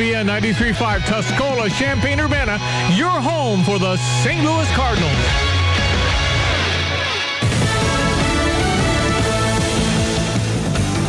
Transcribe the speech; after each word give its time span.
Via 0.00 0.24
93.5 0.24 1.00
Tuscola, 1.00 1.68
Champaign, 1.78 2.20
Urbana, 2.20 2.52
your 2.94 3.10
home 3.10 3.62
for 3.64 3.78
the 3.78 3.98
St. 4.24 4.42
Louis 4.42 4.66
Cardinals. 4.72 5.12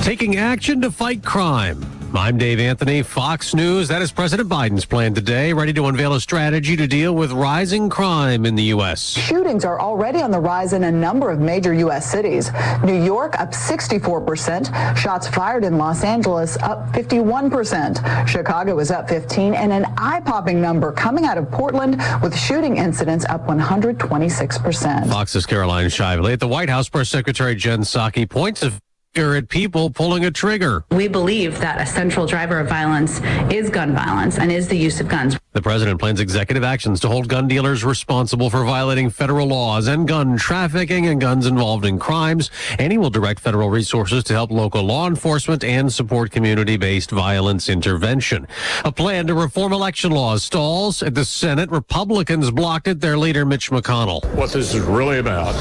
Taking 0.03 0.35
action 0.35 0.81
to 0.81 0.91
fight 0.91 1.23
crime. 1.23 2.00
I'm 2.13 2.37
Dave 2.37 2.59
Anthony, 2.59 3.03
Fox 3.03 3.55
News. 3.55 3.87
That 3.87 4.01
is 4.01 4.11
President 4.11 4.49
Biden's 4.49 4.83
plan 4.83 5.13
today, 5.13 5.53
ready 5.53 5.71
to 5.71 5.85
unveil 5.85 6.13
a 6.13 6.19
strategy 6.19 6.75
to 6.75 6.85
deal 6.85 7.15
with 7.15 7.31
rising 7.31 7.89
crime 7.89 8.45
in 8.45 8.55
the 8.55 8.63
U.S. 8.63 9.11
Shootings 9.11 9.63
are 9.63 9.79
already 9.79 10.21
on 10.21 10.29
the 10.29 10.39
rise 10.39 10.73
in 10.73 10.83
a 10.83 10.91
number 10.91 11.31
of 11.31 11.39
major 11.39 11.73
U.S. 11.73 12.11
cities. 12.11 12.51
New 12.83 13.01
York 13.01 13.39
up 13.39 13.51
64%, 13.51 14.97
shots 14.97 15.27
fired 15.29 15.63
in 15.63 15.77
Los 15.77 16.03
Angeles 16.03 16.57
up 16.57 16.85
51%, 16.89 18.27
Chicago 18.27 18.79
is 18.79 18.91
up 18.91 19.07
15, 19.07 19.53
and 19.53 19.71
an 19.71 19.85
eye-popping 19.97 20.59
number 20.59 20.91
coming 20.91 21.23
out 21.23 21.37
of 21.37 21.49
Portland 21.49 22.01
with 22.21 22.37
shooting 22.37 22.77
incidents 22.77 23.23
up 23.29 23.47
126%. 23.47 25.09
Fox's 25.09 25.45
Caroline 25.45 25.87
Shively 25.87 26.33
at 26.33 26.41
the 26.41 26.47
White 26.47 26.69
House 26.69 26.89
Press 26.89 27.07
Secretary 27.07 27.55
Jen 27.55 27.81
Psaki 27.81 28.29
points 28.29 28.63
of 28.63 28.81
at 29.13 29.49
people 29.49 29.89
pulling 29.89 30.23
a 30.23 30.31
trigger. 30.31 30.85
We 30.91 31.09
believe 31.09 31.59
that 31.59 31.81
a 31.81 31.85
central 31.85 32.25
driver 32.25 32.59
of 32.59 32.69
violence 32.69 33.19
is 33.51 33.69
gun 33.69 33.93
violence 33.93 34.39
and 34.39 34.49
is 34.49 34.69
the 34.69 34.77
use 34.77 35.01
of 35.01 35.09
guns. 35.09 35.37
The 35.51 35.61
president 35.61 35.99
plans 35.99 36.21
executive 36.21 36.63
actions 36.63 37.01
to 37.01 37.09
hold 37.09 37.27
gun 37.27 37.49
dealers 37.49 37.83
responsible 37.83 38.49
for 38.49 38.63
violating 38.63 39.09
federal 39.09 39.47
laws 39.47 39.87
and 39.87 40.07
gun 40.07 40.37
trafficking 40.37 41.07
and 41.07 41.19
guns 41.19 41.45
involved 41.45 41.83
in 41.83 41.99
crimes. 41.99 42.49
And 42.79 42.93
he 42.93 42.97
will 42.97 43.09
direct 43.09 43.41
federal 43.41 43.69
resources 43.69 44.23
to 44.25 44.33
help 44.33 44.49
local 44.49 44.83
law 44.83 45.07
enforcement 45.07 45.65
and 45.65 45.91
support 45.91 46.31
community 46.31 46.77
based 46.77 47.11
violence 47.11 47.67
intervention. 47.67 48.47
A 48.85 48.93
plan 48.93 49.27
to 49.27 49.33
reform 49.33 49.73
election 49.73 50.11
laws 50.11 50.45
stalls 50.45 51.03
at 51.03 51.15
the 51.15 51.25
Senate. 51.25 51.69
Republicans 51.69 52.49
blocked 52.49 52.87
it. 52.87 53.01
Their 53.01 53.17
leader, 53.17 53.45
Mitch 53.45 53.71
McConnell. 53.71 54.23
What 54.35 54.53
this 54.53 54.73
is 54.73 54.79
really 54.79 55.19
about 55.19 55.51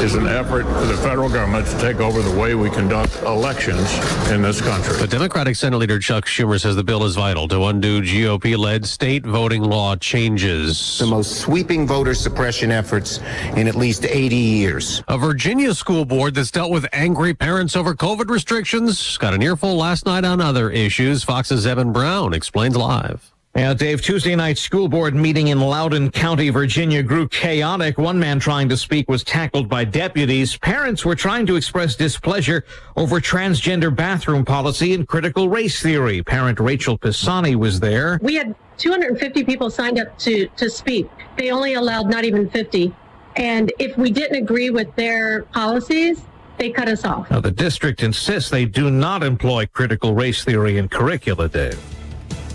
is 0.00 0.14
an 0.14 0.26
effort 0.26 0.64
for 0.64 0.84
the 0.86 0.96
federal 0.98 1.28
government 1.28 1.66
to 1.66 1.78
take 1.78 2.00
over 2.00 2.20
the 2.20 2.38
way 2.38 2.54
we 2.54 2.68
conduct 2.70 3.16
elections 3.22 3.92
in 4.30 4.42
this 4.42 4.60
country. 4.60 4.94
But 4.98 5.10
Democratic 5.10 5.56
Senate 5.56 5.78
Leader 5.78 5.98
Chuck 5.98 6.26
Schumer 6.26 6.60
says 6.60 6.76
the 6.76 6.84
bill 6.84 7.04
is 7.04 7.16
vital 7.16 7.48
to 7.48 7.64
undo 7.64 8.02
GOP 8.02 8.58
led 8.58 8.84
state 8.84 9.24
voting 9.24 9.62
law 9.62 9.96
changes. 9.96 10.98
The 10.98 11.06
most 11.06 11.40
sweeping 11.40 11.86
voter 11.86 12.14
suppression 12.14 12.70
efforts 12.70 13.18
in 13.56 13.68
at 13.68 13.74
least 13.74 14.04
80 14.04 14.36
years. 14.36 15.02
A 15.08 15.16
Virginia 15.16 15.74
school 15.74 16.04
board 16.04 16.34
that's 16.34 16.50
dealt 16.50 16.70
with 16.70 16.86
angry 16.92 17.32
parents 17.34 17.76
over 17.76 17.94
COVID 17.94 18.28
restrictions 18.28 19.16
got 19.16 19.34
an 19.34 19.42
earful 19.42 19.76
last 19.76 20.06
night 20.06 20.24
on 20.24 20.40
other 20.40 20.70
issues. 20.70 21.22
Fox's 21.22 21.66
Eben 21.66 21.92
Brown 21.92 22.34
explains 22.34 22.76
live. 22.76 23.35
Yeah, 23.56 23.72
Dave, 23.72 24.02
Tuesday 24.02 24.36
night 24.36 24.58
school 24.58 24.86
board 24.86 25.14
meeting 25.14 25.48
in 25.48 25.58
Loudoun 25.58 26.10
County, 26.10 26.50
Virginia 26.50 27.02
grew 27.02 27.26
chaotic. 27.26 27.96
One 27.96 28.18
man 28.18 28.38
trying 28.38 28.68
to 28.68 28.76
speak 28.76 29.08
was 29.08 29.24
tackled 29.24 29.66
by 29.66 29.82
deputies. 29.82 30.58
Parents 30.58 31.06
were 31.06 31.14
trying 31.14 31.46
to 31.46 31.56
express 31.56 31.96
displeasure 31.96 32.66
over 32.96 33.18
transgender 33.18 33.96
bathroom 33.96 34.44
policy 34.44 34.92
and 34.92 35.08
critical 35.08 35.48
race 35.48 35.80
theory. 35.80 36.22
Parent 36.22 36.60
Rachel 36.60 36.98
Pisani 36.98 37.56
was 37.56 37.80
there. 37.80 38.18
We 38.20 38.34
had 38.34 38.54
250 38.76 39.44
people 39.44 39.70
signed 39.70 39.98
up 39.98 40.18
to, 40.18 40.48
to 40.48 40.68
speak. 40.68 41.08
They 41.38 41.50
only 41.50 41.74
allowed 41.74 42.10
not 42.10 42.26
even 42.26 42.50
50. 42.50 42.94
And 43.36 43.72
if 43.78 43.96
we 43.96 44.10
didn't 44.10 44.36
agree 44.36 44.68
with 44.68 44.94
their 44.96 45.44
policies, 45.44 46.20
they 46.58 46.68
cut 46.68 46.88
us 46.88 47.06
off. 47.06 47.30
Now, 47.30 47.40
the 47.40 47.52
district 47.52 48.02
insists 48.02 48.50
they 48.50 48.66
do 48.66 48.90
not 48.90 49.22
employ 49.22 49.64
critical 49.64 50.14
race 50.14 50.44
theory 50.44 50.76
in 50.76 50.90
curricula, 50.90 51.48
Dave. 51.48 51.95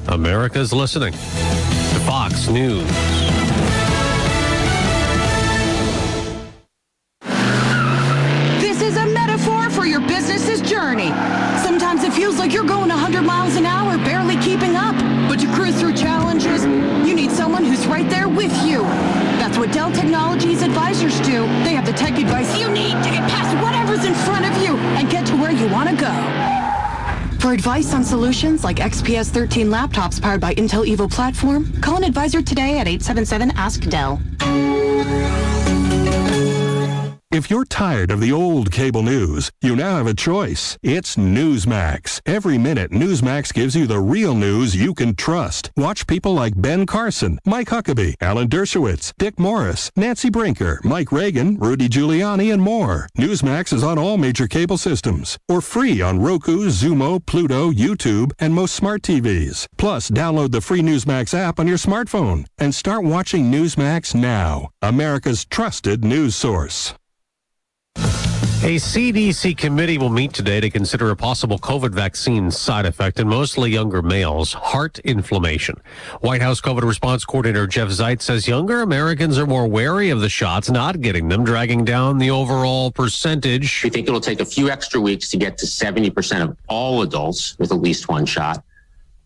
America's 0.08 0.74
listening 0.74 1.14
to 1.14 2.00
Fox 2.06 2.48
News. 2.48 3.31
For 27.51 27.56
advice 27.56 27.94
on 27.94 28.06
solutions 28.06 28.63
like 28.63 28.78
XPS 28.78 29.29
13 29.29 29.67
laptops 29.67 30.22
powered 30.22 30.39
by 30.39 30.56
Intel 30.56 30.88
Evo 30.88 31.12
platform, 31.12 31.69
call 31.81 31.97
an 31.97 32.06
advisor 32.06 32.41
today 32.41 32.79
at 32.79 32.88
877 32.88 33.51
Ask 33.57 33.81
Dell. 33.89 34.22
If 37.31 37.50
you're 37.50 37.64
tired 37.64 38.12
of 38.12 38.19
the 38.19 38.34
old 38.34 38.74
cable 38.74 39.03
news, 39.03 39.52
you 39.62 39.74
now 39.74 39.96
have 39.96 40.06
a 40.06 40.14
choice. 40.14 40.78
It's 40.84 41.16
Newsmax. 41.16 42.19
Every 42.25 42.58
minute, 42.58 42.92
Newsmax 42.92 43.53
gives 43.53 43.74
you 43.74 43.88
the 43.88 44.02
real 44.02 44.36
news 44.36 44.75
you 44.75 44.94
can 44.94 45.16
trust. 45.16 45.72
Watch 45.78 46.08
people 46.08 46.34
like 46.34 46.62
Ben 46.62 46.86
Carson, 46.86 47.40
Mike 47.46 47.69
Huckabee, 47.69 48.16
Alan 48.19 48.50
Dershowitz, 48.50 49.14
Dick 49.18 49.40
Morris, 49.40 49.90
Nancy 49.96 50.30
Brinker, 50.30 50.81
Mike 50.84 51.14
Reagan, 51.14 51.58
Rudy 51.58 51.88
Giuliani, 51.88 52.52
and 52.52 52.62
more. 52.62 53.08
Newsmax 53.18 53.72
is 53.72 53.81
on 53.81 53.98
all 53.98 54.18
major 54.18 54.46
cable 54.50 54.78
systems 54.78 55.38
or 55.48 55.62
free 55.62 56.02
on 56.02 56.19
Roku, 56.19 56.68
Xumo, 56.68 57.25
Pluto, 57.25 57.72
YouTube, 57.72 58.34
and 58.40 58.53
most 58.53 58.75
smart 58.75 59.03
TVs. 59.03 59.68
Plus, 59.78 60.09
download 60.09 60.52
the 60.52 60.59
free 60.59 60.81
Newsmax 60.81 61.34
app 61.34 61.62
on 61.62 61.68
your 61.68 61.78
smartphone 61.78 62.46
and 62.58 62.75
start 62.75 63.06
watching 63.06 63.50
Newsmax 63.50 64.13
now, 64.13 64.69
America's 64.81 65.46
trusted 65.46 66.03
news 66.03 66.36
source. 66.36 66.94
A 68.63 68.75
CDC 68.75 69.57
committee 69.57 69.97
will 69.97 70.12
meet 70.12 70.34
today 70.34 70.59
to 70.59 70.69
consider 70.69 71.09
a 71.09 71.16
possible 71.16 71.57
COVID 71.57 71.96
vaccine 71.96 72.52
side 72.52 72.85
effect 72.85 73.19
in 73.19 73.28
mostly 73.28 73.72
younger 73.72 74.03
males, 74.03 74.53
heart 74.53 75.00
inflammation. 75.00 75.81
White 76.19 76.44
House 76.44 76.62
COVID 76.62 76.84
response 76.84 77.25
coordinator 77.25 77.66
Jeff 77.66 77.88
Zients 77.88 78.22
says 78.22 78.47
younger 78.47 78.84
Americans 78.84 79.40
are 79.40 79.47
more 79.47 79.66
wary 79.66 80.12
of 80.12 80.22
the 80.22 80.30
shots, 80.30 80.69
not 80.69 81.01
getting 81.01 81.28
them, 81.28 81.44
dragging 81.44 81.84
down 81.84 82.19
the 82.19 82.30
overall 82.30 82.91
percentage. 82.91 83.81
We 83.84 83.90
think 83.90 84.07
it'll 84.07 84.22
take 84.22 84.41
a 84.41 84.46
few 84.46 84.69
extra 84.69 85.01
weeks 85.01 85.31
to 85.31 85.38
get 85.38 85.57
to 85.57 85.66
70% 85.66 86.44
of 86.44 86.56
all 86.69 87.01
adults 87.01 87.57
with 87.57 87.72
at 87.72 87.80
least 87.80 88.09
one 88.09 88.28
shot 88.28 88.63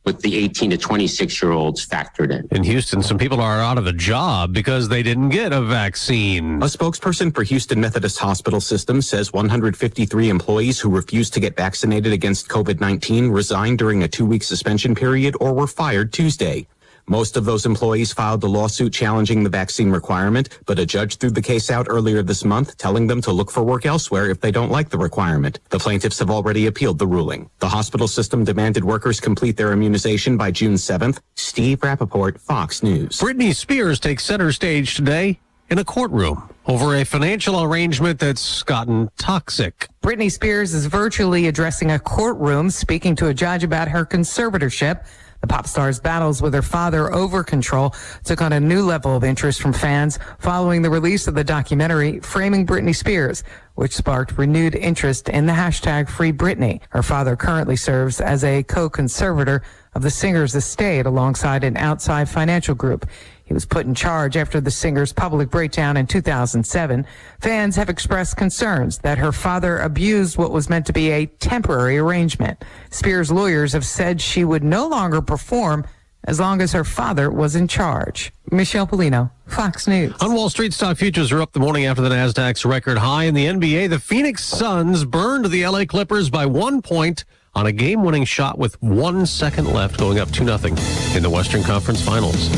with 0.06 0.22
the 0.22 0.36
18 0.38 0.70
to 0.72 0.78
26 0.78 1.42
year 1.42 1.52
olds 1.52 1.86
factored 1.86 2.32
in. 2.32 2.48
In 2.56 2.64
Houston, 2.64 3.02
some 3.02 3.18
people 3.18 3.42
are 3.42 3.60
out 3.60 3.78
of 3.78 3.88
a 3.88 3.94
job 3.94 4.54
because 4.54 4.88
they 4.88 5.04
didn't 5.04 5.30
get 5.30 5.52
a 5.52 5.62
vaccine. 5.62 6.62
A 6.62 6.68
spokesperson 6.68 7.34
for 7.34 7.44
Houston 7.44 7.80
Methodist 7.82 8.20
Hospital 8.20 8.62
System 8.62 9.02
says 9.02 9.34
153 9.34 10.30
employees 10.30 10.80
who 10.80 10.90
refused 10.90 11.34
to 11.34 11.40
get 11.40 11.58
vaccinated 11.58 12.14
against 12.14 12.48
COVID 12.48 12.80
19 12.80 13.30
resigned 13.30 13.80
during 13.80 14.04
a 14.04 14.08
two 14.08 14.26
week 14.26 14.44
suspension 14.44 14.96
period 14.96 15.36
or 15.40 15.54
were 15.54 15.68
fired 15.68 16.14
Tuesday. 16.14 16.68
Most 17.08 17.38
of 17.38 17.46
those 17.46 17.68
employees 17.68 18.12
filed 18.12 18.44
a 18.44 18.48
lawsuit 18.48 18.92
challenging 18.92 19.44
the 19.44 19.50
vaccine 19.50 19.92
requirement, 19.92 20.60
but 20.66 20.80
a 20.80 20.86
judge 20.86 21.18
threw 21.18 21.30
the 21.30 21.42
case 21.42 21.70
out 21.70 21.86
earlier 21.88 22.24
this 22.24 22.44
month, 22.44 22.78
telling 22.78 23.06
them 23.06 23.22
to 23.22 23.32
look 23.32 23.52
for 23.52 23.64
work 23.64 23.86
elsewhere 23.86 24.30
if 24.30 24.42
they 24.42 24.52
don't 24.52 24.72
like 24.72 24.90
the 24.90 24.98
requirement. 24.98 25.60
The 25.70 25.78
plaintiffs 25.78 26.18
have 26.20 26.32
already 26.32 26.66
appealed 26.66 26.98
the 26.98 27.06
ruling. 27.06 27.50
The 27.60 27.70
hospital 27.70 28.08
system 28.08 28.44
demanded 28.44 28.84
workers 28.84 29.20
complete 29.20 29.56
their 29.56 29.72
immunization 29.72 30.36
by 30.36 30.50
June 30.50 30.74
7th. 30.74 31.20
Steve 31.36 31.80
Rappaport, 31.82 32.40
Fox 32.42 32.82
News. 32.82 33.20
Britney 33.20 33.56
Spears 33.56 34.00
takes 34.00 34.26
center 34.26 34.52
stage 34.52 34.96
today 34.96 35.40
in 35.70 35.78
a 35.80 35.84
courtroom 35.84 36.50
over 36.66 36.96
a 36.96 37.04
financial 37.04 37.62
arrangement 37.62 38.20
that's 38.20 38.64
gotten 38.64 39.10
toxic. 39.18 39.88
Britney 40.02 40.32
Spears 40.32 40.74
is 40.74 40.88
virtually 40.88 41.48
addressing 41.48 41.92
a 41.92 42.00
courtroom, 42.00 42.70
speaking 42.72 43.16
to 43.16 43.28
a 43.28 43.34
judge 43.34 43.64
about 43.64 43.88
her 43.88 44.06
conservatorship. 44.06 45.06
The 45.46 45.54
pop 45.54 45.68
star's 45.68 46.00
battles 46.00 46.42
with 46.42 46.56
her 46.56 46.64
father 46.64 47.14
over 47.14 47.44
control 47.44 47.94
took 48.24 48.42
on 48.42 48.52
a 48.52 48.60
new 48.60 48.82
level 48.84 49.16
of 49.16 49.24
interest 49.24 49.62
from 49.62 49.74
fans 49.74 50.18
following 50.40 50.82
the 50.82 50.90
release 50.90 51.28
of 51.28 51.36
the 51.36 51.44
documentary 51.44 52.20
Framing 52.22 52.66
Britney 52.66 52.96
Spears, 52.96 53.44
which 53.76 53.94
sparked 53.94 54.40
renewed 54.40 54.74
interest 54.74 55.30
in 55.30 55.46
the 55.46 55.54
hashtag 55.54 56.10
Free 56.10 56.34
Britney. 56.34 56.82
Her 56.90 57.04
father 57.04 57.36
currently 57.36 57.76
serves 57.76 58.20
as 58.20 58.44
a 58.44 58.64
co-conservator 58.64 59.62
of 59.96 60.02
the 60.02 60.12
singer's 60.12 60.54
estate 60.54 61.06
alongside 61.06 61.64
an 61.64 61.78
outside 61.78 62.30
financial 62.30 62.76
group. 62.76 63.08
He 63.46 63.54
was 63.54 63.66
put 63.66 63.86
in 63.86 63.96
charge 63.96 64.36
after 64.36 64.60
the 64.60 64.72
singer's 64.72 65.14
public 65.14 65.50
breakdown 65.50 65.98
in 65.98 66.06
2007. 66.08 67.06
Fans 67.40 67.76
have 67.76 67.90
expressed 67.90 68.38
concerns 68.38 68.98
that 69.00 69.20
her 69.20 69.32
father 69.32 69.78
abused 69.80 70.38
what 70.38 70.52
was 70.52 70.70
meant 70.70 70.86
to 70.88 70.94
be 70.94 71.12
a 71.12 71.28
temporary 71.28 71.98
arrangement. 71.98 72.64
Spears' 72.90 73.32
lawyers 73.32 73.74
have 73.74 73.86
said 73.86 74.20
she 74.20 74.44
would 74.44 74.64
no 74.64 74.88
longer 74.88 75.22
perform 75.22 75.86
as 76.26 76.40
long 76.40 76.60
as 76.60 76.74
her 76.74 76.84
father 76.84 77.30
was 77.30 77.56
in 77.56 77.68
charge. 77.68 78.34
Michelle 78.52 78.88
Pellino, 78.88 79.30
Fox 79.46 79.88
News. 79.88 80.16
On 80.22 80.34
Wall 80.34 80.50
Street, 80.50 80.74
stock 80.74 80.98
futures 80.98 81.32
are 81.32 81.40
up 81.40 81.54
the 81.54 81.60
morning 81.60 81.86
after 81.86 82.02
the 82.02 82.10
Nasdaq's 82.10 82.66
record 82.66 82.98
high 82.98 83.26
in 83.26 83.36
the 83.36 83.46
NBA. 83.46 83.92
The 83.92 84.00
Phoenix 84.00 84.44
Suns 84.44 85.06
burned 85.06 85.46
the 85.46 85.68
LA 85.68 85.86
Clippers 85.86 86.32
by 86.32 86.48
one 86.48 86.82
point 86.82 87.26
on 87.56 87.68
a 87.68 87.72
game-winning 87.72 88.26
shot 88.26 88.58
with 88.58 88.82
one 88.82 89.26
second 89.26 89.72
left, 89.72 89.98
going 89.98 90.20
up 90.20 90.28
2-0 90.30 91.16
in 91.16 91.24
the 91.24 91.30
Western 91.30 91.64
Conference 91.64 92.02
Finals. 92.02 92.50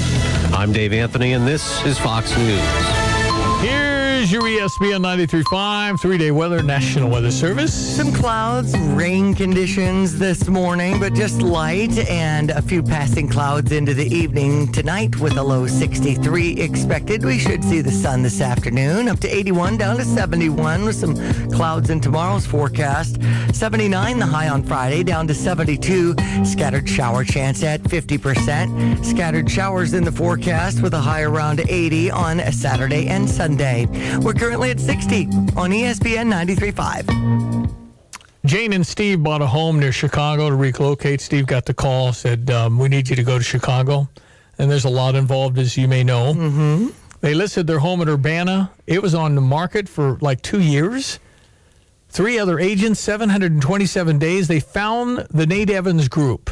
I'm 0.53 0.73
Dave 0.73 0.91
Anthony, 0.91 1.33
and 1.33 1.47
this 1.47 1.83
is 1.85 1.99
Fox 1.99 2.35
News. 2.35 3.06
Here's 4.27 4.43
your 4.43 4.67
ESPN 4.67 5.05
93.5 5.05 6.01
three-day 6.01 6.31
weather, 6.31 6.61
National 6.61 7.09
Weather 7.09 7.31
Service. 7.31 7.73
Some 7.73 8.11
clouds, 8.11 8.77
rain 8.77 9.33
conditions 9.33 10.19
this 10.19 10.49
morning, 10.49 10.99
but 10.99 11.13
just 11.13 11.41
light 11.41 11.97
and 12.09 12.51
a 12.51 12.61
few 12.61 12.83
passing 12.83 13.29
clouds 13.29 13.71
into 13.71 13.93
the 13.93 14.05
evening 14.13 14.69
tonight 14.73 15.15
with 15.21 15.37
a 15.37 15.43
low 15.43 15.65
63 15.65 16.59
expected. 16.59 17.23
We 17.23 17.39
should 17.39 17.63
see 17.63 17.79
the 17.79 17.91
sun 17.91 18.21
this 18.21 18.41
afternoon 18.41 19.07
up 19.07 19.19
to 19.19 19.33
81 19.33 19.77
down 19.77 19.95
to 19.95 20.03
71 20.03 20.83
with 20.83 20.97
some 20.97 21.15
clouds 21.49 21.89
in 21.89 22.01
tomorrow's 22.01 22.45
forecast. 22.45 23.21
79 23.53 24.19
the 24.19 24.25
high 24.25 24.49
on 24.49 24.61
Friday 24.61 25.03
down 25.03 25.25
to 25.27 25.33
72. 25.33 26.15
Scattered 26.43 26.89
shower 26.89 27.23
chance 27.23 27.63
at 27.63 27.81
50%. 27.81 29.05
Scattered 29.05 29.49
showers 29.49 29.93
in 29.93 30.03
the 30.03 30.11
forecast 30.11 30.81
with 30.81 30.93
a 30.93 30.99
high 30.99 31.21
around 31.21 31.61
80 31.61 32.11
on 32.11 32.39
Saturday 32.51 33.07
and 33.07 33.29
Sunday. 33.29 33.87
We're 34.21 34.33
currently 34.33 34.71
at 34.71 34.79
60 34.79 35.25
on 35.55 35.71
ESPN 35.71 36.31
93.5. 36.31 37.73
Jane 38.45 38.73
and 38.73 38.85
Steve 38.85 39.21
bought 39.23 39.41
a 39.41 39.47
home 39.47 39.79
near 39.79 39.91
Chicago 39.91 40.49
to 40.49 40.55
relocate. 40.55 41.21
Steve 41.21 41.45
got 41.45 41.65
the 41.65 41.73
call, 41.73 42.13
said, 42.13 42.49
um, 42.49 42.79
We 42.79 42.87
need 42.87 43.09
you 43.09 43.15
to 43.15 43.23
go 43.23 43.37
to 43.37 43.43
Chicago. 43.43 44.09
And 44.57 44.71
there's 44.71 44.85
a 44.85 44.89
lot 44.89 45.15
involved, 45.15 45.59
as 45.59 45.77
you 45.77 45.87
may 45.87 46.03
know. 46.03 46.33
Mm-hmm. 46.33 46.87
They 47.21 47.33
listed 47.33 47.67
their 47.67 47.79
home 47.79 48.01
in 48.01 48.09
Urbana. 48.09 48.71
It 48.85 49.01
was 49.01 49.13
on 49.13 49.35
the 49.35 49.41
market 49.41 49.89
for 49.89 50.17
like 50.21 50.41
two 50.41 50.61
years. 50.61 51.19
Three 52.09 52.39
other 52.39 52.57
agents, 52.57 52.99
727 53.01 54.17
days. 54.17 54.47
They 54.47 54.59
found 54.59 55.27
the 55.29 55.45
Nate 55.45 55.69
Evans 55.69 56.07
group. 56.07 56.49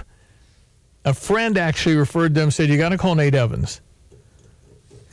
A 1.05 1.13
friend 1.13 1.57
actually 1.57 1.95
referred 1.95 2.35
them, 2.35 2.51
said, 2.51 2.69
You 2.69 2.77
got 2.77 2.89
to 2.89 2.97
call 2.97 3.15
Nate 3.15 3.35
Evans. 3.35 3.79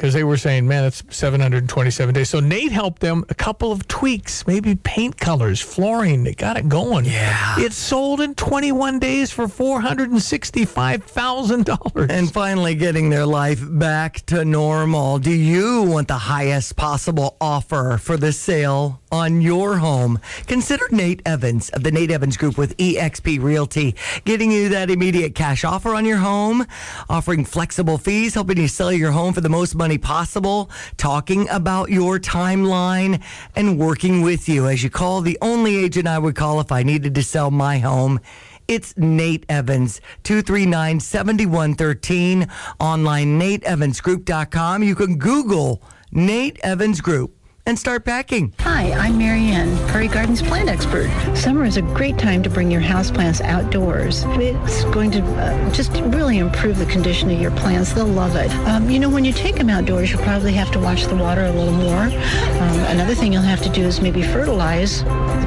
Because 0.03 0.15
they 0.15 0.25
were 0.25 0.37
saying, 0.37 0.67
man, 0.67 0.83
it's 0.83 1.05
727 1.11 2.13
days. 2.13 2.29
So 2.29 2.41
Nate 2.41 2.73
helped 2.73 3.03
them 3.03 3.25
a 3.29 3.37
couple 3.37 3.71
of 3.71 3.87
tweaks, 3.87 4.45
maybe 4.49 4.75
paint 4.75 5.17
colors, 5.17 5.61
flooring. 5.61 6.25
They 6.25 6.35
got 6.35 6.57
it 6.57 6.69
going. 6.69 7.05
Yeah. 7.05 7.61
It 7.61 7.73
sold 7.73 8.21
in 8.21 8.35
21 8.35 8.99
days 8.99 9.31
for 9.31 9.47
$465,000. 9.47 12.11
And 12.11 12.33
finally 12.33 12.75
getting 12.75 13.11
their 13.11 13.27
life 13.27 13.61
back 13.65 14.27
to 14.27 14.45
normal. 14.45 15.21
Do 15.21 15.31
you 15.31 15.85
want 15.85 16.09
the 16.09 16.15
highest 16.15 16.75
possible 16.75 17.37
offer 17.41 17.97
for 17.97 18.17
the 18.17 18.33
sale 18.33 19.01
on 19.13 19.41
your 19.41 19.77
home? 19.77 20.19
Consider 20.49 20.89
Nate 20.91 21.23
Evans 21.25 21.69
of 21.69 21.85
the 21.85 21.93
Nate 21.93 22.11
Evans 22.11 22.37
Group 22.37 22.59
with 22.59 22.77
eXp 22.77 23.41
Realty, 23.41 23.95
getting 24.25 24.51
you 24.51 24.69
that 24.71 24.91
immediate 24.91 25.37
cash 25.37 25.63
offer 25.63 25.95
on 25.95 26.05
your 26.05 26.17
home, 26.17 26.67
offering 27.09 27.45
flexible 27.45 27.99
fees, 27.99 28.35
helping 28.35 28.59
you 28.59 28.67
sell 28.67 28.93
your 28.93 29.13
home 29.13 29.33
for 29.33 29.41
the 29.41 29.49
most 29.49 29.77
money 29.77 29.92
possible, 29.99 30.71
talking 30.97 31.49
about 31.49 31.91
your 31.91 32.19
timeline, 32.19 33.23
and 33.57 33.79
working 33.79 34.23
with 34.23 34.49
you 34.49 34.69
as 34.69 34.83
you 34.83 34.91
call 34.91 35.21
the 35.21 35.39
only 35.41 35.77
agent 35.77 36.07
I 36.07 36.19
would 36.19 36.35
call 36.35 36.61
if 36.61 36.73
I 36.73 36.83
needed 36.83 37.15
to 37.15 37.23
sell 37.23 37.51
my 37.51 37.79
home. 37.79 38.21
It's 38.69 38.97
Nate 38.97 39.45
Evans, 39.49 40.01
239 40.23 41.01
7113, 41.01 42.49
online, 42.81 43.41
nateevansgroup.com. 43.41 44.83
You 44.83 44.95
can 44.95 45.19
Google 45.19 45.83
Nate 46.13 46.59
Evans 46.63 47.01
Group 47.01 47.37
and 47.67 47.79
start 47.79 48.05
packing. 48.05 48.55
Hi, 48.61 48.93
I'm 48.93 49.19
Marianne, 49.19 49.77
Prairie 49.89 50.09
Gardens 50.09 50.43
plant 50.43 50.69
expert. 50.69 51.09
Summer 51.37 51.65
is 51.65 51.77
a 51.77 51.83
great 51.83 52.19
time 52.19 52.43
to 52.43 52.51
bring 52.51 52.71
your 52.71 52.81
houseplants 52.81 53.41
outdoors. 53.41 54.25
It's 54.27 54.85
going 54.85 55.11
to 55.13 55.23
uh, 55.23 55.71
just 55.73 55.93
really 55.93 56.39
improve 56.39 56.79
the 56.79 56.87
condition 56.87 57.31
of 57.31 57.41
your 57.41 57.51
plants. 57.53 57.93
They'll 57.93 58.07
love 58.07 58.37
it. 58.37 58.51
Um, 58.67 58.91
you 58.91 58.99
know, 58.99 59.09
when 59.09 59.25
you 59.25 59.33
take 59.33 59.57
them 59.57 59.71
outdoors, 59.71 60.11
you'll 60.11 60.23
probably 60.23 60.53
have 60.53 60.71
to 60.73 60.81
watch 60.81 61.05
the 61.05 61.17
water 61.17 61.45
a 61.45 61.53
little 61.53 61.73
more. 61.73 62.05
Um, 62.05 62.79
another 62.91 63.15
thing 63.15 63.33
you'll 63.33 63.43
have 63.43 63.63
to 63.63 63.69
do 63.69 63.83
is 63.83 64.01
maybe 64.01 64.23
fertilize 64.23 65.03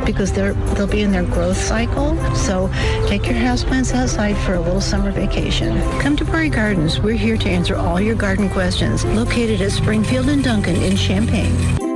because 0.06 0.32
they're 0.32 0.54
they'll 0.76 0.88
be 0.88 1.02
in 1.02 1.12
their 1.12 1.24
growth 1.24 1.58
cycle. 1.58 2.16
So 2.36 2.70
take 3.08 3.26
your 3.26 3.36
houseplants 3.36 3.94
outside 3.94 4.38
for 4.38 4.54
a 4.54 4.60
little 4.60 4.82
summer 4.82 5.12
vacation. 5.12 5.78
Come 6.00 6.16
to 6.18 6.26
Prairie 6.26 6.50
Gardens. 6.50 7.00
We're 7.00 7.14
here 7.14 7.38
to 7.38 7.50
answer 7.50 7.76
all 7.76 8.00
your 8.00 8.16
garden 8.16 8.50
questions. 8.50 9.04
Located 9.06 9.62
at 9.62 9.72
Springfield 9.72 10.30
and 10.30 10.44
Duncan 10.44 10.76
in 10.78 10.96
Champaign. 10.96 11.95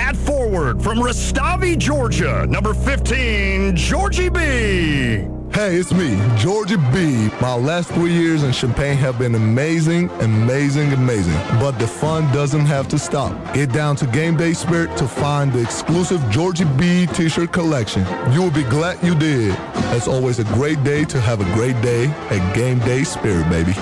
At 0.00 0.16
forward 0.16 0.82
from 0.82 0.98
Rustavi, 0.98 1.76
Georgia, 1.76 2.46
number 2.46 2.72
15, 2.72 3.76
Giorgi 3.76 4.32
B. 4.32 5.28
Hey, 5.52 5.76
it's 5.76 5.92
me, 5.92 6.16
Giorgi 6.38 6.78
B. 6.90 7.28
My 7.38 7.54
last 7.54 7.90
three 7.90 8.14
years 8.14 8.42
in 8.42 8.50
Champaign 8.50 8.96
have 8.96 9.18
been 9.18 9.34
amazing, 9.34 10.08
amazing, 10.20 10.94
amazing. 10.94 11.34
But 11.60 11.72
the 11.72 11.86
fun 11.86 12.32
doesn't 12.32 12.64
have 12.64 12.88
to 12.88 12.98
stop. 12.98 13.32
Get 13.52 13.72
down 13.72 13.94
to 13.96 14.06
Game 14.06 14.38
Day 14.38 14.54
Spirit 14.54 14.96
to 14.96 15.06
find 15.06 15.52
the 15.52 15.60
exclusive 15.60 16.20
Giorgi 16.32 16.64
B 16.78 17.06
t-shirt 17.12 17.52
collection. 17.52 18.06
You 18.32 18.40
will 18.40 18.50
be 18.50 18.64
glad 18.64 19.04
you 19.04 19.14
did. 19.14 19.54
It's 19.92 20.08
always 20.08 20.38
a 20.38 20.44
great 20.44 20.82
day 20.82 21.04
to 21.04 21.20
have 21.20 21.42
a 21.42 21.54
great 21.54 21.78
day 21.82 22.06
at 22.30 22.54
Game 22.54 22.78
Day 22.78 23.04
Spirit, 23.04 23.50
baby. 23.50 23.74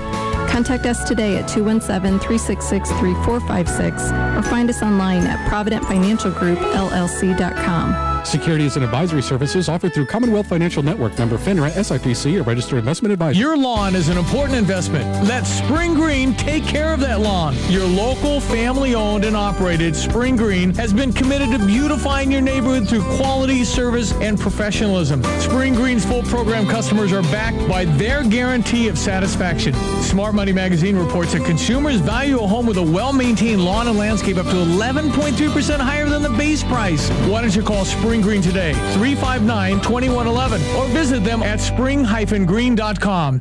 Contact 0.49 0.87
us 0.87 1.07
today 1.07 1.37
at 1.37 1.47
217-366-3456 1.49 4.37
or 4.37 4.41
find 4.41 4.69
us 4.69 4.81
online 4.81 5.27
at 5.27 5.49
providentfinancialgroupllc.com. 5.49 8.16
Securities 8.27 8.75
and 8.75 8.83
advisory 8.83 9.21
services 9.21 9.69
offered 9.69 9.93
through 9.93 10.05
Commonwealth 10.05 10.47
Financial 10.47 10.83
Network, 10.83 11.17
member 11.17 11.37
FINRA, 11.37 11.71
SIPC, 11.71 12.41
a 12.41 12.43
registered 12.43 12.77
investment 12.77 13.13
advisor. 13.13 13.39
Your 13.39 13.55
lawn 13.55 13.95
is 13.95 14.09
an 14.09 14.17
important 14.17 14.57
investment. 14.57 15.05
Let 15.25 15.47
Spring 15.47 15.93
Green 15.93 16.35
take 16.35 16.65
care 16.65 16.93
of 16.93 16.99
that 16.99 17.21
lawn. 17.21 17.55
Your 17.69 17.85
local, 17.85 18.41
family 18.41 18.95
owned 18.95 19.23
and 19.23 19.37
operated 19.37 19.95
Spring 19.95 20.35
Green 20.35 20.73
has 20.73 20.91
been 20.91 21.13
committed 21.13 21.51
to 21.51 21.65
beautifying 21.65 22.29
your 22.29 22.41
neighborhood 22.41 22.89
through 22.89 23.03
quality, 23.15 23.63
service, 23.63 24.11
and 24.15 24.37
professionalism. 24.37 25.23
Spring 25.39 25.73
Green's 25.73 26.03
full 26.03 26.23
program 26.23 26.67
customers 26.67 27.13
are 27.13 27.23
backed 27.23 27.65
by 27.69 27.85
their 27.85 28.25
guarantee 28.25 28.89
of 28.89 28.97
satisfaction. 28.97 29.73
Smart 30.01 30.35
Money 30.35 30.51
Magazine 30.51 30.97
reports 30.97 31.31
that 31.31 31.45
consumers 31.45 32.01
value 32.01 32.39
a 32.39 32.45
home 32.45 32.65
with 32.65 32.77
a 32.77 32.83
well 32.83 33.13
maintained 33.13 33.63
lawn 33.63 33.87
and 33.87 33.97
landscape 33.97 34.35
up 34.35 34.47
to 34.47 34.51
11.3% 34.51 35.79
higher 35.79 36.09
than 36.09 36.21
the 36.21 36.29
base 36.31 36.61
price. 36.63 37.09
Why 37.29 37.39
don't 37.39 37.55
you 37.55 37.63
call 37.63 37.85
Spring 37.85 38.16
Green 38.21 38.41
today, 38.41 38.73
359 38.93 39.81
2111, 39.81 40.61
or 40.75 40.87
visit 40.87 41.23
them 41.23 41.43
at 41.43 41.59
spring-green.com. 41.59 43.39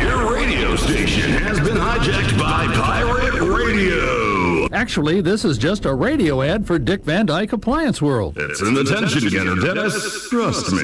Your 0.00 0.32
radio 0.32 0.76
station 0.76 1.30
has 1.30 1.58
been 1.60 1.76
hijacked 1.76 2.38
by 2.38 2.66
Pirate 2.74 3.40
Radio. 3.40 4.33
Actually, 4.74 5.20
this 5.20 5.44
is 5.44 5.56
just 5.56 5.84
a 5.84 5.94
radio 5.94 6.42
ad 6.42 6.66
for 6.66 6.80
Dick 6.80 7.04
Van 7.04 7.26
Dyke 7.26 7.52
Appliance 7.52 8.02
World. 8.02 8.36
It's 8.36 8.60
an 8.60 8.76
attention 8.76 9.28
getter, 9.28 9.54
Dennis. 9.54 10.28
Trust 10.28 10.72
me. 10.72 10.82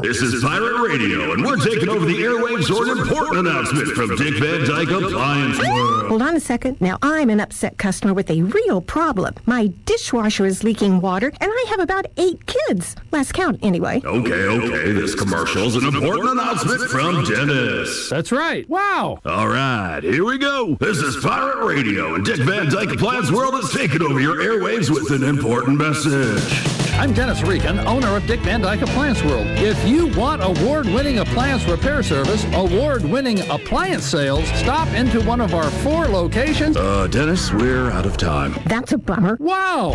This 0.00 0.22
is 0.22 0.40
Pirate 0.44 0.80
Radio, 0.88 1.32
and 1.32 1.44
we're 1.44 1.56
taking 1.56 1.88
over 1.88 2.06
the 2.06 2.14
airwaves 2.14 2.68
for 2.68 2.88
an 2.88 2.98
important 2.98 3.48
announcement 3.48 3.88
from 3.88 4.14
Dick 4.14 4.34
Van 4.38 4.64
Dyke 4.64 4.90
Appliance 4.90 5.58
World. 5.58 6.06
Hold 6.06 6.22
on 6.22 6.36
a 6.36 6.40
second. 6.40 6.80
Now, 6.80 6.98
I'm 7.02 7.30
an 7.30 7.40
upset 7.40 7.78
customer 7.78 8.14
with 8.14 8.30
a 8.30 8.42
real 8.42 8.80
problem. 8.80 9.34
My 9.44 9.72
dishwasher 9.86 10.46
is 10.46 10.62
leaking 10.62 11.00
water, 11.00 11.32
and 11.40 11.50
I 11.52 11.64
have 11.68 11.80
about 11.80 12.06
eight 12.16 12.46
kids. 12.46 12.94
Last 13.10 13.32
count, 13.34 13.58
anyway. 13.62 14.00
Okay, 14.04 14.44
okay, 14.44 14.92
this 14.92 15.16
commercial's 15.16 15.74
an 15.74 15.84
important 15.84 16.30
announcement 16.30 16.82
from 16.82 17.24
Dennis. 17.24 18.08
That's 18.08 18.30
right. 18.30 18.68
Wow. 18.68 19.18
All 19.24 19.48
right, 19.48 20.00
here 20.04 20.24
we 20.24 20.38
go. 20.38 20.76
This 20.78 20.98
is 20.98 21.16
Pirate 21.16 21.64
Radio, 21.64 22.14
and 22.14 22.24
Dick 22.24 22.38
Van 22.38 22.70
Dyke 22.70 22.99
Appliance 23.00 23.32
World 23.32 23.54
is 23.54 23.72
taking 23.72 24.02
over 24.02 24.20
your 24.20 24.36
airwaves 24.42 24.90
with 24.90 25.10
an 25.10 25.26
important 25.26 25.78
message. 25.78 26.68
I'm 26.98 27.14
Dennis 27.14 27.40
Regan, 27.40 27.78
owner 27.88 28.14
of 28.14 28.26
Dick 28.26 28.40
Van 28.40 28.60
Dyke 28.60 28.82
Appliance 28.82 29.22
World. 29.24 29.46
If 29.46 29.82
you 29.88 30.08
want 30.08 30.42
award-winning 30.44 31.20
appliance 31.20 31.64
repair 31.64 32.02
service, 32.02 32.44
award-winning 32.52 33.40
appliance 33.48 34.04
sales, 34.04 34.46
stop 34.50 34.86
into 34.88 35.22
one 35.22 35.40
of 35.40 35.54
our 35.54 35.70
four 35.70 36.08
locations. 36.08 36.76
Uh, 36.76 37.06
Dennis, 37.06 37.50
we're 37.54 37.90
out 37.90 38.04
of 38.04 38.18
time. 38.18 38.54
That's 38.66 38.92
a 38.92 38.98
bummer. 38.98 39.38
Wow. 39.40 39.92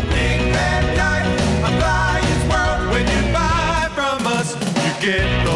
When 2.90 3.06
you 3.06 3.32
buy 3.32 3.88
from 3.94 4.26
us, 4.26 4.56
you 4.56 5.12
get 5.12 5.46
the 5.46 5.52
whole 5.52 5.54
store. 5.54 5.55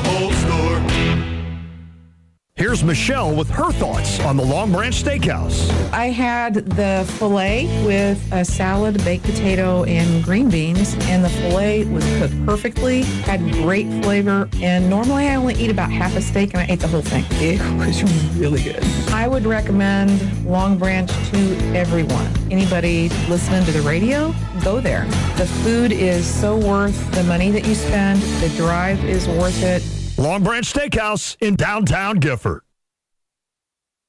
Here's 2.60 2.84
Michelle 2.84 3.34
with 3.34 3.50
her 3.52 3.72
thoughts 3.72 4.20
on 4.20 4.36
the 4.36 4.44
Long 4.44 4.74
Branch 4.74 4.94
Steakhouse. 4.94 5.72
I 5.94 6.08
had 6.08 6.56
the 6.56 7.10
filet 7.18 7.68
with 7.86 8.22
a 8.34 8.44
salad, 8.44 9.02
baked 9.06 9.24
potato, 9.24 9.86
and 9.86 10.22
green 10.26 10.50
beans, 10.50 10.94
and 11.04 11.24
the 11.24 11.30
filet 11.30 11.86
was 11.86 12.04
cooked 12.18 12.46
perfectly, 12.46 13.04
had 13.24 13.40
great 13.54 13.88
flavor, 14.04 14.50
and 14.62 14.90
normally 14.90 15.30
I 15.30 15.36
only 15.36 15.54
eat 15.54 15.72
about 15.72 15.90
half 15.90 16.18
a 16.18 16.22
steak, 16.22 16.54
and 16.54 16.60
I 16.60 16.66
ate 16.70 16.82
the 16.82 16.90
whole 16.90 17.02
thing. 17.02 17.24
It 17.42 17.62
was 17.78 18.04
really 18.38 18.62
good. 18.62 18.84
I 19.14 19.26
would 19.30 19.46
recommend 19.46 20.46
Long 20.46 20.78
Branch 20.78 21.10
to 21.10 21.56
everyone. 21.74 22.28
Anybody 22.52 23.08
listening 23.30 23.64
to 23.68 23.72
the 23.72 23.84
radio, 23.84 24.36
go 24.66 24.82
there. 24.82 25.06
The 25.38 25.48
food 25.64 25.94
is 25.94 26.28
so 26.28 26.58
worth 26.58 27.10
the 27.14 27.24
money 27.24 27.52
that 27.52 27.66
you 27.66 27.74
spend. 27.74 28.22
The 28.42 28.50
drive 28.58 29.02
is 29.06 29.30
worth 29.30 29.64
it. 29.64 29.82
Long 30.20 30.44
Branch 30.44 30.66
Steakhouse 30.66 31.38
in 31.40 31.56
downtown 31.56 32.18
Gifford. 32.18 32.60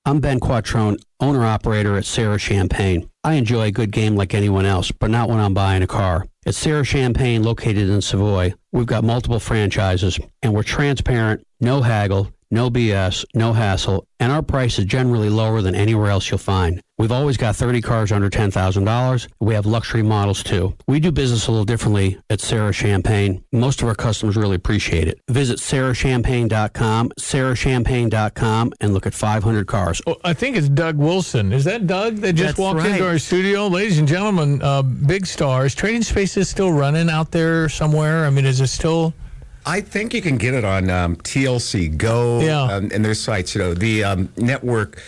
I'm 0.04 0.18
Ben 0.18 0.40
Quattrone, 0.40 1.00
owner 1.20 1.44
operator 1.44 1.96
at 1.96 2.04
Sarah 2.04 2.36
Champagne. 2.36 3.08
I 3.22 3.34
enjoy 3.34 3.66
a 3.66 3.70
good 3.70 3.92
game 3.92 4.16
like 4.16 4.34
anyone 4.34 4.66
else, 4.66 4.90
but 4.90 5.08
not 5.08 5.28
when 5.28 5.38
I'm 5.38 5.54
buying 5.54 5.84
a 5.84 5.86
car. 5.86 6.26
At 6.44 6.56
Sarah 6.56 6.82
Champagne, 6.82 7.44
located 7.44 7.88
in 7.88 8.00
Savoy, 8.00 8.54
we've 8.72 8.86
got 8.86 9.04
multiple 9.04 9.38
franchises, 9.38 10.18
and 10.42 10.52
we're 10.52 10.64
transparent, 10.64 11.46
no 11.60 11.80
haggle, 11.80 12.32
no 12.50 12.70
BS, 12.70 13.24
no 13.34 13.52
hassle, 13.52 14.06
and 14.18 14.32
our 14.32 14.42
price 14.42 14.78
is 14.78 14.84
generally 14.84 15.28
lower 15.28 15.62
than 15.62 15.74
anywhere 15.74 16.10
else 16.10 16.30
you'll 16.30 16.38
find. 16.38 16.80
We've 16.98 17.12
always 17.12 17.38
got 17.38 17.56
30 17.56 17.80
cars 17.80 18.12
under 18.12 18.28
$10,000. 18.28 19.28
We 19.40 19.54
have 19.54 19.64
luxury 19.64 20.02
models 20.02 20.42
too. 20.42 20.76
We 20.86 21.00
do 21.00 21.10
business 21.10 21.46
a 21.46 21.50
little 21.50 21.64
differently 21.64 22.18
at 22.28 22.40
Sarah 22.40 22.74
Champagne. 22.74 23.42
Most 23.52 23.80
of 23.80 23.88
our 23.88 23.94
customers 23.94 24.36
really 24.36 24.56
appreciate 24.56 25.08
it. 25.08 25.18
Visit 25.30 25.58
sarahchampagne.com, 25.60 27.12
sarahchampagne.com, 27.18 28.72
and 28.80 28.92
look 28.92 29.06
at 29.06 29.14
500 29.14 29.66
cars. 29.66 30.02
Oh, 30.06 30.16
I 30.24 30.34
think 30.34 30.56
it's 30.56 30.68
Doug 30.68 30.96
Wilson. 30.96 31.52
Is 31.54 31.64
that 31.64 31.86
Doug 31.86 32.16
that 32.16 32.34
just 32.34 32.56
That's 32.56 32.58
walked 32.58 32.86
into 32.86 33.06
our 33.06 33.18
studio? 33.18 33.68
Ladies 33.68 33.98
and 33.98 34.06
gentlemen, 34.06 34.60
uh, 34.62 34.82
big 34.82 35.24
stars. 35.26 35.74
Trading 35.74 36.02
Space 36.02 36.36
is 36.36 36.50
still 36.50 36.72
running 36.72 37.08
out 37.08 37.30
there 37.30 37.70
somewhere. 37.70 38.26
I 38.26 38.30
mean, 38.30 38.44
is 38.44 38.60
it 38.60 38.66
still? 38.66 39.14
I 39.66 39.80
think 39.80 40.14
you 40.14 40.22
can 40.22 40.38
get 40.38 40.54
it 40.54 40.64
on 40.64 40.88
um, 40.90 41.16
TLC 41.16 41.96
Go 41.96 42.40
Yeah. 42.40 42.62
um, 42.62 42.90
and 42.92 43.04
their 43.04 43.14
sites. 43.14 43.54
You 43.54 43.60
know, 43.62 43.74
the 43.74 44.04
um, 44.04 44.28
network, 44.36 45.00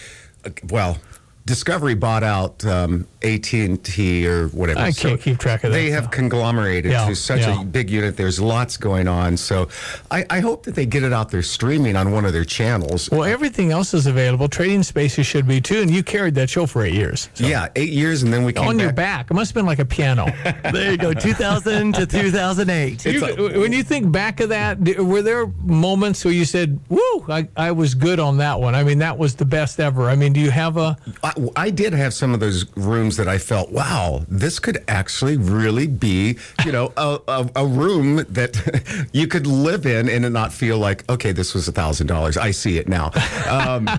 uh, 0.44 0.50
well, 0.68 0.98
Discovery 1.44 1.94
bought 1.94 2.22
out 2.22 2.64
um, 2.64 3.06
AT&T 3.22 4.26
or 4.28 4.48
whatever. 4.48 4.78
I 4.80 4.92
can't 4.92 5.20
keep 5.20 5.38
track 5.38 5.64
of 5.64 5.72
that, 5.72 5.76
They 5.76 5.90
have 5.90 6.10
conglomerated 6.10 6.92
Yeah, 6.92 7.08
to 7.08 7.16
such 7.16 7.40
yeah. 7.40 7.60
a 7.60 7.64
big 7.64 7.90
unit. 7.90 8.16
There's 8.16 8.40
lots 8.40 8.76
going 8.76 9.08
on. 9.08 9.36
So 9.36 9.68
I, 10.10 10.24
I 10.30 10.40
hope 10.40 10.62
that 10.64 10.74
they 10.76 10.86
get 10.86 11.02
it 11.02 11.12
out 11.12 11.30
there 11.30 11.42
streaming 11.42 11.96
on 11.96 12.12
one 12.12 12.24
of 12.24 12.32
their 12.32 12.44
channels. 12.44 13.10
Well, 13.10 13.24
everything 13.24 13.72
else 13.72 13.92
is 13.92 14.06
available. 14.06 14.48
Trading 14.48 14.82
Spaces 14.84 15.26
should 15.26 15.46
be 15.48 15.60
too. 15.60 15.80
And 15.82 15.90
you 15.90 16.02
carried 16.04 16.34
that 16.36 16.48
show 16.48 16.64
for 16.66 16.84
eight 16.84 16.94
years. 16.94 17.28
So. 17.34 17.44
Yeah, 17.46 17.68
eight 17.76 17.90
years, 17.90 18.22
and 18.22 18.32
then 18.32 18.44
we 18.44 18.52
came 18.52 18.68
On 18.68 18.76
back. 18.76 18.82
your 18.84 18.92
back. 18.92 19.30
It 19.30 19.34
must 19.34 19.50
have 19.50 19.54
been 19.56 19.66
like 19.66 19.78
a 19.80 19.84
piano. 19.84 20.26
There 20.72 20.92
you 20.92 20.96
go, 20.96 21.12
2000 21.12 21.92
to 21.94 22.06
2008. 22.06 23.04
You- 23.04 23.60
when 23.60 23.72
you 23.72 23.82
think 23.82 24.10
back 24.10 24.40
of 24.40 24.48
that, 24.50 24.78
were 24.98 25.22
there 25.22 25.46
moments 25.64 26.24
where 26.24 26.32
you 26.32 26.44
said, 26.44 26.78
"Woo, 26.88 27.24
I, 27.28 27.48
I 27.56 27.72
was 27.72 27.94
good 27.94 28.18
on 28.20 28.38
that 28.38 28.58
one"? 28.60 28.74
I 28.74 28.84
mean, 28.84 28.98
that 29.00 29.18
was 29.18 29.34
the 29.34 29.44
best 29.44 29.80
ever. 29.80 30.08
I 30.08 30.16
mean, 30.16 30.32
do 30.32 30.40
you 30.40 30.50
have 30.50 30.76
a? 30.76 30.96
I, 31.22 31.31
I 31.56 31.70
did 31.70 31.92
have 31.92 32.14
some 32.14 32.34
of 32.34 32.40
those 32.40 32.64
rooms 32.76 33.16
that 33.16 33.28
I 33.28 33.38
felt, 33.38 33.70
wow, 33.72 34.24
this 34.28 34.58
could 34.58 34.84
actually 34.88 35.36
really 35.36 35.86
be, 35.86 36.38
you 36.64 36.72
know, 36.72 36.92
a, 36.96 37.18
a, 37.28 37.50
a 37.56 37.66
room 37.66 38.16
that 38.28 39.08
you 39.12 39.26
could 39.26 39.46
live 39.46 39.86
in 39.86 40.08
and 40.08 40.32
not 40.32 40.52
feel 40.52 40.78
like, 40.78 41.08
okay, 41.10 41.32
this 41.32 41.54
was 41.54 41.68
a 41.68 41.72
thousand 41.72 42.06
dollars. 42.06 42.36
I 42.36 42.50
see 42.50 42.78
it 42.78 42.88
now. 42.88 43.10
Um, 43.48 43.88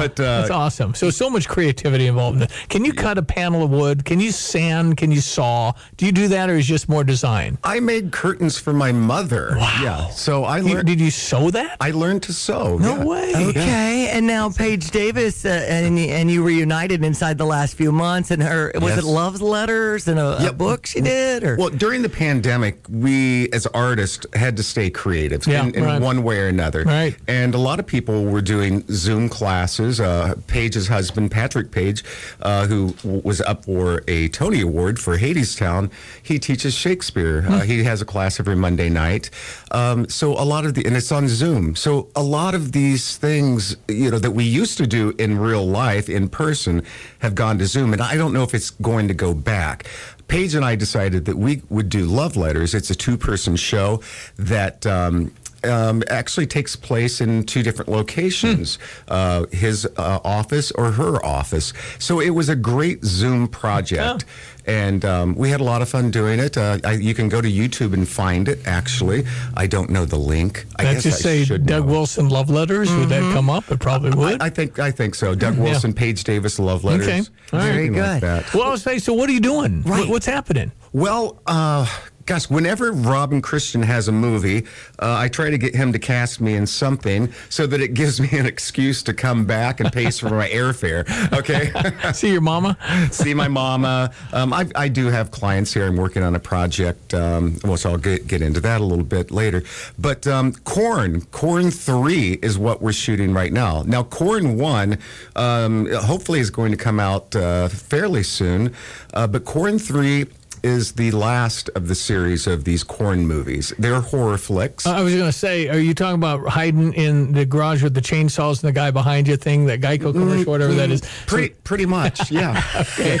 But 0.00 0.18
uh, 0.18 0.40
That's 0.40 0.50
awesome. 0.50 0.94
So 0.94 1.10
so 1.10 1.28
much 1.28 1.48
creativity 1.48 2.06
involved 2.06 2.42
in. 2.42 2.48
Can 2.68 2.84
you 2.84 2.92
cut 2.92 3.18
a 3.18 3.22
panel 3.22 3.62
of 3.62 3.70
wood? 3.70 4.04
Can 4.04 4.20
you 4.20 4.32
sand? 4.32 4.96
Can 4.96 5.10
you 5.10 5.20
saw? 5.20 5.72
Do 5.96 6.06
you 6.06 6.12
do 6.12 6.28
that, 6.28 6.48
or 6.48 6.54
is 6.56 6.64
it 6.64 6.68
just 6.68 6.88
more 6.88 7.04
design? 7.04 7.58
I 7.64 7.80
made 7.80 8.12
curtains 8.12 8.58
for 8.58 8.72
my 8.72 8.92
mother. 8.92 9.54
Wow. 9.56 9.80
Yeah. 9.82 10.08
So 10.10 10.44
I 10.44 10.60
learned. 10.60 10.86
did 10.86 11.00
you 11.00 11.10
sew 11.10 11.50
that? 11.50 11.76
I 11.80 11.90
learned 11.90 12.22
to 12.24 12.32
sew. 12.32 12.78
No 12.78 12.96
yeah. 12.96 13.04
way. 13.04 13.32
Okay, 13.50 14.10
and 14.12 14.26
now 14.26 14.48
Paige 14.48 14.90
Davis, 14.90 15.44
uh, 15.44 15.66
and 15.68 15.98
and 15.98 16.30
you 16.30 16.42
reunited 16.42 16.69
inside 16.74 17.38
the 17.38 17.44
last 17.46 17.74
few 17.74 17.90
months, 17.92 18.30
and 18.30 18.42
her 18.42 18.70
was 18.74 18.90
Yes. 18.90 18.98
it 18.98 19.04
love 19.04 19.40
letters 19.42 20.08
and 20.08 20.18
a, 20.18 20.48
a 20.48 20.52
book 20.52 20.86
she 20.86 21.00
did, 21.00 21.42
or 21.44 21.56
Well, 21.56 21.70
during 21.70 22.02
the 22.02 22.08
pandemic, 22.08 22.78
we 22.88 23.48
as 23.52 23.66
artists 23.68 24.24
had 24.34 24.56
to 24.56 24.62
stay 24.62 24.90
creative 24.90 25.46
Yeah, 25.46 25.64
in, 25.64 25.74
in 25.74 25.84
right. 25.84 26.00
one 26.00 26.22
way 26.22 26.38
or 26.38 26.46
another. 26.48 26.84
Right. 26.84 27.16
And 27.28 27.54
a 27.54 27.58
lot 27.58 27.78
of 27.80 27.86
people 27.86 28.24
were 28.24 28.40
doing 28.42 28.84
Zoom 28.90 29.28
classes. 29.28 30.00
Uh, 30.00 30.34
Paige's 30.46 30.88
husband, 30.88 31.30
Patrick 31.30 31.70
Page, 31.70 32.04
uh, 32.42 32.66
who 32.66 32.94
was 33.04 33.40
up 33.40 33.64
for 33.64 34.02
a 34.08 34.28
Tony 34.28 34.60
Award 34.60 34.98
for 34.98 35.18
Hadestown, 35.18 35.90
he 36.22 36.38
teaches 36.38 36.74
Shakespeare. 36.74 37.42
Hmm. 37.42 37.52
Uh, 37.54 37.60
he 37.60 37.82
has 37.84 38.00
a 38.00 38.04
class 38.04 38.38
every 38.40 38.56
Monday 38.56 38.88
night. 38.88 39.30
Um, 39.72 40.08
so 40.08 40.32
a 40.32 40.44
lot 40.44 40.64
of 40.64 40.74
the, 40.74 40.84
and 40.86 40.96
it's 40.96 41.12
on 41.12 41.28
Zoom. 41.28 41.74
So 41.76 42.08
a 42.14 42.22
lot 42.22 42.54
of 42.54 42.72
these 42.72 43.16
things, 43.16 43.76
you 43.88 44.10
know, 44.10 44.18
that 44.18 44.30
we 44.32 44.44
used 44.44 44.78
to 44.78 44.86
do 44.86 45.14
in 45.18 45.38
real 45.38 45.66
life, 45.66 46.08
in 46.08 46.28
person, 46.28 46.59
have 46.66 47.34
gone 47.34 47.58
to 47.58 47.66
Zoom. 47.66 47.92
And 47.92 48.02
I 48.02 48.16
don't 48.16 48.32
know 48.32 48.42
if 48.42 48.54
it's 48.54 48.70
going 48.70 49.08
to 49.08 49.14
go 49.14 49.34
back. 49.34 49.86
Paige 50.28 50.54
and 50.54 50.64
I 50.64 50.76
decided 50.76 51.24
that 51.24 51.36
we 51.36 51.62
would 51.70 51.88
do 51.88 52.04
love 52.04 52.36
letters. 52.36 52.74
It's 52.74 52.90
a 52.90 52.94
two 52.94 53.16
person 53.16 53.56
show 53.56 54.02
that. 54.36 54.86
Um, 54.86 55.32
um, 55.64 56.02
actually 56.08 56.46
takes 56.46 56.76
place 56.76 57.20
in 57.20 57.44
two 57.44 57.62
different 57.62 57.90
locations 57.90 58.78
uh, 59.08 59.46
his 59.52 59.86
uh, 59.96 60.20
office 60.24 60.70
or 60.72 60.92
her 60.92 61.24
office. 61.24 61.72
So 61.98 62.20
it 62.20 62.30
was 62.30 62.48
a 62.48 62.56
great 62.56 63.04
Zoom 63.04 63.48
project. 63.48 64.24
And 64.66 65.04
um, 65.06 65.34
we 65.36 65.48
had 65.50 65.60
a 65.60 65.64
lot 65.64 65.80
of 65.82 65.88
fun 65.88 66.10
doing 66.10 66.38
it. 66.38 66.56
Uh, 66.56 66.78
I, 66.84 66.92
you 66.92 67.14
can 67.14 67.28
go 67.30 67.40
to 67.40 67.48
YouTube 67.50 67.92
and 67.94 68.06
find 68.06 68.46
it, 68.46 68.60
actually. 68.66 69.24
I 69.56 69.66
don't 69.66 69.90
know 69.90 70.04
the 70.04 70.18
link. 70.18 70.66
I 70.76 70.84
That 70.84 70.94
guess 70.94 71.02
just 71.02 71.20
I 71.20 71.22
say 71.22 71.44
should 71.44 71.66
Doug 71.66 71.86
know. 71.86 71.92
Wilson 71.92 72.28
love 72.28 72.50
letters. 72.50 72.92
Would 72.94 73.08
that 73.08 73.22
come 73.32 73.48
up? 73.48 73.68
It 73.70 73.80
probably 73.80 74.10
would. 74.10 74.40
I, 74.40 74.46
I 74.46 74.50
think 74.50 74.78
I 74.78 74.90
think 74.90 75.14
so. 75.14 75.34
Doug 75.34 75.56
Yeah. 75.56 75.62
Wilson, 75.64 75.94
Paige 75.94 76.22
Davis, 76.24 76.58
love 76.58 76.84
letters. 76.84 77.08
Okay. 77.08 77.16
All 77.16 77.18
right. 77.18 77.26
something 77.50 77.72
Very 77.72 77.90
like 77.90 78.20
good. 78.20 78.28
that. 78.28 78.54
well, 78.54 78.64
I 78.64 78.70
was 78.70 78.82
saying, 78.82 79.00
so 79.00 79.14
what 79.14 79.28
are 79.30 79.32
you 79.32 79.40
doing? 79.40 79.82
What- 79.82 80.08
what's 80.08 80.26
happening? 80.26 80.70
Well, 80.92 81.40
uh, 81.46 81.86
gosh, 82.30 82.48
whenever 82.48 82.92
Robin 82.92 83.42
Christian 83.42 83.82
has 83.82 84.06
a 84.06 84.12
movie, 84.12 84.64
uh, 85.00 85.16
I 85.18 85.26
try 85.26 85.50
to 85.50 85.58
get 85.58 85.74
him 85.74 85.92
to 85.92 85.98
cast 85.98 86.40
me 86.40 86.54
in 86.54 86.64
something 86.64 87.32
so 87.48 87.66
that 87.66 87.80
it 87.80 87.92
gives 87.92 88.20
me 88.20 88.28
an 88.38 88.46
excuse 88.46 89.02
to 89.02 89.12
come 89.12 89.44
back 89.44 89.80
and 89.80 89.92
pay 89.92 90.12
for 90.12 90.30
my 90.30 90.48
airfare. 90.48 91.02
Okay. 91.32 91.72
See 92.12 92.30
your 92.30 92.40
mama? 92.40 92.78
See 93.10 93.34
my 93.34 93.48
mama. 93.48 94.12
Um, 94.32 94.52
I, 94.52 94.68
I 94.76 94.86
do 94.86 95.06
have 95.06 95.32
clients 95.32 95.74
here. 95.74 95.86
I'm 95.86 95.96
working 95.96 96.22
on 96.22 96.36
a 96.36 96.38
project. 96.38 97.14
Um, 97.14 97.58
well, 97.64 97.76
so 97.76 97.90
I'll 97.90 97.98
get, 97.98 98.28
get 98.28 98.42
into 98.42 98.60
that 98.60 98.80
a 98.80 98.84
little 98.84 99.04
bit 99.04 99.32
later. 99.32 99.64
But 99.98 100.28
um, 100.28 100.52
Corn, 100.52 101.22
Corn 101.32 101.72
3 101.72 102.38
is 102.42 102.56
what 102.56 102.80
we're 102.80 102.92
shooting 102.92 103.34
right 103.34 103.52
now. 103.52 103.82
Now, 103.82 104.04
Corn 104.04 104.56
1 104.56 104.98
um, 105.34 105.90
hopefully 105.92 106.38
is 106.38 106.50
going 106.50 106.70
to 106.70 106.78
come 106.78 107.00
out 107.00 107.34
uh, 107.34 107.66
fairly 107.66 108.22
soon. 108.22 108.72
Uh, 109.12 109.26
but 109.26 109.44
Corn 109.44 109.80
3 109.80 110.26
is 110.62 110.92
the 110.92 111.10
last 111.10 111.68
of 111.70 111.88
the 111.88 111.94
series 111.94 112.46
of 112.46 112.64
these 112.64 112.82
corn 112.82 113.26
movies. 113.26 113.72
They're 113.78 114.00
horror 114.00 114.38
flicks. 114.38 114.86
Uh, 114.86 114.92
I 114.92 115.02
was 115.02 115.14
going 115.14 115.26
to 115.26 115.32
say, 115.32 115.68
are 115.68 115.78
you 115.78 115.94
talking 115.94 116.16
about 116.16 116.46
hiding 116.48 116.92
in 116.94 117.32
the 117.32 117.44
garage 117.44 117.82
with 117.82 117.94
the 117.94 118.00
chainsaws 118.00 118.62
and 118.62 118.68
the 118.68 118.72
guy 118.72 118.90
behind 118.90 119.28
you 119.28 119.36
thing, 119.36 119.66
that 119.66 119.80
Geico 119.80 120.12
commercial, 120.12 120.52
whatever 120.52 120.74
that 120.74 120.90
is? 120.90 121.02
Pretty, 121.26 121.54
pretty 121.64 121.86
much, 121.86 122.30
yeah. 122.30 122.62
okay. 122.76 123.18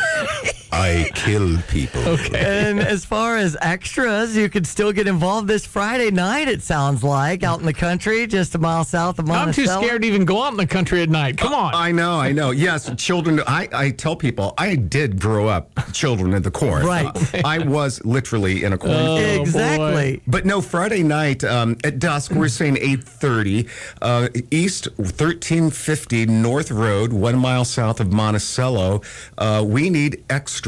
I 0.72 1.10
kill 1.14 1.58
people. 1.68 2.00
Okay. 2.06 2.68
And 2.68 2.80
as 2.80 3.04
far 3.04 3.36
as 3.36 3.56
extras, 3.60 4.36
you 4.36 4.48
could 4.48 4.66
still 4.66 4.92
get 4.92 5.06
involved 5.08 5.48
this 5.48 5.66
Friday 5.66 6.10
night, 6.10 6.48
it 6.48 6.62
sounds 6.62 7.02
like, 7.02 7.42
out 7.42 7.60
in 7.60 7.66
the 7.66 7.72
country, 7.72 8.26
just 8.26 8.54
a 8.54 8.58
mile 8.58 8.84
south 8.84 9.18
of 9.18 9.26
Monticello. 9.26 9.74
I'm 9.76 9.80
too 9.80 9.86
scared 9.86 10.02
to 10.02 10.08
even 10.08 10.24
go 10.24 10.42
out 10.42 10.52
in 10.52 10.56
the 10.56 10.66
country 10.66 11.02
at 11.02 11.08
night. 11.08 11.38
Come 11.38 11.54
on. 11.54 11.74
I 11.74 11.90
know, 11.92 12.12
I 12.20 12.32
know. 12.32 12.50
Yes, 12.52 12.90
children. 12.96 13.40
I, 13.46 13.68
I 13.72 13.90
tell 13.90 14.14
people 14.14 14.54
I 14.58 14.76
did 14.76 15.20
grow 15.20 15.48
up 15.48 15.70
children 15.92 16.34
in 16.34 16.42
the 16.42 16.50
corn. 16.50 16.84
Right. 16.86 17.44
I 17.44 17.58
was 17.58 18.04
literally 18.04 18.62
in 18.64 18.72
a 18.72 18.78
corn. 18.78 18.94
Oh, 18.94 19.16
Exactly. 19.40 20.16
boy. 20.16 20.22
But 20.26 20.46
no, 20.46 20.60
Friday 20.60 21.02
night 21.02 21.42
um, 21.42 21.76
at 21.84 21.98
dusk, 21.98 22.30
we're 22.32 22.48
saying 22.48 22.76
8.30, 22.76 23.68
uh, 24.02 24.28
East 24.50 24.86
1350 24.98 26.26
North 26.26 26.70
Road, 26.70 27.12
one 27.12 27.38
mile 27.38 27.64
south 27.64 27.98
of 28.00 28.12
Monticello. 28.12 29.00
Uh, 29.36 29.64
we 29.66 29.90
need 29.90 30.22
extras. 30.30 30.59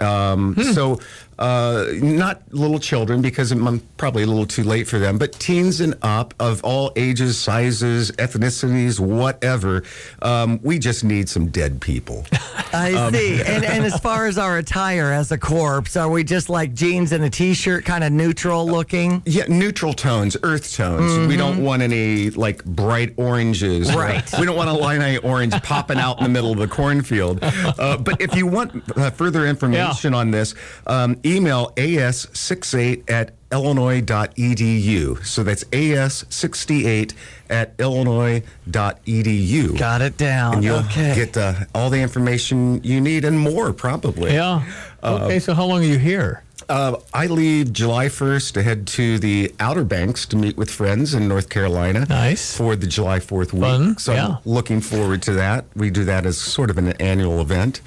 Um, 0.00 0.54
So 0.74 1.00
uh, 1.38 1.86
not 1.94 2.42
little 2.52 2.78
children 2.80 3.22
because 3.22 3.52
I'm 3.52 3.80
probably 3.96 4.24
a 4.24 4.26
little 4.26 4.46
too 4.46 4.64
late 4.64 4.88
for 4.88 4.98
them, 4.98 5.18
but 5.18 5.32
teens 5.34 5.80
and 5.80 5.94
up 6.02 6.34
of 6.40 6.62
all 6.64 6.92
ages, 6.96 7.38
sizes, 7.38 8.10
ethnicities, 8.12 8.98
whatever. 8.98 9.82
Um, 10.22 10.58
we 10.62 10.78
just 10.78 11.04
need 11.04 11.28
some 11.28 11.48
dead 11.48 11.80
people. 11.80 12.26
I 12.72 12.92
Um, 12.94 13.14
see. 13.14 13.40
And, 13.48 13.64
and 13.64 13.84
as 13.84 13.98
far 14.00 14.26
as 14.26 14.36
our 14.38 14.58
attire 14.58 15.12
as 15.12 15.32
a 15.32 15.38
corpse, 15.38 15.96
are 15.96 16.08
we 16.08 16.22
just 16.24 16.48
like 16.50 16.74
jeans 16.74 17.12
and 17.12 17.24
a 17.24 17.30
t-shirt, 17.30 17.84
kind 17.84 18.04
of 18.04 18.12
neutral 18.12 18.66
looking? 18.66 19.22
Yeah, 19.24 19.44
neutral 19.48 19.94
tones, 19.94 20.36
earth 20.42 20.74
tones. 20.74 21.26
We 21.28 21.36
don't 21.36 21.62
want 21.64 21.82
any 21.82 22.30
like 22.30 22.64
bright 22.64 23.14
oranges. 23.16 23.94
Right. 23.94 24.22
We 24.38 24.44
don't 24.44 24.56
want 24.56 24.68
a 24.68 24.74
line 24.74 25.00
of 25.16 25.24
orange 25.24 25.54
popping 25.62 25.98
out 25.98 26.18
in 26.18 26.24
the 26.24 26.30
middle 26.30 26.52
of 26.52 26.58
the 26.58 26.68
cornfield. 26.68 27.38
Uh, 27.42 27.96
but 27.96 28.20
if 28.20 28.34
you 28.36 28.46
want 28.46 28.82
uh, 28.98 29.10
further 29.10 29.46
information 29.46 30.12
on 30.14 30.30
this, 30.30 30.54
um, 30.86 31.16
email 31.24 31.72
as68 31.76 33.10
at 33.10 33.32
illinois.edu. 33.52 35.24
So 35.24 35.42
that's 35.42 35.64
as68 35.64 37.12
at 37.50 37.74
illinois.edu. 37.78 39.78
Got 39.78 40.02
it 40.02 40.16
down. 40.16 40.54
And 40.54 40.64
you'll 40.64 40.78
Okay. 40.80 41.14
get 41.14 41.36
uh, 41.36 41.54
all 41.74 41.90
the 41.90 42.00
information 42.00 42.80
you 42.82 43.00
need 43.00 43.24
and 43.24 43.38
more, 43.38 43.72
probably. 43.72 44.32
Yeah. 44.34 44.62
Okay, 45.02 45.38
so 45.38 45.54
how 45.54 45.64
long 45.64 45.80
are 45.80 45.86
you 45.86 45.98
here? 45.98 46.42
Uh, 46.68 46.96
I 47.14 47.28
leave 47.28 47.72
July 47.72 48.06
1st 48.08 48.52
to 48.54 48.62
head 48.62 48.86
to 48.88 49.18
the 49.18 49.54
Outer 49.58 49.84
Banks 49.84 50.26
to 50.26 50.36
meet 50.36 50.58
with 50.58 50.70
friends 50.70 51.14
in 51.14 51.26
North 51.26 51.48
Carolina. 51.48 52.04
Nice. 52.08 52.54
For 52.54 52.76
the 52.76 52.86
July 52.86 53.20
4th 53.20 53.54
week. 53.54 53.62
Fun, 53.62 53.98
So 53.98 54.12
yeah. 54.12 54.26
I'm 54.26 54.36
looking 54.44 54.82
forward 54.82 55.22
to 55.22 55.32
that. 55.34 55.64
We 55.74 55.88
do 55.88 56.04
that 56.04 56.26
as 56.26 56.36
sort 56.36 56.68
of 56.68 56.76
an 56.76 56.88
annual 57.00 57.40
event. 57.40 57.80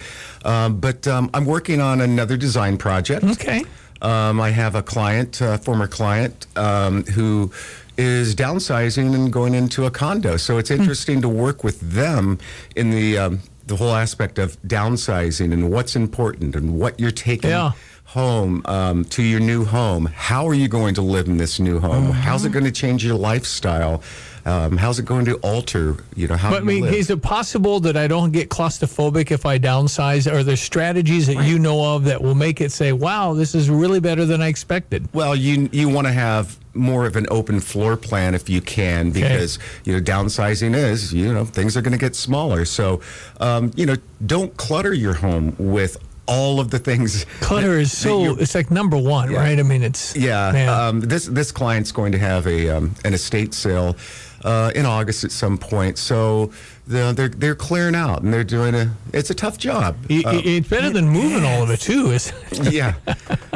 Um, 0.43 0.79
but 0.79 1.07
um, 1.07 1.29
I'm 1.35 1.45
working 1.45 1.79
on 1.79 2.01
another 2.01 2.37
design 2.37 2.77
project. 2.77 3.23
Okay. 3.23 3.63
Um, 4.01 4.39
I 4.41 4.49
have 4.49 4.75
a 4.75 4.81
client, 4.83 5.41
a 5.41 5.57
former 5.57 5.87
client, 5.87 6.47
um, 6.57 7.03
who 7.03 7.51
is 7.97 8.35
downsizing 8.35 9.13
and 9.13 9.31
going 9.31 9.53
into 9.53 9.85
a 9.85 9.91
condo. 9.91 10.37
So 10.37 10.53
Hmm. 10.53 10.59
it's 10.59 10.71
interesting 10.71 11.21
to 11.21 11.29
work 11.29 11.63
with 11.63 11.79
them 11.81 12.39
in 12.75 12.89
the 12.91 13.17
um, 13.17 13.39
the 13.67 13.75
whole 13.75 13.93
aspect 13.93 14.39
of 14.39 14.57
downsizing 14.63 15.53
and 15.53 15.71
what's 15.71 15.95
important 15.95 16.55
and 16.55 16.77
what 16.79 16.99
you're 16.99 17.11
taking 17.11 17.51
Yeah. 17.51 17.71
home 18.05 18.61
um, 18.65 19.05
to 19.05 19.21
your 19.23 19.39
new 19.39 19.63
home. 19.65 20.07
How 20.13 20.47
are 20.49 20.53
you 20.55 20.67
going 20.67 20.95
to 20.95 21.01
live 21.01 21.27
in 21.27 21.37
this 21.37 21.59
new 21.59 21.79
home? 21.79 22.05
Mm-hmm. 22.07 22.21
How's 22.27 22.43
it 22.43 22.51
going 22.51 22.65
to 22.65 22.71
change 22.71 23.05
your 23.05 23.15
lifestyle? 23.15 24.01
Um, 24.45 24.77
how's 24.77 24.97
it 24.99 25.05
going 25.05 25.25
to 25.25 25.35
alter, 25.37 25.97
you 26.15 26.27
know, 26.27 26.35
how 26.35 26.49
But 26.49 26.61
I 26.61 26.65
mean, 26.65 26.81
live? 26.83 26.93
is 26.93 27.09
it 27.09 27.21
possible 27.21 27.79
that 27.81 27.95
I 27.95 28.07
don't 28.07 28.31
get 28.31 28.49
claustrophobic 28.49 29.29
if 29.31 29.45
I 29.45 29.59
downsize? 29.59 30.31
Are 30.31 30.43
there 30.43 30.55
strategies 30.55 31.27
that 31.27 31.45
you 31.45 31.59
know 31.59 31.95
of 31.95 32.05
that 32.05 32.21
will 32.21 32.35
make 32.35 32.59
it 32.61 32.71
say, 32.71 32.91
"Wow, 32.91 33.33
this 33.33 33.53
is 33.53 33.69
really 33.69 33.99
better 33.99 34.25
than 34.25 34.41
I 34.41 34.47
expected"? 34.47 35.07
Well, 35.13 35.35
you 35.35 35.69
you 35.71 35.89
want 35.89 36.07
to 36.07 36.13
have 36.13 36.57
more 36.73 37.05
of 37.05 37.17
an 37.17 37.27
open 37.29 37.59
floor 37.59 37.97
plan 37.97 38.33
if 38.33 38.49
you 38.49 38.61
can, 38.61 39.11
because 39.11 39.59
you 39.83 39.93
know 39.93 39.99
downsizing 40.01 40.75
is 40.75 41.13
you 41.13 41.31
know 41.33 41.45
things 41.45 41.77
are 41.77 41.81
going 41.81 41.91
to 41.93 41.99
get 41.99 42.15
smaller. 42.15 42.65
So, 42.65 43.01
um, 43.39 43.71
you 43.75 43.85
know, 43.85 43.95
don't 44.25 44.55
clutter 44.57 44.93
your 44.93 45.13
home 45.13 45.55
with 45.59 45.97
all 46.27 46.59
of 46.61 46.69
the 46.69 46.79
things. 46.79 47.25
Clutter 47.41 47.77
is 47.77 47.95
so 47.97 48.37
it's 48.37 48.55
like 48.55 48.71
number 48.71 48.95
one, 48.97 49.31
Yeah. 49.31 49.39
right? 49.39 49.59
I 49.59 49.63
mean, 49.63 49.83
it's 49.83 50.15
Yeah, 50.15 50.47
um, 50.87 51.01
this 51.01 51.25
this 51.25 51.51
client's 51.51 51.91
going 51.91 52.11
to 52.13 52.19
have 52.19 52.47
a 52.47 52.69
um, 52.69 52.95
an 53.03 53.13
estate 53.13 53.53
sale 53.53 53.97
uh, 54.43 54.71
in 54.75 54.85
August 54.85 55.23
at 55.23 55.31
some 55.31 55.57
point. 55.57 55.97
So 55.97 56.51
the, 56.87 57.13
they're 57.15 57.29
they're 57.29 57.55
clearing 57.55 57.95
out 57.95 58.21
and 58.23 58.33
they're 58.33 58.43
doing 58.43 58.75
a. 58.75 58.91
It's 59.13 59.29
a 59.29 59.35
tough 59.35 59.57
job. 59.57 59.95
I- 60.09 60.23
Uh, 60.25 60.41
it's 60.43 60.67
better 60.67 60.89
than 60.89 61.07
moving 61.09 61.45
all 61.45 61.63
of 61.63 61.69
it 61.69 61.79
too. 61.79 62.11
Is 62.11 62.33
yeah, 62.71 62.93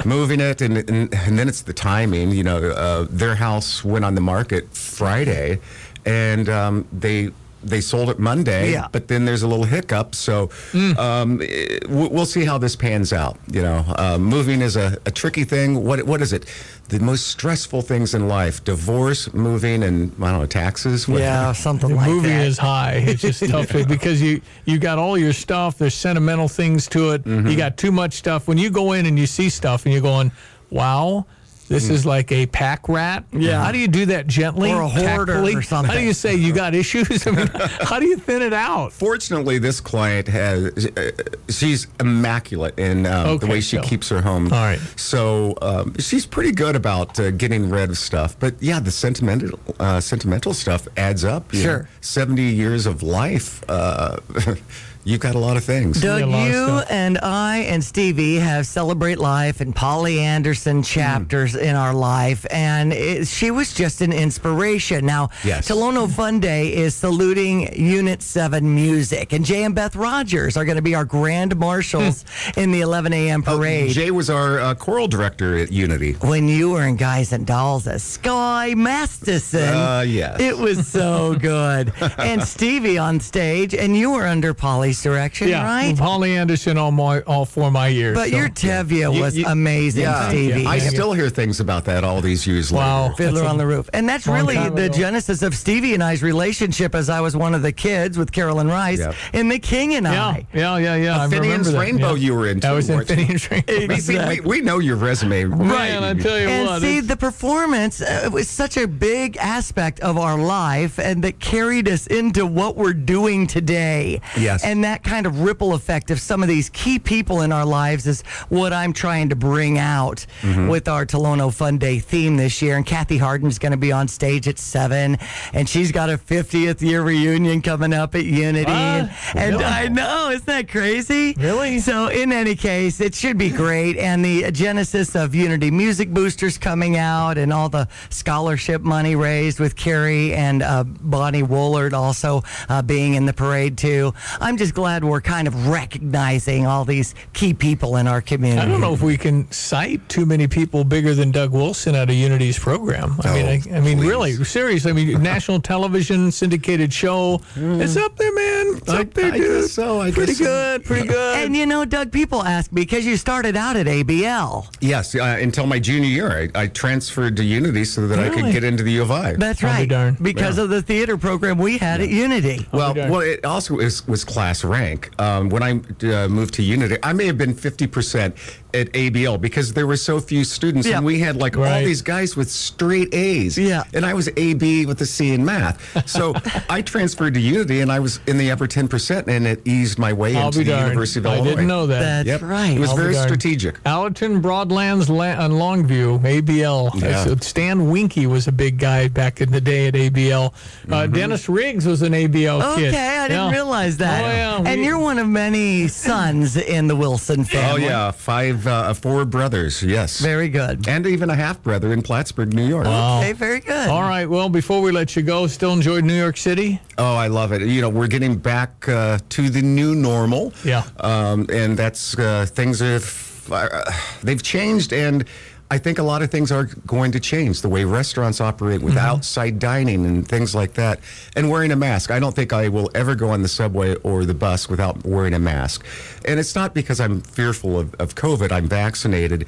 moving 0.06 0.40
it, 0.40 0.62
and, 0.62 0.78
and 0.78 1.14
and 1.14 1.38
then 1.40 1.48
it's 1.48 1.62
the 1.62 1.74
timing. 1.74 2.32
You 2.32 2.44
know, 2.44 2.58
uh, 2.70 3.08
their 3.10 3.36
house 3.36 3.84
went 3.84 4.06
on 4.06 4.16
the 4.16 4.22
market 4.22 4.70
Friday, 4.76 5.60
and 6.06 6.48
um, 6.50 6.88
they 6.92 7.30
they 7.66 7.82
sold 7.82 8.10
it 8.10 8.20
Monday. 8.20 8.72
Yeah. 8.72 8.88
But 8.92 9.08
then 9.08 9.26
there's 9.26 9.42
a 9.44 9.48
little 9.48 9.66
hiccup, 9.66 10.16
so 10.16 10.50
um, 10.98 11.42
eh, 11.42 11.80
we- 11.90 12.08
we'll 12.08 12.26
see 12.26 12.46
how 12.46 12.58
this 12.58 12.76
pans 12.76 13.12
out. 13.12 13.38
You 13.52 13.62
know, 13.62 13.86
uh, 13.98 14.18
moving 14.18 14.62
is 14.62 14.76
a, 14.76 14.98
a 15.06 15.12
tricky 15.12 15.44
thing. 15.44 15.84
What 15.84 16.04
what 16.04 16.22
is 16.22 16.32
it? 16.34 16.46
The 16.90 17.00
most 17.00 17.28
stressful 17.28 17.82
things 17.82 18.14
in 18.14 18.28
life: 18.28 18.64
divorce, 18.64 19.34
moving, 19.34 19.84
and 19.84 20.12
I 20.22 20.32
don't 20.32 20.40
know, 20.42 20.46
taxes. 20.46 21.08
What- 21.08 21.22
Yeah, 21.22 21.52
something 21.68 21.96
like 21.96 22.08
moving 22.08 22.30
that. 22.38 22.48
is 22.48 22.58
high. 22.58 23.04
It's 23.08 23.22
just 23.22 23.44
tough 23.50 23.68
to- 23.76 23.86
because 23.86 24.22
you 24.22 24.42
you 24.66 24.78
got 24.78 24.98
all 25.00 25.18
your 25.18 25.34
stuff. 25.34 25.78
There's 25.78 25.96
sentimental 25.96 26.48
things 26.48 26.88
to 26.90 27.12
it. 27.12 27.24
Mm-hmm. 27.24 27.48
You 27.48 27.58
got 27.58 27.78
too 27.78 27.92
much 27.92 28.14
stuff. 28.14 28.48
When 28.48 28.58
you 28.58 28.70
go 28.70 28.94
in 28.94 29.06
and 29.08 29.18
you 29.18 29.26
see 29.28 29.50
stuff 29.50 29.86
and 29.86 29.94
you're 29.94 30.02
going, 30.14 30.32
"Wow." 30.70 31.26
This 31.68 31.90
is 31.90 32.06
like 32.06 32.32
a 32.32 32.46
pack 32.48 32.88
rat. 32.88 33.30
Mm. 33.32 33.42
Yeah. 33.42 33.64
How 33.64 33.72
do 33.72 33.80
you 33.80 33.88
do 33.88 34.06
that 34.08 34.28
gently? 34.28 34.72
Or 34.72 34.82
a 34.82 34.88
hoarder 34.88 35.34
tactfully? 35.34 35.56
or 35.56 35.62
something. 35.62 35.92
How 35.92 36.00
do 36.00 36.06
you 36.06 36.14
say 36.14 36.36
you 36.36 36.54
got 36.54 36.76
issues? 36.76 37.26
I 37.28 37.32
mean, 37.32 37.48
how 37.82 38.00
do 38.00 38.06
you 38.06 38.18
thin 38.18 38.42
it 38.42 38.54
out? 38.54 38.94
Fortunately, 38.94 39.58
this 39.58 39.82
client 39.82 40.28
has, 40.28 40.86
uh, 40.86 41.12
she's 41.50 41.88
immaculate 42.00 42.78
in 42.78 43.06
um, 43.06 43.38
the 43.40 43.48
way 43.48 43.62
she 43.62 43.78
so- 43.78 43.84
keeps 43.84 44.10
her 44.10 44.22
home. 44.22 44.46
All 44.46 44.60
right. 44.60 44.80
So 44.96 45.56
um, 45.62 45.96
she's 46.00 46.26
pretty 46.26 46.52
good 46.52 46.76
about 46.76 47.20
uh, 47.20 47.32
getting 47.32 47.70
rid 47.70 47.90
of 47.90 47.98
stuff. 47.98 48.40
But 48.40 48.62
yeah, 48.62 48.80
the 48.80 48.92
sentimental, 48.92 49.60
uh, 49.80 50.00
sentimental 50.00 50.54
stuff 50.54 50.88
adds 50.98 51.24
up. 51.24 51.52
Sure. 51.54 51.80
know. 51.80 51.88
70 52.02 52.44
years 52.44 52.86
of 52.86 53.02
life, 53.04 53.64
uh, 53.70 54.18
you've 55.06 55.22
got 55.22 55.36
a 55.36 55.40
lot 55.40 55.56
of 55.56 55.64
things. 55.64 56.02
Doug, 56.02 56.24
a 56.24 56.26
you 56.26 56.52
stuff. 56.54 56.88
and 56.90 57.18
I 57.20 57.60
and 57.60 57.82
Stevie 57.84 58.36
have 58.36 58.66
Celebrate 58.68 59.18
Life 59.20 59.62
and 59.62 59.74
Polly 59.74 60.20
Anderson 60.20 60.84
chapters 60.84 61.56
in 61.56 61.76
our 61.76 61.94
life, 61.94 62.46
and 62.52 62.92
it, 62.92 63.28
she 63.28 63.52
was 63.52 63.74
just 63.74 64.02
an 64.02 64.12
inspiration. 64.12 65.06
Now, 65.06 65.30
Yes. 65.44 65.68
Tolono 65.70 66.10
Fun 66.12 66.40
Day 66.40 66.74
is 66.74 66.96
saluting 66.96 67.74
Unit 67.80 68.22
7 68.22 68.76
music, 68.76 69.32
and 69.32 69.46
Jay 69.46 69.64
and 69.64 69.74
Beth 69.76 69.96
Rogers 69.96 70.58
are 70.58 70.66
going 70.66 70.76
to 70.78 70.82
be 70.82 70.96
our 70.96 71.06
grand 71.06 71.56
marshals 71.56 72.26
in 72.58 72.72
the 72.72 72.82
11 72.82 73.14
a.m. 73.14 73.44
Oh, 73.48 73.58
parade. 73.58 73.92
Jay 73.92 74.12
was 74.12 74.30
our 74.30 74.60
uh, 74.60 74.74
choral 74.76 75.08
director 75.08 75.56
at 75.58 75.72
Unity. 75.72 76.14
when 76.22 76.48
you 76.48 76.72
were 76.72 76.84
in 76.88 76.96
Guys 76.96 77.32
and 77.32 77.46
Dolls 77.46 77.88
as 77.88 78.04
Sky 78.04 78.74
Masterson. 78.76 79.64
Uh, 79.76 80.04
yes. 80.06 80.40
It 80.40 80.58
was 80.58 80.88
so 80.88 81.36
good. 81.40 81.94
and 82.18 82.42
Stevie 82.44 82.98
on 82.98 83.20
stage, 83.20 83.74
and 83.76 83.96
you 83.96 84.12
were 84.12 84.26
under 84.26 84.54
Polly's 84.54 84.95
direction, 85.02 85.48
Yeah, 85.50 85.64
right? 85.64 85.98
Holly 85.98 86.36
Anderson 86.38 86.78
all 86.78 86.92
my 86.92 87.22
all 87.22 87.46
four 87.46 87.72
my 87.72 87.88
years. 87.88 88.16
But 88.16 88.30
so- 88.30 88.38
your 88.38 88.50
Tevye 88.50 89.14
You- 89.14 89.22
was 89.22 89.38
you- 89.38 89.46
amazing, 89.48 90.04
Yeah, 90.04 90.30
Stevie. 90.30 90.66
I 90.66 90.80
still 90.80 91.14
hear 91.14 91.30
things 91.30 91.60
about 91.60 91.86
that 91.86 92.04
all 92.04 92.22
these 92.22 92.46
years 92.48 92.72
Wow. 92.72 93.04
later. 93.04 93.16
Fiddler 93.16 93.34
That's 93.42 93.46
a 93.48 93.50
on 93.50 93.58
the 93.58 93.66
Roof. 93.68 93.90
And 93.94 94.08
that's 94.08 94.28
really 94.28 94.56
the 94.56 94.86
ago. 94.86 94.90
genesis 94.90 95.42
of 95.42 95.56
Stevie 95.56 95.94
and 95.94 96.04
I's 96.04 96.22
relationship 96.24 96.96
as 96.96 97.10
I 97.10 97.22
was 97.22 97.36
one 97.36 97.54
of 97.56 97.62
the 97.62 97.72
kids 97.72 98.18
with 98.18 98.32
Carolyn 98.32 98.68
Rice 98.68 99.00
Yep. 99.00 99.16
in 99.34 99.50
The 99.50 99.60
King 99.60 99.96
and 99.96 100.06
yeah, 100.06 100.26
I. 100.26 100.48
yeah, 100.54 100.78
yeah, 100.78 100.96
yeah. 100.96 101.20
I 101.20 101.24
remember 101.26 101.44
Finian's 101.44 101.74
Rainbow 101.74 102.14
yeah. 102.16 102.26
you 102.26 102.36
were 102.36 102.48
in, 102.48 102.64
I 102.66 102.72
was 102.72 102.90
in? 102.90 103.04
Finian's 103.06 103.50
Rainbow. 103.52 103.74
We, 103.78 104.40
we, 104.40 104.40
we 104.42 104.62
know 104.62 104.80
your 104.80 104.96
resume. 104.96 105.46
Man, 105.46 106.04
I 106.04 106.14
tell 106.14 106.40
you 106.40 106.48
And 106.48 106.68
what. 106.68 106.82
see, 106.82 107.00
the 107.00 107.16
performance 107.18 108.02
uh, 108.02 108.30
was 108.32 108.50
such 108.50 108.78
a 108.78 108.88
big 108.88 109.38
aspect 109.38 110.00
of 110.02 110.18
our 110.18 110.38
life 110.38 111.00
and 111.00 111.24
that 111.24 111.40
carried 111.40 111.88
us 111.90 112.08
into 112.08 112.46
what 112.46 112.76
we're 112.76 112.94
doing 112.94 113.48
today. 113.48 114.22
Yes. 114.38 114.64
And 114.64 114.84
that 114.86 115.04
kind 115.04 115.26
of 115.26 115.42
ripple 115.42 115.74
effect 115.74 116.12
of 116.12 116.20
some 116.22 116.42
of 116.44 116.48
these 116.50 116.70
key 116.70 117.00
people 117.00 117.42
in 117.42 117.52
our 117.52 117.66
lives 117.66 118.08
is 118.08 118.22
what 118.50 118.72
I'm 118.72 118.94
trying 118.94 119.30
to 119.30 119.36
bring 119.36 119.78
out 119.80 120.26
Mm-hmm. 120.42 120.68
with 120.68 120.88
our 120.88 121.06
Tolono 121.06 121.52
Fun 121.54 121.78
Day 121.80 121.98
theme 122.00 122.38
this 122.38 122.62
year. 122.62 122.78
And 122.78 122.86
Kathy 122.86 123.18
Harden's 123.18 123.58
going 123.58 123.72
to 123.72 123.78
be 123.78 123.92
on 123.92 124.08
stage 124.08 124.48
at 124.48 124.60
7, 124.60 125.18
and 125.54 125.68
she's 125.68 125.92
got 125.92 126.10
a 126.10 126.18
50th 126.18 126.82
year 126.82 127.02
reunion 127.02 127.62
coming 127.64 127.94
up 127.94 128.14
at 128.16 128.26
Unity. 128.26 128.72
And, 128.72 129.10
and 129.34 129.54
Really? 129.56 129.66
I 129.66 129.88
know, 129.88 130.30
isn't 130.30 130.46
that 130.46 130.70
crazy? 130.70 131.34
Really? 131.38 131.80
So, 131.80 132.08
in 132.10 132.32
any 132.32 132.56
case, 132.56 133.02
it 133.02 133.16
should 133.16 133.38
be 133.38 133.50
great. 133.50 133.98
And 133.98 134.24
the 134.24 134.52
genesis 134.52 135.16
of 135.16 135.34
Unity 135.34 135.72
Music 135.72 136.10
Boosters 136.14 136.58
coming 136.60 136.96
out 136.98 137.38
and 137.40 137.52
all 137.52 137.70
the 137.70 137.88
scholarship 138.10 138.82
money 138.82 139.16
raised 139.16 139.60
with 139.60 139.76
Carrie 139.76 140.34
and 140.34 140.62
uh, 140.62 140.84
Bonnie 140.84 141.44
Woolard 141.44 141.94
also 141.94 142.44
uh, 142.70 142.82
being 142.84 143.16
in 143.16 143.26
the 143.26 143.34
parade, 143.34 143.78
too. 143.78 144.14
I'm 144.40 144.58
just 144.58 144.75
glad 144.76 145.04
we're 145.04 145.22
kind 145.22 145.48
of 145.48 145.68
recognizing 145.68 146.68
all 146.68 146.86
these 146.86 147.16
key 147.34 147.54
people 147.54 147.96
in 147.98 148.08
our 148.08 148.22
community. 148.22 148.62
I 148.62 148.70
don't 148.70 148.82
know 148.82 148.94
if 148.94 149.02
we 149.02 149.18
can 149.18 149.50
cite 149.52 150.08
too 150.10 150.26
many 150.26 150.48
people 150.48 150.84
bigger 150.84 151.16
than 151.16 151.32
Doug 151.32 151.52
Wilson 151.52 151.96
out 151.96 152.10
of 152.10 152.16
Unity's 152.16 152.60
program. 152.60 153.16
I 153.24 153.34
mean, 153.34 153.46
I, 153.46 153.78
I 153.78 153.80
mean, 153.80 154.00
really, 154.00 154.34
seriously. 154.44 154.92
I 154.92 154.94
mean, 154.94 155.24
national 155.24 155.62
television 155.62 156.32
syndicated 156.32 156.94
show. 156.94 157.42
It's 157.56 157.96
up 157.96 158.18
there, 158.18 158.34
man. 158.34 158.78
It's 158.78 158.90
I- 158.90 159.02
up 159.02 159.14
there, 159.14 159.32
I 159.32 159.38
dude. 159.38 159.62
guess 159.62 159.72
so, 159.72 160.02
I 160.02 160.12
pretty 160.12 160.34
guess 160.34 160.38
so. 160.40 160.44
good, 160.44 160.86
pretty 160.86 161.08
good. 161.08 161.46
And 161.46 161.56
you 161.56 161.66
know, 161.66 161.86
Doug, 161.86 162.12
people 162.12 162.44
ask 162.44 162.70
because 162.74 163.06
you 163.06 163.16
started 163.18 163.56
out 163.56 163.78
at 163.78 163.88
ABL. 163.88 164.68
Yes, 164.82 165.16
uh, 165.16 165.38
until 165.42 165.66
my 165.66 165.80
junior 165.80 166.10
year, 166.10 166.50
I, 166.54 166.64
I 166.64 166.68
transferred 166.68 167.38
to 167.38 167.44
Unity 167.44 167.86
so 167.86 168.08
that 168.08 168.20
I 168.20 168.30
could 168.30 168.52
get 168.52 168.64
into 168.64 168.84
the 168.84 168.92
U 168.92 169.02
of 169.04 169.12
I. 169.12 169.34
That's 169.34 169.64
right. 169.64 169.86
Because 170.22 170.58
of 170.58 170.70
the 170.70 170.82
theater 170.82 171.18
program 171.18 171.58
we 171.58 171.78
had 171.78 172.02
at 172.02 172.10
Unity. 172.10 172.68
Well, 172.72 172.94
well, 172.94 173.22
it 173.22 173.46
also 173.46 173.76
was, 173.76 174.06
was 174.08 174.24
class 174.26 174.55
rank. 174.64 175.10
Um, 175.20 175.50
when 175.50 175.64
I 175.64 175.72
uh, 175.72 176.28
moved 176.28 176.54
to 176.56 176.64
Unity, 176.64 176.98
I 177.04 177.14
may 177.14 177.26
have 177.26 177.38
been 177.38 177.54
50% 177.54 178.38
at 178.76 178.92
ABL 178.94 179.40
because 179.42 179.74
there 179.74 179.88
were 179.88 179.98
so 179.98 180.20
few 180.20 180.44
students, 180.44 180.88
Yeah. 180.88 180.98
and 180.98 181.06
we 181.06 181.20
had 181.20 181.38
like 181.38 181.58
all 181.58 181.64
these 181.64 182.02
guys 182.02 182.36
with 182.36 182.50
straight 182.52 183.14
A's. 183.14 183.58
Yeah. 183.58 183.84
And 183.94 184.06
I 184.06 184.14
was 184.14 184.30
AB 184.38 184.86
with 184.86 185.02
a 185.02 185.06
C 185.06 185.32
in 185.34 185.44
math. 185.46 186.08
So 186.10 186.34
I 186.70 186.82
transferred 186.82 187.34
to 187.36 187.40
Unity, 187.40 187.82
and 187.82 187.92
I 187.92 188.00
was 188.00 188.20
in 188.28 188.38
the 188.38 188.52
upper 188.52 188.68
10%, 188.68 189.28
and 189.28 189.48
it 189.48 189.62
eased 189.66 189.98
my 189.98 190.12
way 190.14 190.36
I'll 190.36 190.48
into 190.48 190.60
the 190.60 190.66
darned. 190.66 190.88
University 190.88 191.20
of 191.20 191.26
I 191.28 191.36
Illinois. 191.38 191.50
didn't 191.52 191.68
know 191.68 191.88
that. 191.88 192.00
That's 192.00 192.28
yep. 192.28 192.42
Right. 192.42 192.76
It 192.76 192.80
was 192.80 192.90
I'll 192.90 192.98
very 192.98 193.14
strategic. 193.16 193.80
Allerton, 193.86 194.42
Broadlands, 194.42 195.10
La- 195.10 195.24
and 195.46 195.54
Longview, 195.54 196.20
ABL. 196.22 196.94
Yeah. 196.96 197.00
That's- 197.00 197.28
uh, 197.28 197.36
Stan 197.40 197.90
Winky 197.90 198.28
was 198.28 198.48
a 198.48 198.52
big 198.52 198.78
guy 198.78 199.08
back 199.08 199.42
in 199.42 199.52
the 199.52 199.62
day 199.62 199.88
at 199.88 199.94
ABL. 199.94 200.48
Uh, 200.48 200.52
mm-hmm. 200.88 201.14
Dennis 201.14 201.48
Riggs 201.50 201.86
was 201.86 202.02
an 202.02 202.14
ABL 202.14 202.62
Okay, 202.74 202.82
kid. 202.82 202.90
Okay, 202.94 203.18
I 203.20 203.28
didn't 203.28 203.46
Yeah. 203.48 203.52
realize 203.52 203.98
that. 203.98 204.24
Oh, 204.24 204.28
yeah. 204.28 204.70
And 204.72 204.82
we- 204.82 204.86
you're 204.88 205.00
one 205.00 205.18
of 205.18 205.28
many 205.28 205.88
sons 205.88 206.58
in 206.58 206.88
the 206.88 206.96
Wilson 206.96 207.42
oh, 207.42 207.44
family. 207.46 207.86
Oh 207.86 207.88
yeah, 207.88 208.12
five, 208.12 208.65
uh, 208.68 208.94
four 208.94 209.26
brothers. 209.26 209.82
Yes, 209.84 210.20
very 210.20 210.50
good, 210.50 210.88
and 210.88 211.06
even 211.06 211.30
a 211.30 211.36
half 211.36 211.62
brother 211.62 211.94
in 211.94 212.02
Plattsburgh, 212.02 212.54
New 212.54 212.68
York. 212.68 212.86
Okay, 212.86 213.34
very 213.34 213.60
good. 213.60 213.90
All 213.90 214.04
right. 214.04 214.30
Well, 214.30 214.50
before 214.50 214.82
we 214.82 214.92
let 214.92 215.16
you 215.16 215.22
go, 215.22 215.48
still 215.48 215.74
enjoyed 215.74 216.04
New 216.04 216.18
York 216.18 216.38
City? 216.38 216.80
Oh, 216.98 217.16
I 217.16 217.28
love 217.28 217.52
it. 217.52 217.62
You 217.62 217.82
know, 217.82 217.90
we're 217.90 218.08
getting 218.08 218.38
back 218.38 218.88
uh, 218.88 219.20
to 219.30 219.50
the 219.50 219.62
new 219.62 219.96
normal. 219.96 220.54
Yeah. 220.64 220.84
Um, 221.00 221.48
and 221.52 221.78
that's 221.78 222.18
uh, 222.18 222.46
things 222.50 222.80
have 222.80 223.48
uh, 223.52 223.92
they've 224.24 224.42
changed, 224.42 224.94
and 224.94 225.26
I 225.72 225.80
think 225.80 225.98
a 225.98 226.04
lot 226.04 226.22
of 226.22 226.30
things 226.30 226.52
are 226.52 226.66
going 226.86 227.12
to 227.14 227.20
change. 227.20 227.62
The 227.62 227.70
way 227.70 227.86
restaurants 227.86 228.40
operate 228.40 228.82
with 228.82 228.94
Mm-hmm. 228.96 229.06
outside 229.06 229.58
dining 229.60 230.06
and 230.06 230.28
things 230.28 230.54
like 230.54 230.74
that, 230.76 231.00
and 231.36 231.50
wearing 231.50 231.72
a 231.72 231.76
mask. 231.76 232.12
I 232.12 232.20
don't 232.20 232.36
think 232.36 232.54
I 232.54 232.68
will 232.70 232.90
ever 232.94 233.16
go 233.16 233.30
on 233.30 233.42
the 233.42 233.48
subway 233.48 233.96
or 234.04 234.26
the 234.26 234.34
bus 234.36 234.70
without 234.70 235.04
wearing 235.06 235.34
a 235.34 235.40
mask. 235.40 235.84
And 236.26 236.40
it's 236.40 236.54
not 236.56 236.74
because 236.76 237.00
I'm 237.00 237.22
fearful 237.22 237.80
of, 237.80 237.96
of 237.96 238.14
COVID. 238.14 238.52
I'm 238.52 238.68
vaccinated. 238.70 239.48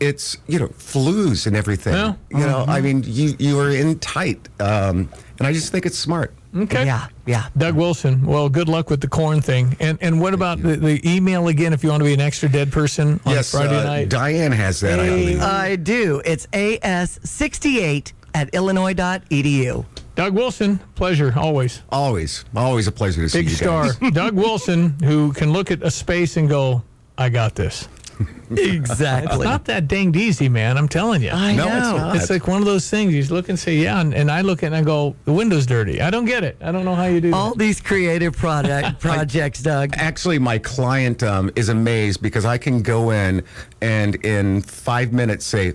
It's 0.00 0.38
you 0.46 0.58
know 0.58 0.68
flus 0.68 1.46
and 1.46 1.54
everything. 1.54 1.92
Yeah. 1.92 2.14
You 2.30 2.46
know, 2.46 2.64
Mhm. 2.66 2.68
I 2.68 2.80
mean, 2.80 3.02
you 3.04 3.34
you 3.38 3.58
are 3.60 3.70
in 3.70 3.98
tight, 3.98 4.48
um, 4.60 5.08
and 5.38 5.46
I 5.46 5.52
just 5.52 5.70
think 5.70 5.84
it's 5.86 5.98
smart. 5.98 6.32
Okay. 6.56 6.86
Yeah, 6.86 7.08
yeah. 7.26 7.48
Doug 7.56 7.74
Wilson. 7.74 8.24
Well, 8.24 8.48
good 8.48 8.68
luck 8.68 8.90
with 8.90 9.00
the 9.00 9.08
corn 9.08 9.40
thing. 9.40 9.76
And 9.80 9.98
and 10.00 10.20
what 10.20 10.34
about 10.34 10.62
the, 10.62 10.76
the 10.76 11.00
email 11.08 11.48
again 11.48 11.72
if 11.72 11.84
you 11.84 11.90
want 11.90 12.00
to 12.00 12.04
be 12.04 12.14
an 12.14 12.20
extra 12.20 12.48
dead 12.48 12.72
person 12.72 13.20
on 13.26 13.34
yes, 13.34 13.50
Friday 13.50 13.78
uh, 13.78 13.84
night? 13.84 14.08
Diane 14.08 14.52
has 14.52 14.80
that. 14.80 14.98
I 14.98 15.06
believe. 15.06 15.40
I 15.40 15.76
do. 15.76 16.22
It's 16.24 16.46
AS68 16.48 18.12
at 18.34 18.54
illinois.edu. 18.54 19.84
Doug 20.14 20.34
Wilson, 20.34 20.78
pleasure 20.96 21.32
always. 21.36 21.82
Always, 21.90 22.44
always 22.56 22.88
a 22.88 22.92
pleasure 22.92 23.22
to 23.22 23.28
see 23.28 23.38
you. 23.38 23.44
Big 23.44 23.50
you 23.50 23.56
star. 23.56 23.92
guys. 23.92 24.10
Doug 24.12 24.34
Wilson, 24.34 24.96
who 25.04 25.32
can 25.32 25.52
look 25.52 25.70
at 25.70 25.82
a 25.82 25.90
space 25.90 26.36
and 26.36 26.48
go, 26.48 26.82
I 27.16 27.28
got 27.28 27.54
this. 27.54 27.88
Exactly. 28.50 29.34
It's 29.36 29.44
not 29.44 29.66
that 29.66 29.88
danged 29.88 30.16
easy, 30.16 30.48
man. 30.48 30.78
I'm 30.78 30.88
telling 30.88 31.22
you. 31.22 31.30
I 31.30 31.54
No, 31.54 31.64
it's 31.66 31.86
know. 31.86 31.96
not. 31.98 32.16
It's 32.16 32.30
like 32.30 32.48
one 32.48 32.60
of 32.60 32.64
those 32.64 32.88
things. 32.88 33.12
You 33.14 33.22
look 33.34 33.48
and 33.50 33.58
say, 33.58 33.76
yeah, 33.76 34.00
and, 34.00 34.14
and 34.14 34.30
I 34.30 34.40
look 34.40 34.62
at 34.62 34.66
it 34.66 34.66
and 34.68 34.76
I 34.76 34.82
go, 34.82 35.14
the 35.26 35.32
window's 35.32 35.66
dirty. 35.66 36.00
I 36.00 36.10
don't 36.10 36.24
get 36.24 36.44
it. 36.44 36.56
I 36.62 36.72
don't 36.72 36.84
know 36.86 36.94
how 36.94 37.04
you 37.04 37.20
do 37.20 37.34
All 37.34 37.50
that. 37.50 37.58
these 37.58 37.80
creative 37.80 38.34
product 38.34 39.00
projects, 39.00 39.60
Doug. 39.62 39.90
Actually, 39.98 40.38
my 40.38 40.58
client 40.58 41.22
um, 41.22 41.50
is 41.56 41.68
amazed 41.68 42.22
because 42.22 42.44
I 42.46 42.56
can 42.58 42.80
go 42.82 43.10
in 43.10 43.44
and 43.82 44.14
in 44.24 44.62
five 44.62 45.12
minutes 45.12 45.44
say, 45.44 45.74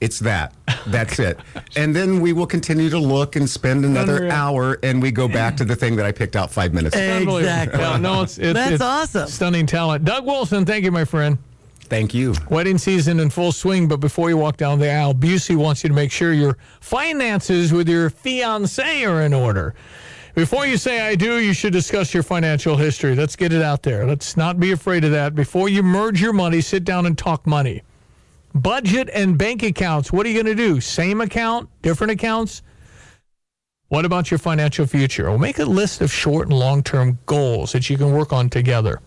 it's 0.00 0.20
that. 0.20 0.54
That's 0.86 1.18
it. 1.18 1.38
And 1.76 1.94
then 1.94 2.20
we 2.20 2.32
will 2.32 2.46
continue 2.46 2.88
to 2.90 2.98
look 2.98 3.36
and 3.36 3.48
spend 3.48 3.84
another 3.84 4.16
Unreal. 4.16 4.32
hour 4.32 4.78
and 4.82 5.02
we 5.02 5.10
go 5.12 5.28
back 5.28 5.56
to 5.58 5.64
the 5.64 5.76
thing 5.76 5.94
that 5.96 6.06
I 6.06 6.12
picked 6.12 6.34
out 6.36 6.50
five 6.50 6.72
minutes 6.72 6.96
ago. 6.96 7.36
Exactly. 7.36 7.80
Yeah, 7.80 7.96
no, 7.98 8.22
it's, 8.22 8.38
it's, 8.38 8.54
That's 8.54 8.72
it's 8.72 8.82
awesome. 8.82 9.28
Stunning 9.28 9.66
talent. 9.66 10.04
Doug 10.04 10.24
Wilson, 10.24 10.64
thank 10.64 10.84
you, 10.84 10.90
my 10.90 11.04
friend. 11.04 11.36
Thank 11.88 12.12
you. 12.12 12.34
Wedding 12.50 12.76
season 12.76 13.18
in 13.18 13.30
full 13.30 13.50
swing, 13.50 13.88
but 13.88 13.96
before 13.96 14.28
you 14.28 14.36
walk 14.36 14.58
down 14.58 14.78
the 14.78 14.90
aisle, 14.90 15.14
Busey 15.14 15.56
wants 15.56 15.82
you 15.82 15.88
to 15.88 15.94
make 15.94 16.12
sure 16.12 16.34
your 16.34 16.58
finances 16.80 17.72
with 17.72 17.88
your 17.88 18.10
fiance 18.10 19.04
are 19.04 19.22
in 19.22 19.32
order. 19.32 19.74
Before 20.34 20.66
you 20.66 20.76
say 20.76 21.00
I 21.00 21.14
do, 21.14 21.38
you 21.40 21.54
should 21.54 21.72
discuss 21.72 22.12
your 22.12 22.22
financial 22.22 22.76
history. 22.76 23.16
Let's 23.16 23.36
get 23.36 23.52
it 23.52 23.62
out 23.62 23.82
there. 23.82 24.06
Let's 24.06 24.36
not 24.36 24.60
be 24.60 24.72
afraid 24.72 25.04
of 25.04 25.12
that. 25.12 25.34
Before 25.34 25.68
you 25.68 25.82
merge 25.82 26.20
your 26.20 26.34
money, 26.34 26.60
sit 26.60 26.84
down 26.84 27.06
and 27.06 27.16
talk 27.16 27.46
money. 27.46 27.82
Budget 28.54 29.08
and 29.14 29.38
bank 29.38 29.62
accounts. 29.62 30.12
What 30.12 30.26
are 30.26 30.28
you 30.28 30.42
going 30.42 30.56
to 30.56 30.62
do? 30.62 30.80
Same 30.80 31.22
account, 31.22 31.70
different 31.80 32.10
accounts? 32.12 32.62
What 33.88 34.04
about 34.04 34.30
your 34.30 34.38
financial 34.38 34.86
future? 34.86 35.30
Well, 35.30 35.38
make 35.38 35.58
a 35.58 35.64
list 35.64 36.02
of 36.02 36.12
short 36.12 36.48
and 36.48 36.58
long 36.58 36.82
term 36.82 37.18
goals 37.24 37.72
that 37.72 37.88
you 37.88 37.96
can 37.96 38.12
work 38.12 38.32
on 38.32 38.50
together 38.50 39.00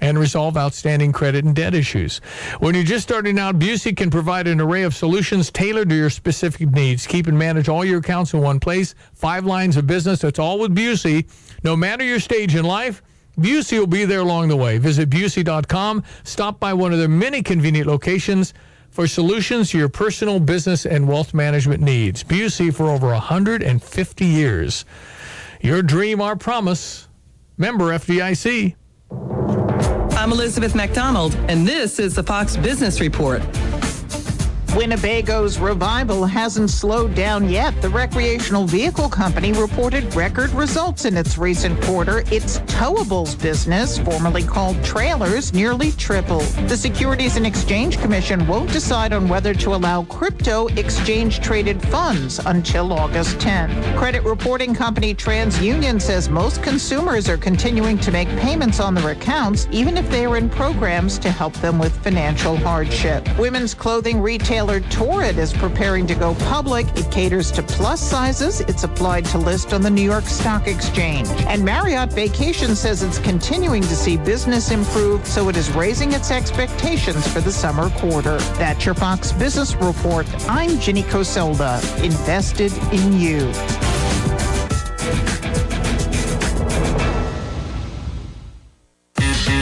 and 0.00 0.18
resolve 0.18 0.56
outstanding 0.56 1.12
credit 1.12 1.44
and 1.44 1.54
debt 1.54 1.74
issues. 1.74 2.18
When 2.60 2.74
you're 2.74 2.84
just 2.84 3.02
starting 3.02 3.38
out, 3.38 3.58
Busey 3.58 3.96
can 3.96 4.10
provide 4.10 4.46
an 4.46 4.60
array 4.60 4.82
of 4.82 4.94
solutions 4.94 5.50
tailored 5.50 5.88
to 5.90 5.94
your 5.94 6.10
specific 6.10 6.70
needs. 6.70 7.06
Keep 7.06 7.26
and 7.26 7.38
manage 7.38 7.68
all 7.68 7.84
your 7.84 7.98
accounts 7.98 8.32
in 8.34 8.40
one 8.40 8.60
place. 8.60 8.94
Five 9.14 9.44
lines 9.44 9.76
of 9.76 9.86
business. 9.86 10.20
That's 10.20 10.38
all 10.38 10.58
with 10.58 10.74
Busey. 10.74 11.26
No 11.64 11.76
matter 11.76 12.04
your 12.04 12.20
stage 12.20 12.54
in 12.54 12.64
life, 12.64 13.02
Busey 13.38 13.78
will 13.78 13.86
be 13.86 14.04
there 14.04 14.20
along 14.20 14.48
the 14.48 14.56
way. 14.56 14.78
Visit 14.78 15.10
Busey.com. 15.10 16.02
Stop 16.24 16.58
by 16.58 16.72
one 16.74 16.92
of 16.92 16.98
their 16.98 17.08
many 17.08 17.42
convenient 17.42 17.86
locations 17.86 18.52
for 18.90 19.06
solutions 19.06 19.70
to 19.70 19.78
your 19.78 19.88
personal, 19.88 20.40
business, 20.40 20.86
and 20.86 21.06
wealth 21.06 21.34
management 21.34 21.80
needs. 21.80 22.24
Busey 22.24 22.74
for 22.74 22.90
over 22.90 23.08
150 23.08 24.24
years. 24.24 24.84
Your 25.60 25.82
dream, 25.82 26.20
our 26.20 26.36
promise. 26.36 27.08
Member 27.56 27.86
FDIC. 27.86 28.74
I'm 30.18 30.32
Elizabeth 30.32 30.74
MacDonald, 30.74 31.36
and 31.46 31.64
this 31.64 32.00
is 32.00 32.16
the 32.16 32.24
Fox 32.24 32.56
Business 32.56 33.00
Report. 33.00 33.40
Winnebago's 34.74 35.58
revival 35.58 36.24
hasn't 36.24 36.70
slowed 36.70 37.14
down 37.14 37.48
yet. 37.48 37.80
The 37.80 37.88
recreational 37.88 38.66
vehicle 38.66 39.08
company 39.08 39.52
reported 39.52 40.14
record 40.14 40.50
results 40.50 41.04
in 41.06 41.16
its 41.16 41.38
recent 41.38 41.80
quarter. 41.82 42.22
Its 42.30 42.58
towables 42.60 43.40
business, 43.40 43.98
formerly 43.98 44.42
called 44.44 44.82
trailers, 44.84 45.52
nearly 45.54 45.92
tripled. 45.92 46.44
The 46.68 46.76
Securities 46.76 47.36
and 47.36 47.46
Exchange 47.46 47.98
Commission 47.98 48.46
won't 48.46 48.70
decide 48.70 49.12
on 49.12 49.26
whether 49.26 49.54
to 49.54 49.74
allow 49.74 50.04
crypto 50.04 50.68
exchange 50.68 51.40
traded 51.40 51.82
funds 51.88 52.38
until 52.38 52.92
August 52.92 53.40
10. 53.40 53.96
Credit 53.96 54.22
reporting 54.22 54.74
company 54.74 55.14
TransUnion 55.14 56.00
says 56.00 56.28
most 56.28 56.62
consumers 56.62 57.28
are 57.28 57.38
continuing 57.38 57.98
to 57.98 58.12
make 58.12 58.28
payments 58.38 58.80
on 58.80 58.94
their 58.94 59.10
accounts, 59.10 59.66
even 59.70 59.96
if 59.96 60.08
they 60.10 60.26
are 60.26 60.36
in 60.36 60.50
programs 60.50 61.18
to 61.18 61.30
help 61.30 61.54
them 61.54 61.78
with 61.78 61.96
financial 62.04 62.56
hardship. 62.56 63.26
Women's 63.38 63.74
clothing 63.74 64.20
retailer 64.58 64.80
Torrid 64.90 65.38
is 65.38 65.52
preparing 65.52 66.04
to 66.08 66.16
go 66.16 66.34
public. 66.34 66.84
It 66.96 67.08
caters 67.12 67.52
to 67.52 67.62
plus 67.62 68.00
sizes. 68.00 68.60
It's 68.62 68.82
applied 68.82 69.24
to 69.26 69.38
list 69.38 69.72
on 69.72 69.82
the 69.82 69.90
New 69.90 70.02
York 70.02 70.24
Stock 70.24 70.66
Exchange. 70.66 71.28
And 71.46 71.64
Marriott 71.64 72.12
Vacation 72.12 72.74
says 72.74 73.04
it's 73.04 73.20
continuing 73.20 73.82
to 73.82 73.94
see 73.94 74.16
business 74.16 74.72
improve, 74.72 75.24
so 75.24 75.48
it 75.48 75.56
is 75.56 75.70
raising 75.70 76.10
its 76.10 76.32
expectations 76.32 77.24
for 77.32 77.40
the 77.40 77.52
summer 77.52 77.88
quarter. 77.90 78.38
That's 78.58 78.84
your 78.84 78.96
Fox 78.96 79.30
Business 79.30 79.76
Report. 79.76 80.26
I'm 80.48 80.80
Ginny 80.80 81.04
Coselda, 81.04 81.80
invested 82.02 82.72
in 82.92 83.12
you. 83.12 83.52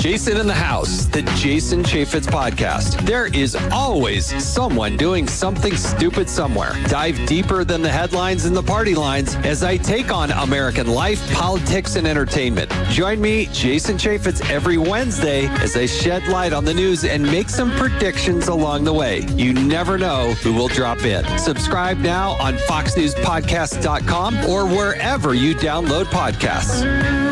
Jason 0.07 0.37
in 0.37 0.47
the 0.47 0.55
House, 0.55 1.07
the 1.07 1.23
Jason 1.35 1.83
Chaffetz 1.83 2.29
podcast. 2.29 3.05
There 3.05 3.27
is 3.27 3.57
always 3.73 4.27
someone 4.41 4.97
doing 4.97 5.27
something 5.27 5.75
stupid 5.75 6.31
somewhere. 6.31 6.75
Dive 6.87 7.19
deeper 7.27 7.65
than 7.65 7.83
the 7.83 7.91
headlines 7.91 8.45
and 8.45 8.57
the 8.57 8.63
party 8.63 8.95
lines 8.95 9.35
as 9.35 9.65
I 9.65 9.77
take 9.77 10.13
on 10.13 10.31
American 10.31 10.87
life, 10.87 11.29
politics, 11.33 11.97
and 11.97 12.07
entertainment. 12.07 12.71
Join 12.89 13.21
me, 13.21 13.47
Jason 13.47 13.97
Chaffetz, 13.97 14.49
every 14.49 14.79
Wednesday 14.79 15.47
as 15.47 15.77
I 15.77 15.87
shed 15.87 16.29
light 16.29 16.53
on 16.53 16.65
the 16.65 16.73
news 16.73 17.05
and 17.05 17.25
make 17.25 17.49
some 17.49 17.73
predictions 17.73 18.47
along 18.47 18.85
the 18.85 18.93
way. 18.93 19.23
You 19.35 19.55
never 19.55 19.99
know 19.99 20.35
who 20.35 20.55
will 20.55 20.69
drop 20.69 21.03
in. 21.03 21.27
Subscribe 21.37 21.99
now 21.99 22.35
on 22.35 22.55
FoxNewsPodcast.com 22.55 24.45
or 24.49 24.67
wherever 24.67 25.35
you 25.35 25.57
download 25.57 26.05
podcasts. 26.05 27.26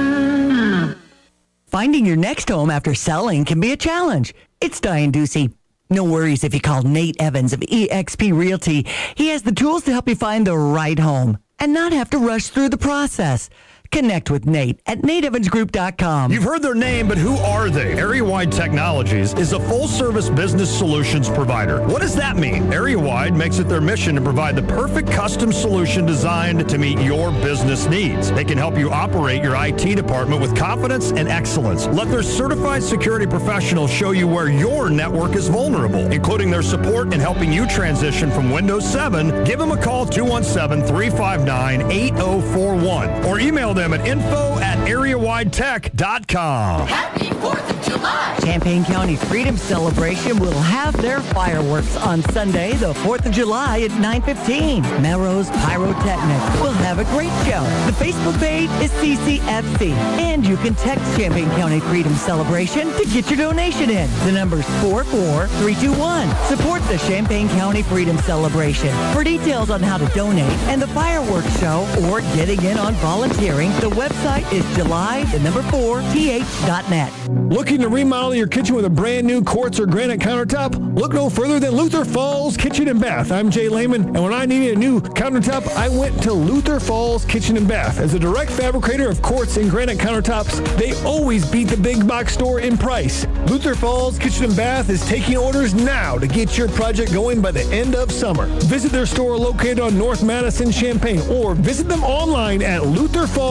Finding 1.74 2.06
your 2.06 2.14
next 2.14 2.50
home 2.50 2.70
after 2.70 2.94
selling 2.94 3.44
can 3.44 3.58
be 3.58 3.72
a 3.72 3.76
challenge. 3.76 4.32
It's 4.60 4.80
Diane 4.80 5.10
Ducey. 5.10 5.52
No 5.90 6.04
worries 6.04 6.44
if 6.44 6.54
you 6.54 6.60
call 6.60 6.82
Nate 6.82 7.16
Evans 7.18 7.52
of 7.52 7.58
eXp 7.58 8.32
Realty. 8.32 8.86
He 9.16 9.30
has 9.30 9.42
the 9.42 9.50
tools 9.50 9.82
to 9.82 9.90
help 9.90 10.08
you 10.08 10.14
find 10.14 10.46
the 10.46 10.56
right 10.56 11.00
home 11.00 11.36
and 11.58 11.74
not 11.74 11.92
have 11.92 12.10
to 12.10 12.18
rush 12.18 12.46
through 12.46 12.68
the 12.68 12.78
process. 12.78 13.50
Connect 13.94 14.28
with 14.28 14.44
Nate 14.44 14.80
at 14.86 15.02
nateevansgroup.com. 15.02 16.32
You've 16.32 16.42
heard 16.42 16.62
their 16.62 16.74
name, 16.74 17.06
but 17.06 17.16
who 17.16 17.36
are 17.36 17.70
they? 17.70 17.92
Area 17.92 18.24
Wide 18.24 18.50
Technologies 18.50 19.34
is 19.34 19.52
a 19.52 19.60
full 19.60 19.86
service 19.86 20.28
business 20.28 20.68
solutions 20.76 21.28
provider. 21.28 21.80
What 21.86 22.02
does 22.02 22.16
that 22.16 22.36
mean? 22.36 22.72
Area 22.72 22.98
Wide 22.98 23.34
makes 23.34 23.60
it 23.60 23.68
their 23.68 23.80
mission 23.80 24.16
to 24.16 24.20
provide 24.20 24.56
the 24.56 24.64
perfect 24.64 25.12
custom 25.12 25.52
solution 25.52 26.06
designed 26.06 26.68
to 26.68 26.76
meet 26.76 26.98
your 26.98 27.30
business 27.30 27.86
needs. 27.86 28.32
They 28.32 28.44
can 28.44 28.58
help 28.58 28.76
you 28.76 28.90
operate 28.90 29.44
your 29.44 29.54
IT 29.64 29.94
department 29.94 30.42
with 30.42 30.56
confidence 30.56 31.12
and 31.12 31.28
excellence. 31.28 31.86
Let 31.86 32.10
their 32.10 32.24
certified 32.24 32.82
security 32.82 33.28
professionals 33.28 33.92
show 33.92 34.10
you 34.10 34.26
where 34.26 34.48
your 34.48 34.90
network 34.90 35.36
is 35.36 35.46
vulnerable, 35.46 36.10
including 36.10 36.50
their 36.50 36.62
support 36.62 37.14
in 37.14 37.20
helping 37.20 37.52
you 37.52 37.64
transition 37.68 38.32
from 38.32 38.50
Windows 38.50 38.84
7. 38.90 39.44
Give 39.44 39.60
them 39.60 39.70
a 39.70 39.80
call 39.80 40.04
217 40.04 40.84
359 40.84 41.92
8041 41.92 43.24
or 43.26 43.38
email 43.38 43.72
them 43.72 43.83
at 43.92 44.06
info 44.06 44.58
at 44.60 44.78
areawidetech.com. 44.88 46.86
Happy 46.86 47.26
4th 47.26 47.70
of 47.70 47.84
July! 47.84 48.38
Champaign 48.42 48.84
County 48.84 49.16
Freedom 49.16 49.56
Celebration 49.56 50.38
will 50.38 50.52
have 50.52 50.96
their 51.00 51.20
fireworks 51.20 51.96
on 51.96 52.22
Sunday, 52.22 52.72
the 52.74 52.92
4th 52.94 53.26
of 53.26 53.32
July 53.32 53.80
at 53.80 53.90
9.15. 53.92 55.02
Melrose 55.02 55.50
Pyrotechnics 55.50 56.60
will 56.60 56.72
have 56.72 56.98
a 56.98 57.04
great 57.04 57.32
show. 57.44 57.62
The 57.86 57.92
Facebook 57.92 58.38
page 58.38 58.70
is 58.82 58.90
CCFC, 58.92 59.92
and 60.18 60.46
you 60.46 60.56
can 60.56 60.74
text 60.74 61.04
Champaign 61.18 61.48
County 61.50 61.80
Freedom 61.80 62.14
Celebration 62.14 62.90
to 62.92 63.04
get 63.06 63.28
your 63.30 63.36
donation 63.36 63.90
in. 63.90 64.10
The 64.24 64.32
number's 64.32 64.66
44321. 64.80 66.28
Support 66.46 66.82
the 66.88 66.98
Champaign 67.06 67.48
County 67.48 67.82
Freedom 67.82 68.16
Celebration. 68.18 68.94
For 69.12 69.24
details 69.24 69.70
on 69.70 69.82
how 69.82 69.98
to 69.98 70.06
donate 70.14 70.50
and 70.68 70.80
the 70.80 70.88
fireworks 70.88 71.58
show 71.60 71.86
or 72.08 72.20
getting 72.36 72.62
in 72.62 72.78
on 72.78 72.94
volunteering, 72.94 73.70
the 73.80 73.90
website 73.90 74.50
is 74.52 74.64
July, 74.76 75.24
the 75.24 75.38
number 75.40 75.62
4, 75.62 76.00
th.net. 76.12 77.12
Looking 77.28 77.80
to 77.80 77.88
remodel 77.88 78.34
your 78.34 78.46
kitchen 78.46 78.74
with 78.74 78.84
a 78.84 78.90
brand 78.90 79.26
new 79.26 79.42
quartz 79.42 79.78
or 79.78 79.86
granite 79.86 80.20
countertop? 80.20 80.98
Look 80.98 81.12
no 81.12 81.28
further 81.28 81.58
than 81.60 81.72
Luther 81.72 82.04
Falls 82.04 82.56
Kitchen 82.56 82.88
and 82.88 83.00
Bath. 83.00 83.32
I'm 83.32 83.50
Jay 83.50 83.68
Lehman, 83.68 84.02
and 84.02 84.22
when 84.22 84.32
I 84.32 84.46
needed 84.46 84.76
a 84.76 84.78
new 84.78 85.00
countertop, 85.00 85.68
I 85.76 85.88
went 85.88 86.22
to 86.22 86.32
Luther 86.32 86.80
Falls 86.80 87.24
Kitchen 87.24 87.56
and 87.56 87.66
Bath. 87.68 87.98
As 87.98 88.14
a 88.14 88.18
direct 88.18 88.50
fabricator 88.50 89.08
of 89.08 89.22
quartz 89.22 89.56
and 89.56 89.70
granite 89.70 89.98
countertops, 89.98 90.60
they 90.76 90.94
always 91.04 91.48
beat 91.50 91.68
the 91.68 91.76
big 91.76 92.06
box 92.06 92.34
store 92.34 92.60
in 92.60 92.76
price. 92.78 93.26
Luther 93.48 93.74
Falls 93.74 94.18
Kitchen 94.18 94.46
and 94.46 94.56
Bath 94.56 94.88
is 94.90 95.04
taking 95.06 95.36
orders 95.36 95.74
now 95.74 96.18
to 96.18 96.26
get 96.26 96.56
your 96.56 96.68
project 96.68 97.12
going 97.12 97.40
by 97.40 97.50
the 97.50 97.64
end 97.72 97.94
of 97.94 98.10
summer. 98.10 98.46
Visit 98.64 98.92
their 98.92 99.06
store 99.06 99.36
located 99.36 99.80
on 99.80 99.98
North 99.98 100.22
Madison, 100.22 100.70
Champaign, 100.70 101.20
or 101.30 101.54
visit 101.54 101.88
them 101.88 102.02
online 102.04 102.62
at 102.62 102.82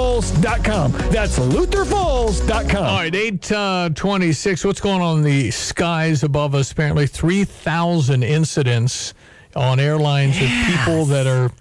lutherfalls.com. 0.03 0.91
That's 1.11 1.39
lutherfalls.com. 1.39 2.83
All 2.85 2.97
right, 2.97 3.13
826. 3.15 4.63
Uh, 4.65 4.67
What's 4.67 4.81
going 4.81 5.01
on 5.01 5.17
in 5.19 5.23
the 5.23 5.51
skies 5.51 6.23
above 6.23 6.55
us? 6.55 6.71
Apparently, 6.71 7.07
3,000 7.07 8.23
incidents 8.23 9.13
on 9.55 9.79
airlines 9.79 10.35
of 10.41 10.49
people 10.65 11.05
that 11.05 11.27
are 11.27 11.51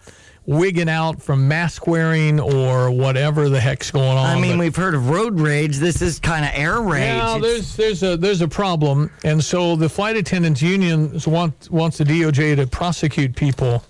wigging 0.45 0.89
out 0.89 1.23
from 1.23 1.47
mask 1.47 1.87
wearing 1.87 2.41
or 2.41 2.91
whatever 2.91 3.49
the 3.49 3.61
heck's 3.61 3.91
going 3.93 4.19
on. 4.19 4.27
I 4.37 4.41
mean, 4.41 4.53
But- 4.53 4.59
we've 4.61 4.77
heard 4.77 4.95
of 4.95 5.09
road 5.09 5.39
rage. 5.39 5.77
This 5.79 6.03
is 6.03 6.19
kind 6.19 6.45
of 6.45 6.51
air 6.55 6.81
rage. 6.81 7.03
yeah, 7.17 7.39
there's 7.41 7.77
there's 7.77 8.03
a 8.03 8.17
there's 8.17 8.41
a 8.41 8.49
problem, 8.49 9.11
and 9.25 9.43
so 9.45 9.77
the 9.77 9.89
flight 9.89 10.17
attendants 10.17 10.61
union 10.61 11.21
want 11.27 11.71
wants 11.71 11.99
the 11.99 12.05
DOJ 12.05 12.57
to 12.57 12.67
prosecute 12.67 13.37
people, 13.37 13.85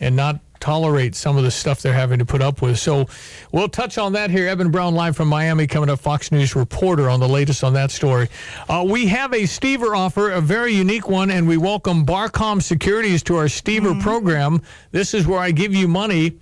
and 0.00 0.14
not 0.14 0.40
tolerate 0.60 1.14
some 1.14 1.36
of 1.36 1.44
the 1.44 1.50
stuff 1.50 1.80
they're 1.82 1.92
having 1.92 2.18
to 2.18 2.24
put 2.24 2.42
up 2.42 2.62
with. 2.62 2.78
So 2.78 3.06
we'll 3.52 3.68
touch 3.68 3.98
on 3.98 4.12
that 4.12 4.30
here. 4.30 4.48
Eben 4.48 4.70
Brown 4.70 4.94
live 4.94 5.16
from 5.16 5.28
Miami, 5.28 5.66
coming 5.66 5.90
up. 5.90 6.00
Fox 6.00 6.32
News 6.32 6.56
reporter 6.56 7.10
on 7.10 7.20
the 7.20 7.28
latest 7.28 7.64
on 7.64 7.72
that 7.74 7.90
story. 7.90 8.28
Uh, 8.68 8.84
we 8.88 9.06
have 9.06 9.32
a 9.32 9.42
Stever 9.42 9.96
offer, 9.96 10.30
a 10.30 10.40
very 10.40 10.72
unique 10.72 11.08
one, 11.08 11.30
and 11.30 11.46
we 11.46 11.56
welcome 11.56 12.06
Barcom 12.06 12.62
Securities 12.62 13.22
to 13.24 13.36
our 13.36 13.46
Stever 13.46 14.00
program. 14.00 14.62
This 14.90 15.14
is 15.14 15.26
where 15.26 15.40
I 15.40 15.50
give 15.50 15.74
you 15.74 15.88
money, 15.88 16.38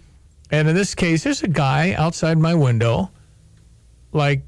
and 0.51 0.69
in 0.69 0.75
this 0.75 0.95
case, 0.95 1.25
there's 1.25 1.43
a 1.43 1.49
guy 1.49 1.95
outside 1.95 2.39
my 2.39 2.55
window, 2.55 3.11
like 4.13 4.43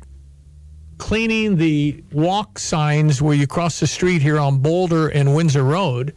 cleaning 0.98 1.57
the 1.57 2.02
walk 2.12 2.59
signs 2.59 3.22
where 3.22 3.35
you 3.35 3.46
cross 3.46 3.81
the 3.81 3.87
street 3.87 4.20
here 4.20 4.38
on 4.38 4.59
Boulder 4.59 5.09
and 5.09 5.35
Windsor 5.35 5.62
Road. 5.62 6.14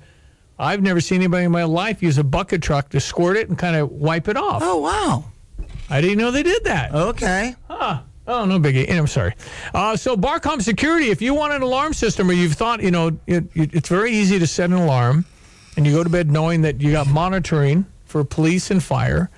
I've 0.62 0.84
never 0.84 1.02
seen 1.02 1.17
anybody 1.17 1.45
in 1.45 1.52
my 1.52 1.63
life 1.63 2.04
use 2.04 2.19
a 2.19 2.24
bucket 2.24 2.62
truck 2.62 2.89
to 2.89 3.00
squirt 3.00 3.36
it 3.36 3.50
and 3.50 3.58
kind 3.58 3.76
of 3.76 3.91
wipe 3.91 4.28
it 4.28 4.38
off. 4.38 4.62
Oh, 4.63 4.78
wow. 4.78 5.26
I 5.89 6.02
didn't 6.02 6.19
know 6.19 6.30
they 6.30 6.43
did 6.43 6.63
that. 6.65 6.93
Okay. 6.93 7.56
Huh. 7.67 8.02
Oh, 8.28 8.45
no 8.45 8.60
biggie. 8.60 8.89
I'm 8.89 9.08
sorry. 9.08 9.34
Uh, 9.74 9.97
so, 9.97 10.15
Barcom 10.15 10.62
Security, 10.62 11.10
if 11.10 11.19
you 11.19 11.34
want 11.34 11.54
an 11.54 11.63
alarm 11.63 11.93
system 11.93 12.30
or 12.30 12.34
you've 12.34 12.54
thought, 12.54 12.84
you 12.84 12.91
know, 12.91 13.08
it, 13.26 13.45
it, 13.56 13.74
it's 13.74 13.89
very 13.89 14.12
easy 14.12 14.38
to 14.38 14.45
set 14.45 14.69
an 14.69 14.76
alarm 14.76 15.26
and 15.76 15.88
you 15.88 15.93
go 15.93 16.04
to 16.04 16.10
bed 16.10 16.30
knowing 16.30 16.62
that 16.62 16.80
you 16.80 16.91
got 16.91 17.08
monitoring 17.08 17.88
for 18.06 18.24
police 18.24 18.69
and 18.69 18.84
fire, 18.84 19.32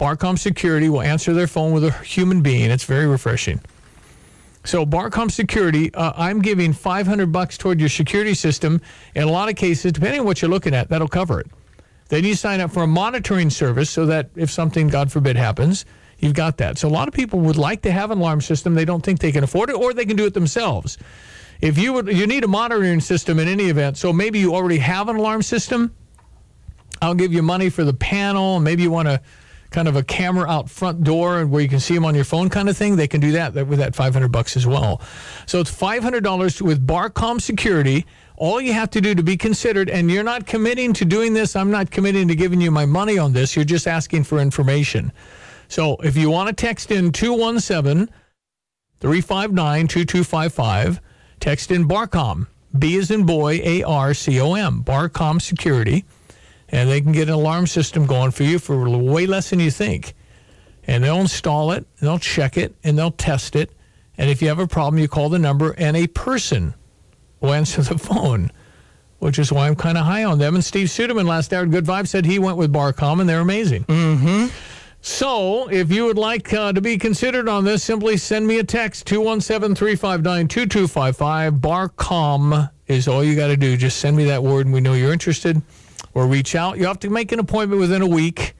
Barcom 0.00 0.36
Security 0.38 0.88
will 0.88 1.02
answer 1.02 1.34
their 1.34 1.46
phone 1.46 1.72
with 1.72 1.84
a 1.84 1.92
human 2.02 2.42
being. 2.42 2.70
It's 2.70 2.84
very 2.84 3.06
refreshing. 3.06 3.60
So 4.66 4.84
Barcom 4.84 5.30
Security, 5.30 5.94
uh, 5.94 6.12
I'm 6.16 6.42
giving 6.42 6.72
500 6.72 7.30
bucks 7.30 7.56
toward 7.56 7.78
your 7.78 7.88
security 7.88 8.34
system. 8.34 8.80
In 9.14 9.22
a 9.22 9.30
lot 9.30 9.48
of 9.48 9.54
cases, 9.54 9.92
depending 9.92 10.20
on 10.20 10.26
what 10.26 10.42
you're 10.42 10.50
looking 10.50 10.74
at, 10.74 10.88
that'll 10.88 11.06
cover 11.06 11.38
it. 11.38 11.46
Then 12.08 12.24
you 12.24 12.34
sign 12.34 12.60
up 12.60 12.72
for 12.72 12.82
a 12.82 12.86
monitoring 12.86 13.48
service 13.48 13.90
so 13.90 14.06
that 14.06 14.30
if 14.34 14.50
something, 14.50 14.88
God 14.88 15.12
forbid, 15.12 15.36
happens, 15.36 15.84
you've 16.18 16.34
got 16.34 16.56
that. 16.56 16.78
So 16.78 16.88
a 16.88 16.90
lot 16.90 17.06
of 17.06 17.14
people 17.14 17.38
would 17.40 17.56
like 17.56 17.82
to 17.82 17.92
have 17.92 18.10
an 18.10 18.18
alarm 18.18 18.40
system. 18.40 18.74
They 18.74 18.84
don't 18.84 19.04
think 19.04 19.20
they 19.20 19.30
can 19.30 19.44
afford 19.44 19.70
it, 19.70 19.76
or 19.76 19.92
they 19.94 20.04
can 20.04 20.16
do 20.16 20.26
it 20.26 20.34
themselves. 20.34 20.98
If 21.60 21.78
you 21.78 21.92
would, 21.92 22.08
you 22.08 22.26
need 22.26 22.42
a 22.42 22.48
monitoring 22.48 23.00
system 23.00 23.38
in 23.38 23.46
any 23.46 23.66
event. 23.66 23.96
So 23.96 24.12
maybe 24.12 24.40
you 24.40 24.52
already 24.52 24.78
have 24.78 25.08
an 25.08 25.16
alarm 25.16 25.42
system. 25.42 25.94
I'll 27.00 27.14
give 27.14 27.32
you 27.32 27.42
money 27.42 27.70
for 27.70 27.84
the 27.84 27.94
panel. 27.94 28.58
Maybe 28.58 28.82
you 28.82 28.90
want 28.90 29.06
a 29.06 29.20
kind 29.76 29.88
of 29.88 29.96
a 29.96 30.02
camera 30.02 30.48
out 30.48 30.70
front 30.70 31.04
door 31.04 31.38
and 31.38 31.50
where 31.50 31.60
you 31.60 31.68
can 31.68 31.78
see 31.78 31.94
them 31.94 32.06
on 32.06 32.14
your 32.14 32.24
phone 32.24 32.48
kind 32.48 32.70
of 32.70 32.74
thing. 32.74 32.96
They 32.96 33.06
can 33.06 33.20
do 33.20 33.32
that 33.32 33.52
with 33.52 33.78
that 33.78 33.94
500 33.94 34.28
bucks 34.28 34.56
as 34.56 34.66
well. 34.66 35.02
So 35.44 35.60
it's 35.60 35.70
$500 35.70 36.62
with 36.62 36.86
Barcom 36.86 37.38
Security. 37.38 38.06
All 38.36 38.58
you 38.58 38.72
have 38.72 38.88
to 38.92 39.02
do 39.02 39.14
to 39.14 39.22
be 39.22 39.36
considered, 39.36 39.90
and 39.90 40.10
you're 40.10 40.24
not 40.24 40.46
committing 40.46 40.94
to 40.94 41.04
doing 41.04 41.34
this. 41.34 41.54
I'm 41.54 41.70
not 41.70 41.90
committing 41.90 42.26
to 42.28 42.34
giving 42.34 42.58
you 42.58 42.70
my 42.70 42.86
money 42.86 43.18
on 43.18 43.34
this. 43.34 43.54
You're 43.54 43.66
just 43.66 43.86
asking 43.86 44.24
for 44.24 44.38
information. 44.38 45.12
So 45.68 45.96
if 45.96 46.16
you 46.16 46.30
want 46.30 46.48
to 46.48 46.54
text 46.54 46.90
in 46.90 47.12
217 47.12 48.08
359 49.00 49.88
2255, 49.88 51.00
text 51.38 51.70
in 51.70 51.86
Barcom. 51.86 52.46
B 52.78 52.96
is 52.96 53.10
in 53.10 53.26
boy, 53.26 53.60
A 53.62 53.82
R 53.82 54.14
C 54.14 54.40
O 54.40 54.54
M. 54.54 54.82
Barcom 54.82 55.38
Security 55.38 56.06
and 56.68 56.90
they 56.90 57.00
can 57.00 57.12
get 57.12 57.28
an 57.28 57.34
alarm 57.34 57.66
system 57.66 58.06
going 58.06 58.30
for 58.30 58.42
you 58.42 58.58
for 58.58 58.88
way 58.88 59.26
less 59.26 59.50
than 59.50 59.60
you 59.60 59.70
think. 59.70 60.14
And 60.86 61.02
they'll 61.02 61.20
install 61.20 61.72
it, 61.72 61.86
they'll 62.00 62.18
check 62.18 62.56
it, 62.56 62.74
and 62.84 62.98
they'll 62.98 63.10
test 63.10 63.56
it. 63.56 63.70
And 64.18 64.30
if 64.30 64.40
you 64.40 64.48
have 64.48 64.58
a 64.58 64.66
problem, 64.66 65.00
you 65.00 65.08
call 65.08 65.28
the 65.28 65.38
number, 65.38 65.74
and 65.76 65.96
a 65.96 66.06
person 66.06 66.74
will 67.40 67.52
answer 67.52 67.82
the 67.82 67.98
phone, 67.98 68.50
which 69.18 69.38
is 69.38 69.52
why 69.52 69.66
I'm 69.66 69.76
kind 69.76 69.98
of 69.98 70.04
high 70.04 70.24
on 70.24 70.38
them. 70.38 70.54
And 70.54 70.64
Steve 70.64 70.88
Suderman 70.88 71.26
last 71.26 71.52
hour 71.52 71.62
at 71.62 71.70
Good 71.70 71.84
Vibe 71.84 72.08
said 72.08 72.24
he 72.24 72.38
went 72.38 72.56
with 72.56 72.72
Barcom, 72.72 73.20
and 73.20 73.28
they're 73.28 73.40
amazing. 73.40 73.84
Mm-hmm. 73.84 74.46
So, 75.02 75.68
if 75.68 75.92
you 75.92 76.04
would 76.06 76.18
like 76.18 76.52
uh, 76.52 76.72
to 76.72 76.80
be 76.80 76.98
considered 76.98 77.48
on 77.48 77.64
this, 77.64 77.84
simply 77.84 78.16
send 78.16 78.44
me 78.44 78.58
a 78.58 78.64
text 78.64 79.06
217 79.06 79.76
359 79.76 80.48
2255. 80.48 81.54
Barcom 81.54 82.70
is 82.88 83.06
all 83.06 83.22
you 83.22 83.36
got 83.36 83.48
to 83.48 83.56
do. 83.56 83.76
Just 83.76 83.98
send 83.98 84.16
me 84.16 84.24
that 84.24 84.42
word, 84.42 84.66
and 84.66 84.74
we 84.74 84.80
know 84.80 84.94
you're 84.94 85.12
interested 85.12 85.62
or 86.16 86.26
reach 86.26 86.54
out. 86.54 86.78
You 86.78 86.86
have 86.86 86.98
to 87.00 87.10
make 87.10 87.30
an 87.30 87.38
appointment 87.38 87.78
within 87.78 88.00
a 88.00 88.06
week. 88.06 88.54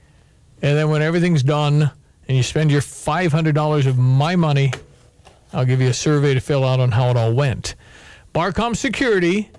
And 0.61 0.77
then 0.77 0.91
when 0.91 1.01
everything's 1.01 1.41
done 1.41 1.89
and 2.27 2.37
you 2.37 2.43
spend 2.43 2.69
your 2.69 2.81
$500 2.81 3.87
of 3.87 3.97
my 3.97 4.35
money, 4.35 4.71
I'll 5.51 5.65
give 5.65 5.81
you 5.81 5.87
a 5.87 5.93
survey 5.93 6.35
to 6.35 6.39
fill 6.39 6.63
out 6.63 6.79
on 6.79 6.91
how 6.91 7.09
it 7.09 7.17
all 7.17 7.33
went. 7.33 7.73
Barcom 8.31 8.75
Security, 8.75 9.49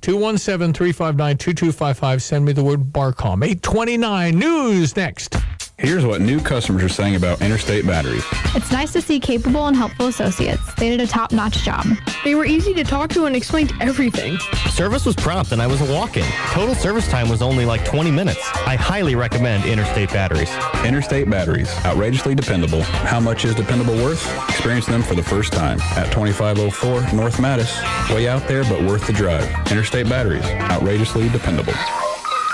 217 0.00 0.74
359 0.74 1.36
2255. 1.38 2.20
Send 2.20 2.44
me 2.44 2.52
the 2.52 2.64
word 2.64 2.92
Barcom. 2.92 3.44
829 3.44 4.36
News 4.36 4.96
next. 4.96 5.36
Here's 5.78 6.06
what 6.06 6.20
new 6.20 6.40
customers 6.40 6.84
are 6.84 6.88
saying 6.88 7.16
about 7.16 7.42
Interstate 7.42 7.84
Batteries. 7.84 8.24
It's 8.54 8.70
nice 8.70 8.92
to 8.92 9.02
see 9.02 9.18
capable 9.18 9.66
and 9.66 9.76
helpful 9.76 10.06
associates. 10.06 10.72
They 10.74 10.88
did 10.88 11.00
a 11.00 11.06
top-notch 11.06 11.64
job. 11.64 11.84
They 12.22 12.36
were 12.36 12.46
easy 12.46 12.72
to 12.74 12.84
talk 12.84 13.10
to 13.10 13.24
and 13.24 13.34
explained 13.34 13.72
everything. 13.80 14.38
Service 14.70 15.04
was 15.04 15.16
prompt 15.16 15.50
and 15.50 15.60
I 15.60 15.66
was 15.66 15.80
a 15.80 15.92
walk-in. 15.92 16.24
Total 16.52 16.76
service 16.76 17.08
time 17.08 17.28
was 17.28 17.42
only 17.42 17.66
like 17.66 17.84
20 17.84 18.12
minutes. 18.12 18.38
I 18.64 18.76
highly 18.76 19.16
recommend 19.16 19.64
Interstate 19.64 20.10
Batteries. 20.10 20.50
Interstate 20.84 21.28
Batteries, 21.28 21.68
outrageously 21.84 22.36
dependable. 22.36 22.82
How 22.82 23.18
much 23.18 23.44
is 23.44 23.56
dependable 23.56 23.96
worth? 23.96 24.24
Experience 24.50 24.86
them 24.86 25.02
for 25.02 25.16
the 25.16 25.24
first 25.24 25.52
time 25.52 25.80
at 25.96 26.12
2504 26.12 27.12
North 27.16 27.38
Mattis. 27.38 28.14
Way 28.14 28.28
out 28.28 28.46
there, 28.46 28.62
but 28.64 28.80
worth 28.84 29.08
the 29.08 29.12
drive. 29.12 29.50
Interstate 29.72 30.08
Batteries, 30.08 30.44
outrageously 30.44 31.28
dependable. 31.30 31.74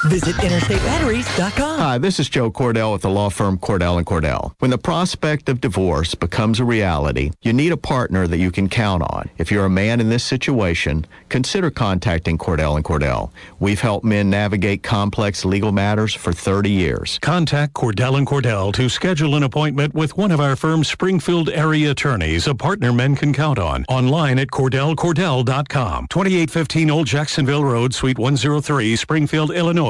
Visit 0.05 0.37
interstatebatteries.com. 0.37 1.79
Hi, 1.79 1.99
this 1.99 2.19
is 2.19 2.31
Joe 2.31 2.51
Cordell 2.51 2.93
with 2.95 3.03
the 3.03 3.11
law 3.11 3.29
firm 3.29 3.59
Cordell 3.59 3.99
and 3.99 4.07
Cordell. 4.07 4.55
When 4.59 4.71
the 4.71 4.79
prospect 4.79 5.51
of 5.51 5.61
divorce 5.61 6.15
becomes 6.15 6.59
a 6.59 6.65
reality, 6.65 7.33
you 7.43 7.53
need 7.53 7.71
a 7.71 7.77
partner 7.77 8.27
that 8.27 8.39
you 8.39 8.51
can 8.51 8.71
count 8.71 9.03
on. 9.03 9.29
If 9.37 9.51
you're 9.51 9.67
a 9.67 9.71
man 9.71 10.01
in 10.01 10.09
this 10.09 10.25
situation, 10.25 11.07
consider 11.29 11.71
contacting 11.71 12.39
Cordell 12.39 12.77
and 12.77 12.85
Cordell. 12.85 13.31
We've 13.59 13.81
helped 13.81 14.07
men 14.07 14.31
navigate 14.31 14.83
complex 14.83 15.45
legal 15.45 15.71
matters 15.71 16.15
for 16.15 16.33
30 16.33 16.71
years. 16.71 17.19
Contact 17.21 17.75
Cordell 17.75 18.17
and 18.17 18.27
Cordell 18.27 18.73
to 18.73 18.89
schedule 18.89 19.35
an 19.35 19.43
appointment 19.43 19.95
with 19.95 20.17
one 20.17 20.31
of 20.31 20.41
our 20.41 20.57
firm's 20.57 20.89
Springfield 20.89 21.51
area 21.51 21.91
attorneys, 21.91 22.47
a 22.47 22.55
partner 22.55 22.91
men 22.95 23.15
can 23.17 23.35
count 23.35 23.59
on. 23.59 23.85
Online 23.91 24.39
at 24.39 24.49
cordellcordell.com. 24.49 26.07
2815 26.09 26.91
Old 26.91 27.07
Jacksonville 27.07 27.65
Road, 27.65 27.93
Suite 27.93 28.19
103, 28.19 28.97
Springfield, 28.97 29.51
Illinois 29.51 29.90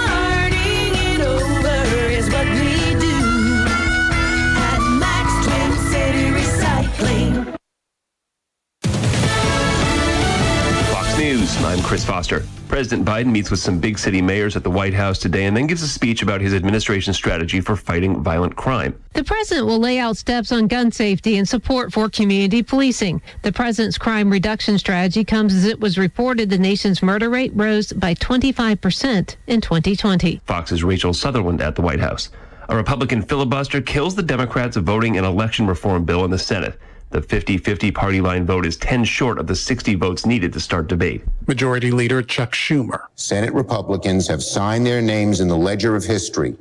I'm 11.63 11.81
Chris 11.83 12.03
Foster. 12.03 12.43
President 12.67 13.07
Biden 13.07 13.27
meets 13.27 13.51
with 13.51 13.59
some 13.59 13.79
big 13.79 13.99
city 13.99 14.21
mayors 14.21 14.55
at 14.55 14.63
the 14.63 14.71
White 14.71 14.93
House 14.93 15.19
today 15.19 15.45
and 15.45 15.55
then 15.55 15.67
gives 15.67 15.83
a 15.83 15.87
speech 15.87 16.23
about 16.23 16.41
his 16.41 16.53
administration's 16.53 17.17
strategy 17.17 17.61
for 17.61 17.75
fighting 17.75 18.23
violent 18.23 18.55
crime. 18.55 18.97
The 19.13 19.23
president 19.23 19.67
will 19.67 19.77
lay 19.77 19.99
out 19.99 20.17
steps 20.17 20.51
on 20.51 20.67
gun 20.67 20.91
safety 20.91 21.37
and 21.37 21.47
support 21.47 21.93
for 21.93 22.09
community 22.09 22.63
policing. 22.63 23.21
The 23.43 23.51
president's 23.51 23.97
crime 23.97 24.31
reduction 24.31 24.79
strategy 24.79 25.23
comes 25.23 25.53
as 25.53 25.65
it 25.65 25.79
was 25.79 25.97
reported 25.97 26.49
the 26.49 26.57
nation's 26.57 27.03
murder 27.03 27.29
rate 27.29 27.51
rose 27.53 27.93
by 27.93 28.15
25% 28.15 29.35
in 29.47 29.61
2020. 29.61 30.41
Fox's 30.45 30.83
Rachel 30.83 31.13
Sutherland 31.13 31.61
at 31.61 31.75
the 31.75 31.81
White 31.81 31.99
House. 31.99 32.29
A 32.69 32.75
Republican 32.75 33.21
filibuster 33.21 33.81
kills 33.81 34.15
the 34.15 34.23
Democrats 34.23 34.77
voting 34.77 35.17
an 35.17 35.25
election 35.25 35.67
reform 35.67 36.05
bill 36.05 36.25
in 36.25 36.31
the 36.31 36.39
Senate. 36.39 36.79
The 37.11 37.21
50 37.21 37.57
50 37.57 37.91
party 37.91 38.21
line 38.21 38.45
vote 38.45 38.65
is 38.65 38.77
10 38.77 39.03
short 39.03 39.37
of 39.37 39.45
the 39.45 39.55
60 39.55 39.95
votes 39.95 40.25
needed 40.25 40.53
to 40.53 40.61
start 40.61 40.87
debate. 40.87 41.23
Majority 41.45 41.91
Leader 41.91 42.21
Chuck 42.21 42.53
Schumer. 42.53 43.05
Senate 43.15 43.53
Republicans 43.53 44.27
have 44.27 44.41
signed 44.41 44.85
their 44.85 45.01
names 45.01 45.41
in 45.41 45.49
the 45.49 45.57
ledger 45.57 45.95
of 45.95 46.05
history 46.05 46.55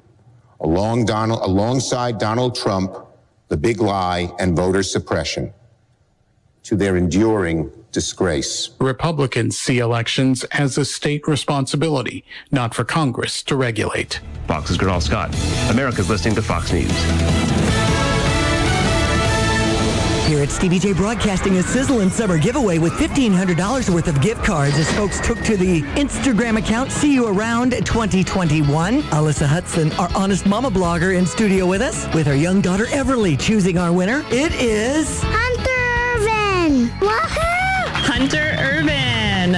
along 0.61 1.07
Donald, 1.07 1.41
alongside 1.43 2.19
Donald 2.19 2.55
Trump, 2.55 2.97
the 3.49 3.57
big 3.57 3.81
lie, 3.81 4.31
and 4.39 4.57
voter 4.57 4.83
suppression 4.83 5.53
to 6.65 6.77
their 6.77 6.97
enduring 6.97 7.71
disgrace. 7.93 8.71
Republicans 8.79 9.59
see 9.59 9.79
elections 9.79 10.45
as 10.53 10.77
a 10.77 10.85
state 10.85 11.27
responsibility, 11.27 12.25
not 12.51 12.75
for 12.75 12.85
Congress 12.85 13.43
to 13.45 13.57
regulate. 13.57 14.21
Fox's 14.47 14.77
Gernal 14.77 15.01
Scott. 15.01 15.35
America's 15.71 16.11
listening 16.11 16.35
to 16.35 16.43
Fox 16.43 16.73
News. 16.73 16.91
Here 20.31 20.45
at 20.45 20.51
Stevie 20.51 20.79
Jay 20.79 20.93
Broadcasting, 20.93 21.57
a 21.57 21.63
sizzling 21.65 22.09
summer 22.09 22.39
giveaway 22.39 22.79
with 22.79 22.93
$1,500 22.93 23.91
worth 23.91 24.07
of 24.07 24.21
gift 24.21 24.45
cards 24.45 24.79
as 24.79 24.89
folks 24.93 25.19
took 25.27 25.43
to 25.43 25.57
the 25.57 25.83
Instagram 25.99 26.57
account. 26.57 26.93
See 26.93 27.13
you 27.13 27.27
around 27.27 27.73
2021. 27.73 29.03
Alyssa 29.03 29.47
Hudson, 29.47 29.91
our 29.95 30.09
honest 30.15 30.47
mama 30.47 30.71
blogger, 30.71 31.19
in 31.19 31.27
studio 31.27 31.67
with 31.67 31.83
us 31.83 32.07
with 32.15 32.29
her 32.29 32.37
young 32.37 32.61
daughter 32.61 32.85
Everly 32.85 33.37
choosing 33.37 33.77
our 33.77 33.93
winner. 33.93 34.25
It 34.31 34.53
is 34.55 35.21
Hunter 35.25 35.81
Irvin. 36.15 36.91
Woohoo! 37.01 37.89
Hunter 37.89 38.39
Irvin 38.39 38.60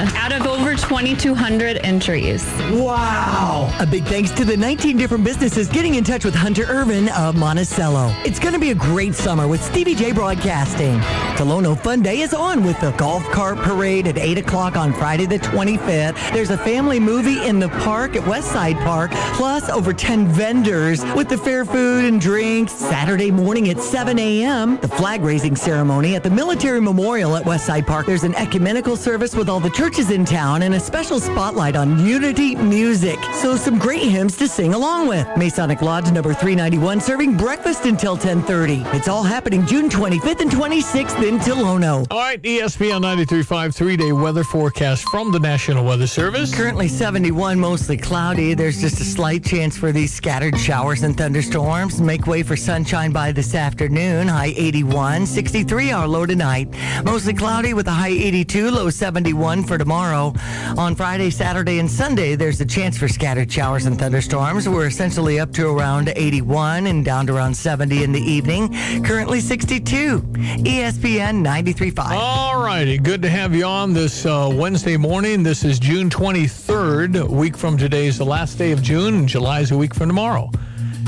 out 0.17 0.33
of 0.33 0.47
over 0.47 0.75
2,200 0.75 1.79
entries. 1.79 2.45
Wow. 2.73 3.75
A 3.79 3.87
big 3.87 4.05
thanks 4.05 4.31
to 4.33 4.45
the 4.45 4.57
19 4.57 4.97
different 4.97 5.23
businesses 5.25 5.69
getting 5.69 5.95
in 5.95 6.03
touch 6.03 6.25
with 6.25 6.35
Hunter 6.35 6.65
Irvin 6.65 7.09
of 7.11 7.37
Monticello. 7.37 8.13
It's 8.25 8.41
going 8.41 8.55
to 8.55 8.61
be 8.61 8.71
a 8.71 8.75
great 8.75 9.15
summer 9.15 9.47
with 9.47 9.63
Stevie 9.63 9.95
Jay 9.95 10.13
Broadcasting. 10.13 11.01
Tolono 11.37 11.79
Fun 11.79 12.03
Day 12.03 12.21
is 12.21 12.35
on 12.35 12.63
with 12.63 12.79
the 12.81 12.91
golf 12.93 13.25
cart 13.31 13.57
parade 13.59 14.07
at 14.07 14.19
8 14.19 14.39
o'clock 14.39 14.77
on 14.77 14.93
Friday 14.93 15.25
the 15.25 15.39
25th. 15.39 16.15
There's 16.33 16.51
a 16.51 16.59
family 16.59 17.01
movie 17.01 17.47
in 17.47 17.59
the 17.59 17.69
park 17.69 18.17
at 18.17 18.23
Westside 18.23 18.83
Park, 18.85 19.11
plus 19.35 19.69
over 19.71 19.93
10 19.93 20.29
vendors 20.29 21.03
with 21.15 21.29
the 21.29 21.39
fair 21.39 21.65
food 21.65 22.05
and 22.05 22.21
drinks. 22.21 22.73
Saturday 22.73 23.31
morning 23.31 23.71
at 23.71 23.81
7 23.81 24.19
a.m., 24.19 24.79
the 24.79 24.89
flag 24.89 25.23
raising 25.23 25.57
ceremony 25.57 26.17
at 26.17 26.23
the 26.23 26.31
Military 26.31 26.81
Memorial 26.81 27.35
at 27.37 27.45
Westside 27.45 27.87
Park. 27.87 28.07
There's 28.07 28.25
an 28.25 28.35
ecumenical 28.35 28.97
service 28.97 29.35
with 29.35 29.49
all 29.49 29.61
the 29.61 29.71
churches 29.71 30.11
in 30.11 30.25
town 30.25 30.63
and 30.63 30.75
a 30.75 30.81
special 30.81 31.19
spotlight 31.19 31.77
on 31.77 32.05
unity 32.07 32.55
music. 32.57 33.19
So 33.35 33.57
some 33.57 33.79
great 33.79 34.03
hymns 34.03 34.37
to 34.37 34.47
sing 34.47 34.75
along 34.75 35.09
with. 35.09 35.27
Masonic 35.37 35.81
Lodge 35.81 36.11
number 36.13 36.35
391 36.35 37.01
serving 37.01 37.37
breakfast 37.37 37.87
until 37.87 38.13
1030. 38.13 38.83
It's 38.97 39.09
all 39.09 39.23
happening 39.23 39.67
June 39.67 39.89
25th 39.89 40.41
and 40.41 40.51
26th 40.51 41.22
in 41.23 41.39
Tolono. 41.39 42.05
All 42.11 42.19
right, 42.19 42.43
ESPN 42.43 43.01
93.5 43.01 43.75
three-day 43.75 44.11
weather 44.13 44.43
forecast 44.43 45.09
from 45.09 45.31
the 45.31 45.39
National 45.39 45.85
Weather 45.85 46.09
Service. 46.09 46.53
Currently 46.53 46.89
71, 46.89 47.61
mostly 47.61 47.97
cloudy. 47.97 48.55
There's 48.55 48.81
just 48.81 49.01
a 49.01 49.05
slight 49.05 49.45
chance 49.45 49.77
for 49.77 49.93
these 49.93 50.13
scattered 50.13 50.59
showers 50.59 51.05
and 51.05 51.17
thunderstorms. 51.17 52.01
Make 52.01 52.27
way 52.27 52.43
for 52.43 52.57
sunshine 52.57 53.13
by 53.13 53.31
this 53.31 53.55
afternoon. 53.55 54.27
High 54.27 54.53
81, 54.57 55.27
63 55.27 55.93
our 55.93 56.09
low 56.09 56.27
tonight. 56.27 56.69
Mostly 57.05 57.35
cloudy 57.35 57.73
with 57.73 57.87
a 57.87 57.93
high 57.93 58.09
82, 58.09 58.71
low 58.71 58.91
71 58.91 59.63
for 59.63 59.79
tomorrow. 59.79 60.35
On 60.77 60.97
Friday, 60.97 61.31
Saturday, 61.31 61.79
and 61.79 61.91
Sunday, 61.91 62.35
there's 62.35 62.61
a 62.61 62.67
chance 62.67 62.99
for 62.99 63.07
scattered 63.07 63.51
showers 63.53 63.87
and 63.87 63.97
thunderstorms. 63.97 64.69
We're 64.69 64.89
essentially 64.89 65.39
up 65.39 65.53
to 65.53 65.69
around 65.69 66.13
81 66.17 66.89
and 66.89 67.05
down 67.05 67.29
to 67.29 67.37
around 67.37 67.55
70 67.55 68.03
in 68.03 68.11
the 68.11 68.21
evening. 68.21 68.75
Currently 69.05 69.41
62. 69.41 70.21
ESPN 70.21 71.12
93.5. 71.19 72.11
All 72.13 72.63
righty, 72.63 72.97
good 72.97 73.21
to 73.23 73.29
have 73.29 73.55
you 73.55 73.65
on 73.65 73.93
this 73.93 74.25
uh, 74.25 74.51
Wednesday 74.53 74.97
morning. 74.97 75.43
This 75.43 75.63
is 75.63 75.79
June 75.79 76.09
23rd. 76.09 77.21
A 77.21 77.27
week 77.27 77.57
from 77.57 77.77
today 77.77 78.07
is 78.07 78.17
the 78.17 78.25
last 78.25 78.57
day 78.57 78.73
of 78.73 78.83
June, 78.83 79.15
and 79.15 79.29
July 79.29 79.61
is 79.61 79.71
a 79.73 79.77
week 79.77 79.95
from 79.95 80.09
tomorrow. 80.09 80.51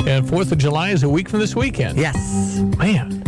And 0.07 0.27
4th 0.27 0.53
of 0.53 0.59
July 0.59 0.90
is 0.90 1.05
a 1.05 1.09
week 1.09 1.29
from 1.29 1.40
this 1.40 1.57
weekend. 1.57 1.97
Yes. 1.97 2.59
Man. 2.77 3.23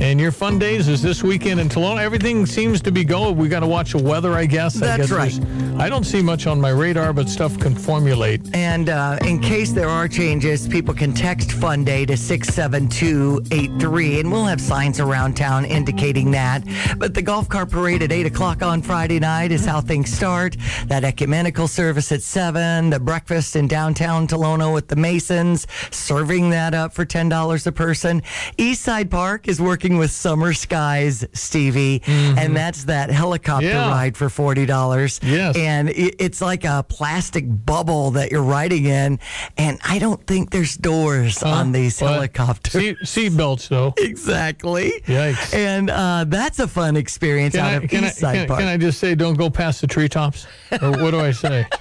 And 0.00 0.18
your 0.18 0.32
fun 0.32 0.58
days 0.58 0.88
is 0.88 1.02
this 1.02 1.22
weekend 1.22 1.60
in 1.60 1.68
Tolono. 1.68 2.00
Everything 2.00 2.46
seems 2.46 2.80
to 2.80 2.90
be 2.90 3.04
going. 3.04 3.36
We 3.36 3.50
got 3.50 3.60
to 3.60 3.66
watch 3.66 3.92
the 3.92 4.02
weather, 4.02 4.32
I 4.32 4.46
guess. 4.46 4.80
I 4.80 4.96
That's 4.96 5.10
guess 5.10 5.12
right. 5.12 5.38
I 5.78 5.90
don't 5.90 6.04
see 6.04 6.22
much 6.22 6.46
on 6.46 6.58
my 6.58 6.70
radar, 6.70 7.12
but 7.12 7.28
stuff 7.28 7.58
can 7.58 7.74
formulate. 7.74 8.40
And 8.54 8.88
uh, 8.88 9.18
in 9.26 9.40
case 9.40 9.72
there 9.72 9.90
are 9.90 10.08
changes, 10.08 10.66
people 10.66 10.94
can 10.94 11.12
text 11.12 11.52
Fun 11.52 11.84
Day 11.84 12.06
to 12.06 12.16
67283, 12.16 14.20
and 14.20 14.32
we'll 14.32 14.46
have 14.46 14.60
signs 14.60 15.00
around 15.00 15.36
town 15.36 15.66
indicating 15.66 16.30
that. 16.30 16.64
But 16.96 17.12
the 17.12 17.22
golf 17.22 17.50
cart 17.50 17.70
parade 17.70 18.02
at 18.02 18.10
8 18.10 18.26
o'clock 18.26 18.62
on 18.62 18.80
Friday 18.80 19.20
night 19.20 19.52
is 19.52 19.66
how 19.66 19.82
things 19.82 20.10
start. 20.10 20.56
That 20.86 21.04
ecumenical 21.04 21.68
service 21.68 22.10
at 22.10 22.22
7, 22.22 22.88
the 22.88 23.00
breakfast 23.00 23.54
in 23.54 23.68
downtown 23.68 24.26
Tolono 24.26 24.72
with 24.72 24.88
the 24.88 24.96
Masons, 24.96 25.66
serving 25.90 26.48
that 26.50 26.72
up 26.72 26.94
for 26.94 27.04
$10 27.04 27.66
a 27.66 27.72
person. 27.72 28.22
Eastside 28.56 29.10
Park 29.10 29.46
is 29.46 29.60
working 29.60 29.89
with 29.98 30.10
Summer 30.10 30.52
Skies, 30.52 31.24
Stevie, 31.32 32.02
and 32.06 32.56
that's 32.56 32.84
that 32.84 33.10
helicopter 33.10 33.50
Mm-hmm. 33.60 33.66
Yeah. 33.76 33.88
ride 33.90 34.16
for 34.16 34.28
forty 34.28 34.64
dollars. 34.66 35.20
Yes. 35.22 35.56
and 35.56 35.88
it, 35.90 36.16
it's 36.18 36.40
like 36.40 36.64
a 36.64 36.84
plastic 36.88 37.44
bubble 37.48 38.12
that 38.12 38.30
you're 38.30 38.42
riding 38.42 38.84
in, 38.86 39.18
and 39.56 39.78
I 39.84 39.98
don't 39.98 40.24
think 40.26 40.50
there's 40.50 40.76
doors 40.76 41.42
on 41.42 41.72
these 41.72 42.00
Well, 42.00 42.14
helicopters. 42.14 43.08
Seat, 43.08 43.36
belts, 43.36 43.68
though. 43.68 43.94
Exactly. 44.00 44.92
Yikes. 45.06 45.54
And 45.54 45.90
uh, 45.90 46.24
that's 46.26 46.58
a 46.58 46.68
fun 46.68 46.96
experience 46.96 47.54
Can 47.54 47.64
out 47.64 47.70
I, 47.72 47.84
of 47.84 47.90
can, 47.90 48.04
I, 48.04 48.06
East 48.08 48.18
Side 48.18 48.34
can, 48.34 48.48
Park. 48.48 48.60
can 48.60 48.68
I 48.68 48.76
just 48.76 48.98
say, 48.98 49.14
don't 49.14 49.36
go 49.36 49.50
past 49.50 49.80
the 49.80 49.86
treetops? 49.86 50.46
Or 50.82 50.90
what 50.92 51.10
do 51.12 51.20
I 51.20 51.30
say? 51.32 51.64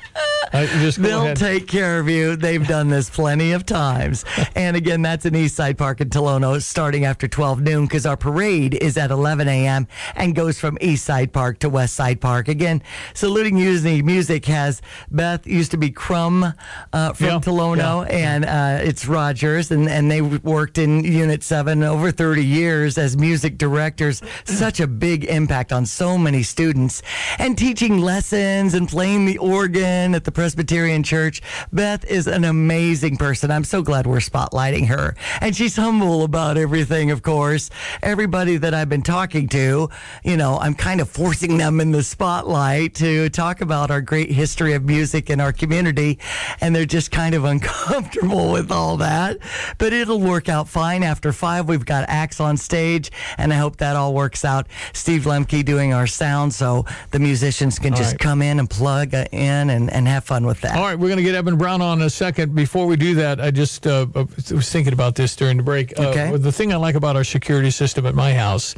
They'll 0.51 1.23
ahead. 1.23 1.37
take 1.37 1.67
care 1.67 1.99
of 1.99 2.09
you. 2.09 2.35
They've 2.35 2.65
done 2.67 2.89
this 2.89 3.09
plenty 3.09 3.51
of 3.51 3.65
times. 3.65 4.25
And 4.55 4.75
again, 4.75 5.01
that's 5.01 5.25
in 5.25 5.35
East 5.35 5.55
Side 5.55 5.77
Park 5.77 6.01
in 6.01 6.09
Tolono 6.09 6.61
starting 6.61 7.05
after 7.05 7.27
12 7.27 7.61
noon 7.61 7.85
because 7.85 8.05
our 8.05 8.17
parade 8.17 8.73
is 8.73 8.97
at 8.97 9.09
11 9.09 9.47
a.m. 9.47 9.87
and 10.15 10.35
goes 10.35 10.59
from 10.59 10.77
East 10.81 11.05
Side 11.05 11.31
Park 11.31 11.59
to 11.59 11.69
West 11.69 11.93
Side 11.93 12.19
Park. 12.19 12.47
Again, 12.47 12.81
saluting 13.13 13.57
using 13.57 14.05
music 14.05 14.45
has 14.45 14.81
Beth 15.11 15.45
used 15.47 15.71
to 15.71 15.77
be 15.77 15.91
Crumb 15.91 16.53
uh, 16.93 17.13
from 17.13 17.25
Yeah, 17.27 17.39
Tolono 17.39 18.09
and 18.11 18.43
uh, 18.43 18.79
it's 18.83 19.07
Rogers 19.07 19.71
and, 19.71 19.87
and 19.87 20.11
they 20.11 20.21
worked 20.21 20.77
in 20.77 21.03
Unit 21.03 21.43
7 21.43 21.81
over 21.83 22.11
30 22.11 22.43
years 22.45 22.97
as 22.97 23.15
music 23.17 23.57
directors. 23.57 24.21
Such 24.45 24.79
a 24.79 24.87
big 24.87 25.25
impact 25.25 25.71
on 25.71 25.85
so 25.85 26.17
many 26.17 26.43
students 26.43 27.01
and 27.37 27.57
teaching 27.57 27.99
lessons 27.99 28.73
and 28.73 28.89
playing 28.89 29.25
the 29.25 29.37
organ 29.37 30.15
at 30.15 30.23
the 30.25 30.31
Presbyterian 30.39 31.03
Church. 31.03 31.41
Beth 31.73 32.05
is 32.05 32.25
an 32.25 32.45
amazing 32.45 33.17
person. 33.17 33.51
I'm 33.51 33.65
so 33.65 33.81
glad 33.81 34.07
we're 34.07 34.19
spotlighting 34.19 34.87
her. 34.87 35.13
And 35.41 35.53
she's 35.53 35.75
humble 35.75 36.23
about 36.23 36.57
everything, 36.57 37.11
of 37.11 37.21
course. 37.23 37.69
Everybody 38.01 38.55
that 38.55 38.73
I've 38.73 38.87
been 38.87 39.01
talking 39.01 39.49
to, 39.49 39.89
you 40.23 40.37
know, 40.37 40.57
I'm 40.57 40.75
kind 40.75 41.01
of 41.01 41.09
forcing 41.09 41.57
them 41.57 41.81
in 41.81 41.91
the 41.91 42.03
spotlight 42.03 42.95
to 42.95 43.27
talk 43.27 43.59
about 43.59 43.91
our 43.91 43.99
great 43.99 44.31
history 44.31 44.71
of 44.75 44.85
music 44.85 45.29
in 45.29 45.41
our 45.41 45.51
community. 45.51 46.19
And 46.61 46.73
they're 46.73 46.85
just 46.85 47.11
kind 47.11 47.35
of 47.35 47.43
uncomfortable 47.53 48.53
with 48.53 48.71
all 48.71 48.95
that. 48.95 49.39
But 49.77 49.91
it'll 49.91 50.21
work 50.21 50.47
out 50.47 50.69
fine. 50.69 51.03
After 51.03 51.33
five, 51.33 51.67
we've 51.67 51.85
got 51.85 52.05
acts 52.07 52.39
on 52.39 52.55
stage, 52.55 53.11
and 53.37 53.51
I 53.51 53.57
hope 53.57 53.75
that 53.77 53.97
all 53.97 54.13
works 54.13 54.45
out. 54.45 54.67
Steve 54.93 55.23
Lemke 55.23 55.65
doing 55.65 55.91
our 55.91 56.07
sound 56.07 56.53
so 56.53 56.85
the 57.11 57.19
musicians 57.19 57.77
can 57.77 57.91
All 57.91 57.97
just 57.99 58.13
right. 58.13 58.19
come 58.19 58.41
in 58.41 58.57
and 58.57 58.69
plug 58.69 59.13
in 59.13 59.69
and, 59.69 59.91
and 59.91 60.07
have 60.07 60.28
fun 60.29 60.45
with 60.45 60.61
that. 60.61 60.77
All 60.77 60.83
right, 60.83 60.97
we're 60.97 61.07
going 61.07 61.17
to 61.17 61.23
get 61.23 61.33
Eben 61.35 61.57
Brown 61.57 61.81
on 61.81 61.99
in 61.99 62.05
a 62.05 62.09
second. 62.09 62.53
Before 62.55 62.85
we 62.85 62.95
do 62.95 63.15
that, 63.15 63.41
I 63.41 63.49
just 63.51 63.85
uh, 63.87 64.05
was 64.15 64.69
thinking 64.71 64.93
about 64.93 65.15
this 65.15 65.35
during 65.35 65.57
the 65.57 65.63
break. 65.63 65.97
Uh, 65.99 66.09
Okay. 66.09 66.37
The 66.37 66.51
thing 66.51 66.71
I 66.71 66.75
like 66.77 66.95
about 66.95 67.15
our 67.15 67.23
security 67.23 67.71
system 67.71 68.05
at 68.05 68.13
my 68.15 68.31
house 68.33 68.75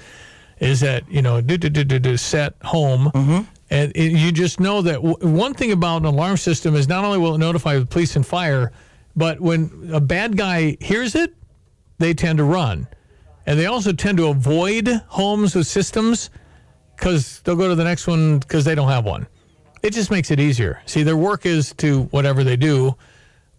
is 0.59 0.79
that 0.79 1.03
you 1.11 1.21
know, 1.21 1.41
do 1.41 1.57
do 1.57 1.69
do 1.69 1.83
do 1.83 1.99
do 1.99 2.15
set 2.17 2.53
home, 2.63 3.11
Mm-hmm. 3.13 3.41
and 3.69 3.91
it, 3.95 4.11
you 4.13 4.31
just 4.31 4.59
know 4.59 4.81
that 4.81 4.95
w- 5.03 5.17
one 5.21 5.53
thing 5.53 5.71
about 5.73 5.97
an 6.01 6.05
alarm 6.05 6.37
system 6.37 6.75
is 6.75 6.87
not 6.87 7.03
only 7.03 7.17
will 7.17 7.35
it 7.35 7.39
notify 7.39 7.77
the 7.77 7.85
police 7.85 8.15
and 8.15 8.25
fire, 8.25 8.71
but 9.15 9.41
when 9.41 9.89
a 9.91 9.99
bad 9.99 10.37
guy 10.37 10.77
hears 10.79 11.15
it, 11.15 11.33
they 11.97 12.13
tend 12.13 12.37
to 12.37 12.43
run, 12.45 12.87
and 13.45 13.59
they 13.59 13.65
also 13.65 13.91
tend 13.91 14.17
to 14.19 14.27
avoid 14.27 14.87
homes 15.07 15.53
with 15.55 15.67
systems 15.67 16.29
because 16.95 17.41
they'll 17.41 17.55
go 17.57 17.67
to 17.67 17.75
the 17.75 17.83
next 17.83 18.07
one 18.07 18.39
because 18.39 18.63
they 18.63 18.75
don't 18.75 18.89
have 18.89 19.03
one. 19.05 19.25
It 19.83 19.93
just 19.93 20.11
makes 20.11 20.31
it 20.31 20.39
easier. 20.39 20.81
See, 20.85 21.03
their 21.03 21.17
work 21.17 21.45
is 21.45 21.73
to 21.77 22.03
whatever 22.05 22.43
they 22.43 22.55
do. 22.55 22.95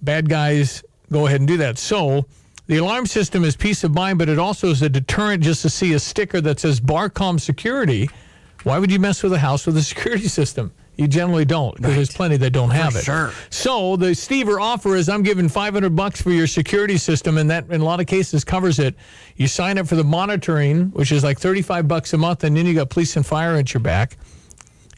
Bad 0.02 0.28
guys 0.28 0.84
go 1.10 1.26
ahead 1.26 1.40
and 1.40 1.48
do 1.48 1.56
that. 1.58 1.78
So 1.78 2.26
the 2.66 2.76
alarm 2.78 3.06
system 3.06 3.44
is 3.44 3.56
peace 3.56 3.84
of 3.84 3.92
mind, 3.92 4.18
but 4.18 4.28
it 4.28 4.38
also 4.38 4.68
is 4.68 4.82
a 4.82 4.88
deterrent 4.88 5.42
just 5.42 5.62
to 5.62 5.70
see 5.70 5.92
a 5.94 5.98
sticker 5.98 6.40
that 6.40 6.60
says 6.60 6.80
Barcom 6.80 7.40
Security. 7.40 8.08
Why 8.62 8.78
would 8.78 8.90
you 8.92 8.98
mess 9.00 9.22
with 9.22 9.32
a 9.32 9.38
house 9.38 9.66
with 9.66 9.76
a 9.76 9.82
security 9.92 10.28
system? 10.28 10.72
You 10.96 11.08
generally 11.08 11.46
don't 11.46 11.74
because 11.76 11.94
there's 11.94 12.12
plenty 12.12 12.36
that 12.36 12.50
don't 12.50 12.70
have 12.70 12.94
it. 12.94 13.04
sure. 13.04 13.32
So 13.48 13.96
the 13.96 14.08
Stever 14.08 14.60
offer 14.60 14.94
is 14.94 15.08
I'm 15.08 15.22
giving 15.22 15.48
500 15.48 15.96
bucks 15.96 16.20
for 16.20 16.30
your 16.30 16.46
security 16.46 16.98
system, 16.98 17.38
and 17.38 17.50
that 17.50 17.70
in 17.70 17.80
a 17.80 17.84
lot 17.84 17.98
of 17.98 18.06
cases 18.06 18.44
covers 18.44 18.78
it. 18.78 18.94
You 19.36 19.48
sign 19.48 19.78
up 19.78 19.86
for 19.88 19.96
the 19.96 20.04
monitoring, 20.04 20.90
which 20.90 21.10
is 21.10 21.24
like 21.24 21.40
35 21.40 21.88
bucks 21.88 22.12
a 22.12 22.18
month, 22.18 22.44
and 22.44 22.54
then 22.54 22.66
you 22.66 22.74
got 22.74 22.90
police 22.90 23.16
and 23.16 23.24
fire 23.24 23.56
at 23.56 23.72
your 23.72 23.80
back. 23.80 24.18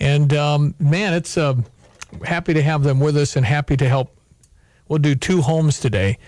And 0.00 0.32
um, 0.34 0.74
man, 0.78 1.14
it's 1.14 1.36
uh, 1.36 1.54
happy 2.24 2.54
to 2.54 2.62
have 2.62 2.82
them 2.82 3.00
with 3.00 3.16
us 3.16 3.36
and 3.36 3.44
happy 3.44 3.76
to 3.76 3.88
help. 3.88 4.16
We'll 4.88 4.98
do 4.98 5.14
two 5.14 5.40
homes 5.40 5.80
today. 5.80 6.18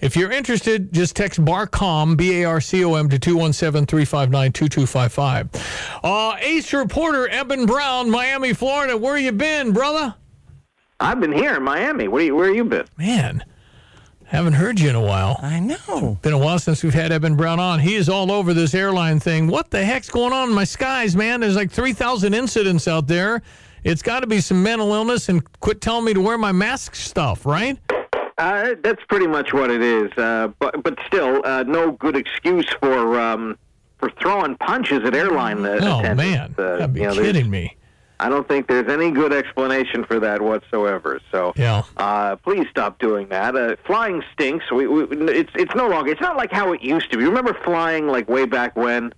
If 0.00 0.16
you're 0.16 0.32
interested, 0.32 0.92
just 0.94 1.14
text 1.14 1.44
BARCOM, 1.44 2.16
B 2.16 2.40
A 2.40 2.44
R 2.46 2.60
C 2.60 2.84
O 2.84 2.94
M, 2.94 3.08
to 3.10 3.18
217 3.18 3.86
359 3.86 4.52
2255. 4.52 6.00
Uh, 6.02 6.36
Ace 6.40 6.72
reporter 6.72 7.28
Eben 7.28 7.66
Brown, 7.66 8.10
Miami, 8.10 8.54
Florida. 8.54 8.96
Where 8.96 9.18
you 9.18 9.32
been, 9.32 9.72
brother? 9.72 10.14
I've 10.98 11.20
been 11.20 11.32
here 11.32 11.56
in 11.56 11.62
Miami. 11.62 12.08
Where 12.08 12.22
you, 12.22 12.34
where 12.34 12.52
you 12.52 12.64
been? 12.64 12.86
Man, 12.96 13.44
haven't 14.30 14.52
heard 14.54 14.78
you 14.80 14.88
in 14.88 14.94
a 14.94 15.00
while. 15.00 15.38
I 15.42 15.58
know. 15.60 16.18
Been 16.22 16.32
a 16.32 16.38
while 16.38 16.58
since 16.58 16.82
we've 16.82 16.94
had 16.94 17.12
Eben 17.12 17.36
Brown 17.36 17.58
on. 17.60 17.80
He 17.80 17.96
is 17.96 18.08
all 18.08 18.30
over 18.30 18.54
this 18.54 18.74
airline 18.74 19.18
thing. 19.20 19.46
What 19.48 19.70
the 19.70 19.84
heck's 19.84 20.08
going 20.10 20.32
on 20.32 20.48
in 20.48 20.54
my 20.54 20.64
skies, 20.64 21.16
man? 21.16 21.40
There's 21.40 21.56
like 21.56 21.70
3,000 21.70 22.32
incidents 22.34 22.86
out 22.88 23.06
there. 23.06 23.42
It's 23.82 24.02
got 24.02 24.20
to 24.20 24.26
be 24.26 24.40
some 24.40 24.62
mental 24.62 24.92
illness 24.92 25.28
and 25.28 25.42
quit 25.60 25.80
telling 25.80 26.04
me 26.04 26.14
to 26.14 26.20
wear 26.20 26.38
my 26.38 26.52
mask 26.52 26.94
stuff, 26.94 27.44
right? 27.46 27.78
Uh, 28.38 28.74
that's 28.82 29.02
pretty 29.08 29.26
much 29.26 29.52
what 29.52 29.70
it 29.70 29.82
is. 29.82 30.10
Uh, 30.16 30.48
but 30.60 30.82
but 30.82 30.98
still, 31.06 31.42
uh, 31.44 31.62
no 31.64 31.92
good 31.92 32.16
excuse 32.16 32.66
for 32.80 33.20
um, 33.20 33.58
for 33.98 34.10
throwing 34.20 34.56
punches 34.56 35.00
at 35.04 35.14
airline 35.14 35.64
uh, 35.66 35.78
Oh, 35.82 36.00
attendants. 36.00 36.56
man. 36.58 36.66
Uh, 36.66 36.76
Gotta 36.78 36.88
be 36.88 37.00
you 37.00 37.06
know, 37.08 37.14
kidding 37.14 37.50
me. 37.50 37.76
I 38.20 38.28
don't 38.28 38.46
think 38.46 38.68
there's 38.68 38.88
any 38.88 39.10
good 39.10 39.32
explanation 39.32 40.04
for 40.04 40.20
that 40.20 40.40
whatsoever. 40.42 41.20
So 41.32 41.52
Yeah. 41.56 41.82
uh, 41.96 42.36
please 42.36 42.66
stop 42.70 42.98
doing 42.98 43.28
that. 43.28 43.56
Uh, 43.56 43.76
flying 43.86 44.22
stinks. 44.32 44.70
We, 44.70 44.86
we, 44.86 45.04
it's 45.32 45.50
it's 45.54 45.74
no 45.74 45.88
longer. 45.88 46.10
It's 46.12 46.20
not 46.20 46.36
like 46.36 46.52
how 46.52 46.72
it 46.72 46.82
used 46.82 47.10
to 47.12 47.16
be. 47.16 47.22
You 47.24 47.30
remember 47.30 47.54
flying 47.64 48.06
like 48.06 48.28
way 48.28 48.44
back 48.46 48.76
when? 48.76 49.12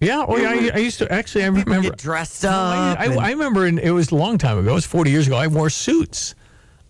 Yeah, 0.00 0.24
oh 0.26 0.36
yeah. 0.38 0.50
I, 0.50 0.70
I 0.76 0.78
used 0.78 0.98
to 1.00 1.12
actually. 1.12 1.44
I 1.44 1.48
remember 1.48 1.90
Get 1.90 1.98
dressed 1.98 2.44
I, 2.44 2.48
up. 2.92 3.00
I, 3.00 3.04
and- 3.06 3.20
I 3.20 3.30
remember 3.32 3.66
in, 3.66 3.78
it 3.78 3.90
was 3.90 4.12
a 4.12 4.16
long 4.16 4.38
time 4.38 4.58
ago. 4.58 4.70
It 4.70 4.74
was 4.74 4.86
40 4.86 5.10
years 5.10 5.26
ago. 5.26 5.36
I 5.36 5.46
wore 5.48 5.68
suits, 5.68 6.34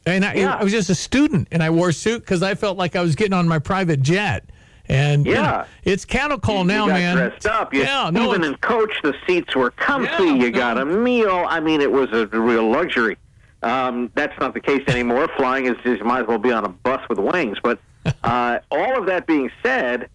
and 0.06 0.24
I, 0.24 0.34
Yeah. 0.34 0.54
I 0.54 0.62
was 0.62 0.72
just 0.72 0.90
a 0.90 0.94
student, 0.94 1.48
and 1.50 1.62
I 1.62 1.70
wore 1.70 1.88
a 1.88 1.92
suit 1.92 2.20
because 2.20 2.42
I 2.42 2.54
felt 2.54 2.76
like 2.78 2.94
I 2.96 3.00
was 3.02 3.16
getting 3.16 3.32
on 3.34 3.48
my 3.48 3.58
private 3.58 4.02
jet. 4.02 4.44
And 4.90 5.24
you 5.24 5.34
know, 5.34 5.40
Yeah. 5.42 5.64
it's 5.84 6.04
cattle 6.04 6.38
call 6.38 6.64
now, 6.64 6.86
you 6.86 6.92
man. 6.92 7.16
dressed 7.16 7.46
up. 7.46 7.72
You, 7.72 7.82
yeah, 7.82 8.10
no, 8.12 8.28
even 8.30 8.42
in 8.42 8.56
coach, 8.56 8.92
the 9.04 9.14
seats 9.24 9.54
were 9.54 9.70
comfy. 9.70 10.24
Yeah, 10.24 10.32
you 10.34 10.50
got 10.50 10.78
a 10.78 10.84
meal. 10.84 11.46
I 11.48 11.60
mean, 11.60 11.80
it 11.80 11.92
was 11.92 12.08
a 12.12 12.26
real 12.26 12.68
luxury. 12.68 13.16
Um, 13.62 14.10
that's 14.16 14.36
not 14.40 14.52
the 14.52 14.60
case 14.60 14.82
anymore. 14.88 15.28
Flying 15.36 15.66
is 15.66 15.76
just 15.84 16.00
you 16.00 16.04
might 16.04 16.22
as 16.22 16.26
well 16.26 16.38
be 16.38 16.50
on 16.50 16.64
a 16.64 16.68
bus 16.68 17.00
with 17.08 17.20
wings. 17.20 17.58
But 17.62 17.78
uh, 18.24 18.58
all 18.72 18.98
of 18.98 19.06
that 19.06 19.28
being 19.28 19.50
said, 19.62 20.08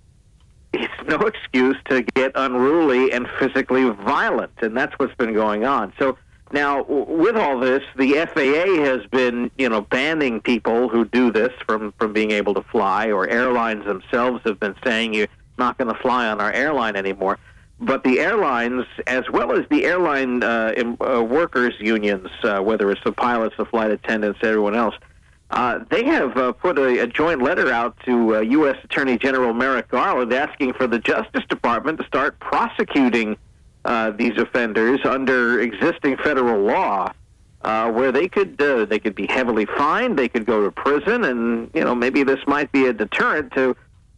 it's 0.74 0.94
no 1.08 1.20
excuse 1.20 1.78
to 1.90 2.02
get 2.02 2.34
unruly 2.36 3.14
and 3.14 3.30
physically 3.40 3.90
violent, 3.90 4.52
and 4.58 4.76
that's 4.76 4.94
what's 5.00 5.16
been 5.16 5.34
going 5.34 5.64
on. 5.64 5.94
So 5.98 6.18
now, 6.52 6.84
with 6.84 7.36
all 7.36 7.60
this, 7.60 7.84
the 7.96 8.14
FAA 8.14 8.84
has 8.84 9.06
been, 9.08 9.50
you 9.58 9.68
know, 9.68 9.82
banning 9.82 10.42
people 10.42 10.90
who 10.90 11.06
do 11.06 11.32
this 11.32 11.52
from 11.66 11.92
from 11.94 12.14
being 12.14 12.32
able 12.32 12.54
to 12.54 12.62
fly, 12.62 13.12
or 13.12 13.28
airlines 13.28 13.86
themselves 13.86 14.42
have 14.46 14.60
been 14.60 14.76
saying 14.84 15.14
you're 15.14 15.28
not 15.58 15.78
going 15.78 15.94
to 15.94 16.00
fly 16.02 16.28
on 16.28 16.40
our 16.40 16.52
airline 16.52 16.96
anymore. 16.96 17.40
But 17.80 18.04
the 18.04 18.20
airlines, 18.20 18.86
as 19.06 19.30
well 19.30 19.52
as 19.52 19.66
the 19.70 19.86
airline 19.86 20.44
uh, 20.44 20.74
em- 20.78 20.98
uh, 21.02 21.22
workers 21.22 21.74
unions, 21.80 22.30
uh, 22.44 22.60
whether 22.60 22.90
it's 22.92 23.04
the 23.04 23.12
pilots, 23.12 23.56
the 23.58 23.66
flight 23.66 23.92
attendants, 23.92 24.40
everyone 24.44 24.76
else, 24.76 24.96
uh, 25.50 25.80
they 25.90 26.06
have 26.06 26.38
uh, 26.38 26.52
put 26.54 26.80
a, 26.80 27.00
a 27.00 27.08
joint 27.08 27.42
letter 27.42 27.72
out 27.72 27.98
to 28.06 28.38
uh, 28.38 28.40
U.S. 28.40 28.78
Attorney 28.84 29.18
General 29.18 29.54
Merrick 29.54 29.90
Garland 29.90 30.32
asking 30.32 30.74
for 30.74 30.88
the 30.88 31.00
Justice 31.00 31.44
Department 31.50 32.00
to 32.00 32.08
start 32.08 32.40
prosecuting 32.40 33.36
uh, 33.86 34.12
these 34.12 34.38
offenders 34.38 35.00
under 35.06 35.62
existing 35.62 36.18
federal 36.18 36.64
law, 36.64 37.12
uh, 37.62 37.92
where 37.92 38.12
they 38.12 38.28
could 38.28 38.60
uh, 38.62 38.86
they 38.86 39.00
could 39.00 39.16
be 39.16 39.28
heavily 39.28 39.66
fined, 39.66 40.18
they 40.18 40.28
could 40.28 40.46
go 40.46 40.64
to 40.64 40.72
prison, 40.72 41.24
and 41.24 41.70
you 41.74 41.84
know 41.84 41.94
maybe 41.96 42.24
this 42.24 42.40
might 42.48 42.72
be 42.72 42.88
a 42.88 42.94
deterrent 42.94 43.54
to 43.54 43.76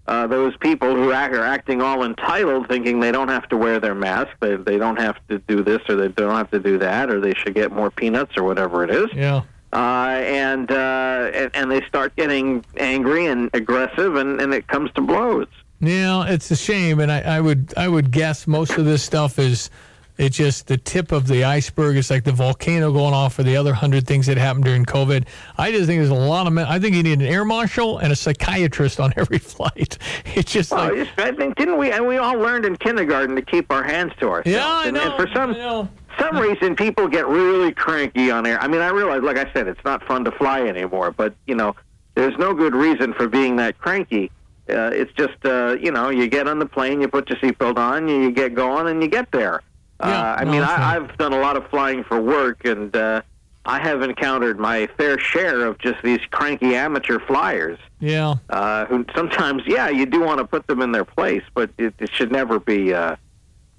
uh, 0.07 0.26
those 0.26 0.55
people 0.57 0.95
who 0.95 1.11
act, 1.11 1.36
are 1.36 1.43
acting 1.43 1.82
all 1.82 2.03
entitled, 2.03 2.70
thinking 2.70 3.01
they 3.01 3.11
don't 3.11 3.28
have 3.28 3.47
to 3.49 3.57
wear 3.57 3.78
their 3.80 3.93
mask, 3.93 4.30
they 4.39 4.55
they 4.55 4.78
don't 4.78 4.99
have 4.99 5.18
to 5.28 5.39
do 5.39 5.61
this 5.61 5.82
or 5.89 5.95
they 5.95 6.07
don't 6.07 6.36
have 6.36 6.49
to 6.51 6.59
do 6.59 6.78
that, 6.78 7.09
or 7.09 7.20
they 7.20 7.34
should 7.34 7.53
get 7.53 7.72
more 7.72 7.91
peanuts 7.91 8.38
or 8.38 8.43
whatever 8.43 8.86
it 8.86 8.89
is 8.89 9.09
yeah. 9.13 9.41
uh, 9.74 10.22
and, 10.24 10.72
uh, 10.72 11.30
and 11.34 11.51
and 11.53 11.70
they 11.70 11.82
start 11.82 12.15
getting 12.15 12.63
angry 12.78 13.26
and 13.26 13.49
aggressive, 13.53 14.15
and, 14.15 14.39
and 14.39 14.53
it 14.53 14.65
comes 14.68 14.89
to 14.93 15.01
blows. 15.01 15.47
Yeah, 15.80 16.25
it's 16.28 16.49
a 16.51 16.55
shame, 16.55 16.99
and 16.99 17.11
I, 17.11 17.21
I 17.21 17.41
would 17.41 17.73
I 17.78 17.88
would 17.88 18.11
guess 18.11 18.47
most 18.47 18.78
of 18.78 18.86
this 18.86 19.03
stuff 19.03 19.38
is 19.38 19.69
It's 20.17 20.36
just 20.36 20.65
the 20.65 20.78
tip 20.78 21.11
of 21.11 21.28
the 21.28 21.43
iceberg. 21.43 21.95
It's 21.97 22.09
like 22.09 22.23
the 22.23 22.32
volcano 22.32 22.91
going 22.91 23.13
off 23.13 23.36
for 23.36 23.43
the 23.43 23.55
other 23.55 23.73
hundred 23.73 24.07
things 24.07 24.25
that 24.25 24.38
happened 24.38 24.65
during 24.65 24.86
COVID. 24.86 25.28
I 25.57 25.71
just 25.71 25.86
think 25.86 25.99
there's 25.99 26.09
a 26.09 26.15
lot 26.15 26.47
of 26.47 26.53
men. 26.53 26.65
I 26.65 26.80
think 26.80 26.95
you 26.95 27.03
need 27.03 27.21
an 27.21 27.28
air 27.28 27.45
marshal 27.45 27.99
and 27.99 28.11
a 28.11 28.15
psychiatrist 28.15 28.99
on 28.99 29.13
every 29.17 29.38
flight. 29.38 29.99
It's 30.34 30.51
just 30.51 30.71
Well, 30.71 30.97
like 30.97 31.19
I 31.19 31.32
think 31.34 31.55
didn't 31.55 31.78
we? 31.78 31.91
And 31.91 32.07
we 32.07 32.17
all 32.17 32.38
learned 32.38 32.65
in 32.65 32.75
kindergarten 32.78 33.36
to 33.36 33.43
keep 33.43 33.71
our 33.71 33.84
hands 33.84 34.13
to 34.19 34.30
ourselves. 34.30 34.49
Yeah, 34.49 34.65
I 34.67 34.88
and, 34.88 34.95
know, 34.95 35.01
and 35.01 35.13
for 35.15 35.32
some 35.34 35.53
some 36.19 36.38
reason, 36.38 36.75
people 36.75 37.07
get 37.07 37.28
really 37.28 37.71
cranky 37.71 38.32
on 38.32 38.47
air. 38.47 38.59
I 38.59 38.67
mean, 38.67 38.82
I 38.82 38.89
realize, 38.89 39.21
like 39.21 39.38
I 39.38 39.53
said, 39.53 39.67
it's 39.67 39.84
not 39.86 40.03
fun 40.07 40.25
to 40.25 40.32
fly 40.32 40.61
anymore. 40.61 41.11
But 41.11 41.36
you 41.45 41.53
know, 41.53 41.75
there's 42.15 42.36
no 42.39 42.55
good 42.55 42.73
reason 42.73 43.13
for 43.13 43.28
being 43.28 43.55
that 43.57 43.78
cranky. 43.78 44.32
Uh, 44.70 44.91
it's 44.93 45.11
just 45.13 45.45
uh, 45.45 45.78
you 45.80 45.91
know, 45.91 46.09
you 46.09 46.28
get 46.28 46.47
on 46.47 46.59
the 46.59 46.65
plane, 46.65 47.01
you 47.01 47.07
put 47.07 47.30
your 47.30 47.38
seatbelt 47.39 47.78
on, 47.78 48.07
you, 48.07 48.32
get 48.32 48.53
going, 48.53 48.88
and 48.88 49.01
you 49.01 49.07
get 49.09 49.32
there. 49.32 49.61
uh, 49.99 50.36
I 50.38 50.43
no, 50.43 50.51
mean, 50.51 50.61
I, 50.61 50.95
I've 50.95 51.18
done 51.18 51.34
a 51.34 51.39
lot 51.39 51.57
of 51.57 51.68
flying 51.70 52.03
for 52.03 52.22
work, 52.22 52.65
and 52.65 52.95
uh, 52.95 53.22
I 53.68 53.80
have 53.80 54.01
encountered 54.01 54.59
my 54.59 54.88
fair 54.97 55.20
share 55.20 55.65
of 55.65 55.78
just 55.80 56.01
these 56.01 56.22
cranky 56.32 56.74
amateur 56.74 57.20
flyers 57.20 57.78
yeah. 57.99 58.36
uh, 58.49 58.86
who 58.86 59.05
sometimes, 59.13 59.63
yeah, 59.65 59.89
you 59.89 60.05
do 60.05 60.22
want 60.22 60.39
to 60.39 60.45
put 60.45 60.65
them 60.68 60.82
in 60.82 60.93
their 60.93 61.03
place, 61.03 61.43
but 61.53 61.70
it, 61.78 61.93
it 61.99 62.09
should 62.13 62.32
never 62.32 62.61
be 62.61 62.93
uh, 62.93 63.18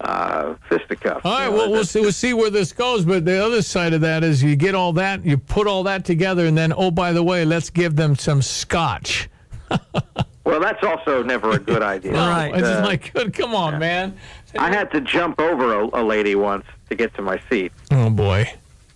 uh, 0.00 0.56
fisticuffs. 0.68 1.22
All 1.24 1.38
right, 1.38 1.48
well, 1.48 1.70
we'll 1.70 1.84
see, 1.84 2.00
we'll 2.00 2.12
see 2.12 2.34
where 2.34 2.50
this 2.50 2.72
goes. 2.72 3.06
But 3.06 3.24
the 3.24 3.42
other 3.42 3.62
side 3.62 3.94
of 3.94 4.02
that 4.02 4.22
is 4.24 4.42
you 4.42 4.56
get 4.56 4.74
all 4.74 4.92
that, 4.94 5.24
you 5.24 5.38
put 5.38 5.66
all 5.66 5.82
that 5.84 6.04
together, 6.04 6.44
and 6.44 6.56
then, 6.56 6.72
oh, 6.76 6.90
by 6.90 7.12
the 7.12 7.22
way, 7.22 7.46
let's 7.46 7.70
give 7.70 7.96
them 7.96 8.14
some 8.14 8.42
scotch. 8.42 9.30
Well, 10.48 10.60
that's 10.60 10.82
also 10.82 11.22
never 11.22 11.50
a 11.50 11.58
good 11.58 11.82
idea. 11.96 12.12
No, 12.12 12.40
It's 12.40 12.58
just 12.60 12.80
Uh, 12.80 12.86
like, 12.86 13.12
good, 13.12 13.34
come 13.34 13.54
on, 13.54 13.78
man. 13.78 14.16
I 14.58 14.70
had 14.70 14.90
to 14.92 15.02
jump 15.02 15.40
over 15.40 15.74
a, 15.80 16.00
a 16.00 16.02
lady 16.02 16.34
once 16.36 16.64
to 16.88 16.94
get 16.96 17.12
to 17.16 17.22
my 17.22 17.38
seat. 17.50 17.70
Oh 17.90 18.08
boy. 18.08 18.50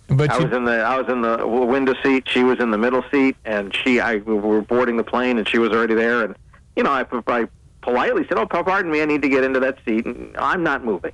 But 0.07 0.31
I 0.31 0.39
you, 0.39 0.45
was 0.45 0.53
in 0.55 0.65
the 0.65 0.81
I 0.81 0.99
was 0.99 1.07
in 1.09 1.21
the 1.21 1.45
window 1.47 1.93
seat. 2.01 2.27
She 2.27 2.43
was 2.43 2.59
in 2.59 2.71
the 2.71 2.77
middle 2.77 3.03
seat, 3.11 3.35
and 3.45 3.73
she 3.73 3.99
I 3.99 4.15
we 4.15 4.33
were 4.33 4.61
boarding 4.61 4.97
the 4.97 5.03
plane, 5.03 5.37
and 5.37 5.47
she 5.47 5.59
was 5.59 5.71
already 5.71 5.93
there. 5.93 6.23
And 6.23 6.35
you 6.75 6.81
know, 6.83 6.91
I, 6.91 7.05
I 7.27 7.47
politely 7.81 8.25
said, 8.27 8.37
"Oh, 8.39 8.47
pardon 8.47 8.91
me, 8.91 9.01
I 9.03 9.05
need 9.05 9.21
to 9.21 9.29
get 9.29 9.43
into 9.43 9.59
that 9.59 9.77
seat." 9.85 10.05
And 10.07 10.35
I'm 10.37 10.63
not 10.63 10.83
moving. 10.83 11.13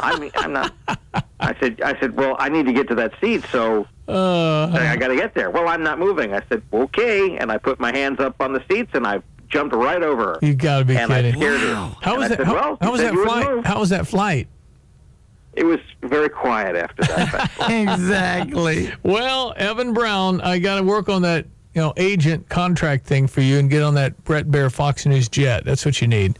I 0.00 0.18
mean, 0.18 0.30
I'm 0.36 0.52
not. 0.52 0.72
I 1.40 1.54
said, 1.60 1.80
I 1.82 1.98
said, 2.00 2.16
well, 2.16 2.36
I 2.38 2.48
need 2.48 2.66
to 2.66 2.72
get 2.72 2.88
to 2.88 2.94
that 2.96 3.12
seat, 3.20 3.44
so 3.50 3.86
uh, 4.08 4.68
I 4.72 4.96
got 4.96 5.08
to 5.08 5.16
get 5.16 5.34
there. 5.34 5.50
Well, 5.50 5.68
I'm 5.68 5.82
not 5.82 5.98
moving. 5.98 6.34
I 6.34 6.42
said, 6.48 6.62
okay, 6.72 7.38
and 7.38 7.50
I 7.50 7.56
put 7.58 7.78
my 7.80 7.96
hands 7.96 8.18
up 8.20 8.40
on 8.40 8.52
the 8.52 8.62
seats, 8.70 8.90
and 8.94 9.06
I 9.06 9.22
jumped 9.48 9.74
right 9.74 10.02
over 10.02 10.24
her. 10.34 10.38
you 10.42 10.54
got 10.54 10.80
to 10.80 10.84
be 10.84 10.96
and 10.96 11.10
kidding. 11.10 11.34
I 11.34 11.38
scared 11.38 11.60
her. 11.60 11.74
How 12.02 12.12
And 12.12 12.18
was 12.20 12.24
I 12.24 12.28
that? 12.28 12.36
said, 12.38 12.46
How, 12.46 12.54
well, 12.54 12.78
how 12.80 12.92
was 12.92 13.00
that 13.00 13.14
flight? 13.14 13.46
move. 13.50 13.64
How 13.64 13.80
was 13.80 13.88
that 13.90 14.06
flight? 14.06 14.48
It 15.54 15.64
was 15.64 15.80
very 16.02 16.28
quiet 16.28 16.76
after 16.76 17.02
that. 17.02 17.50
exactly. 17.68 18.92
Well, 19.02 19.54
Eben 19.56 19.92
Brown, 19.92 20.40
I 20.40 20.58
got 20.58 20.76
to 20.76 20.82
work 20.84 21.08
on 21.08 21.22
that, 21.22 21.46
you 21.74 21.80
know, 21.80 21.92
agent 21.96 22.48
contract 22.48 23.06
thing 23.06 23.26
for 23.26 23.40
you 23.40 23.58
and 23.58 23.68
get 23.68 23.82
on 23.82 23.94
that 23.94 24.22
Bret 24.24 24.46
Baier 24.48 24.70
Fox 24.72 25.04
News 25.06 25.28
jet. 25.28 25.64
That's 25.64 25.84
what 25.84 26.00
you 26.00 26.06
need. 26.06 26.38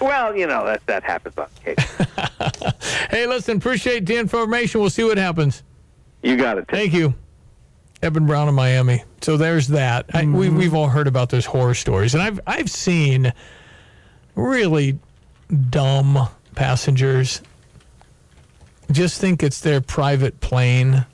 well, 0.00 0.36
you 0.36 0.46
know 0.46 0.64
that 0.66 0.84
that 0.86 1.02
happens 1.02 1.36
on 1.38 1.46
occasion. 1.64 2.06
Hey, 3.10 3.26
listen, 3.26 3.56
appreciate 3.56 4.06
the 4.06 4.16
information. 4.16 4.80
We'll 4.80 4.88
see 4.90 5.02
what 5.04 5.18
happens. 5.18 5.62
You 6.22 6.36
got 6.36 6.58
it. 6.58 6.66
Thank 6.70 6.92
you. 6.92 7.12
Eben 8.02 8.26
Brown 8.26 8.48
in 8.48 8.54
Miami. 8.54 9.04
So 9.20 9.36
there's 9.36 9.68
that. 9.68 10.06
I, 10.12 10.24
we, 10.24 10.46
mm-hmm. 10.46 10.56
we've 10.56 10.74
all 10.74 10.88
heard 10.88 11.06
about 11.06 11.30
those 11.30 11.44
horror 11.44 11.74
stories, 11.74 12.14
and 12.14 12.22
I've 12.22 12.40
I've 12.46 12.70
seen 12.70 13.32
really 14.34 14.98
dumb 15.70 16.28
passengers 16.54 17.42
just 18.90 19.20
think 19.20 19.42
it's 19.42 19.60
their 19.60 19.80
private 19.80 20.40
plane, 20.40 21.04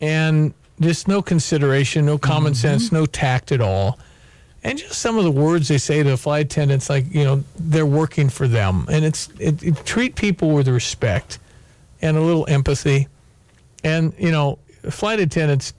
and 0.00 0.54
just 0.80 1.08
no 1.08 1.22
consideration, 1.22 2.06
no 2.06 2.18
common 2.18 2.52
mm-hmm. 2.52 2.60
sense, 2.60 2.92
no 2.92 3.06
tact 3.06 3.52
at 3.52 3.60
all. 3.60 3.98
And 4.62 4.78
just 4.78 4.98
some 4.98 5.18
of 5.18 5.24
the 5.24 5.30
words 5.30 5.68
they 5.68 5.76
say 5.76 6.02
to 6.02 6.08
the 6.08 6.16
flight 6.16 6.46
attendants, 6.46 6.88
like 6.88 7.12
you 7.12 7.24
know, 7.24 7.44
they're 7.58 7.84
working 7.84 8.30
for 8.30 8.48
them, 8.48 8.86
and 8.90 9.04
it's 9.04 9.28
it, 9.38 9.62
it 9.62 9.84
treat 9.84 10.14
people 10.14 10.50
with 10.50 10.68
respect 10.68 11.38
and 12.00 12.16
a 12.16 12.20
little 12.20 12.46
empathy. 12.48 13.08
And 13.82 14.14
you 14.18 14.30
know, 14.30 14.58
flight 14.90 15.20
attendants, 15.20 15.72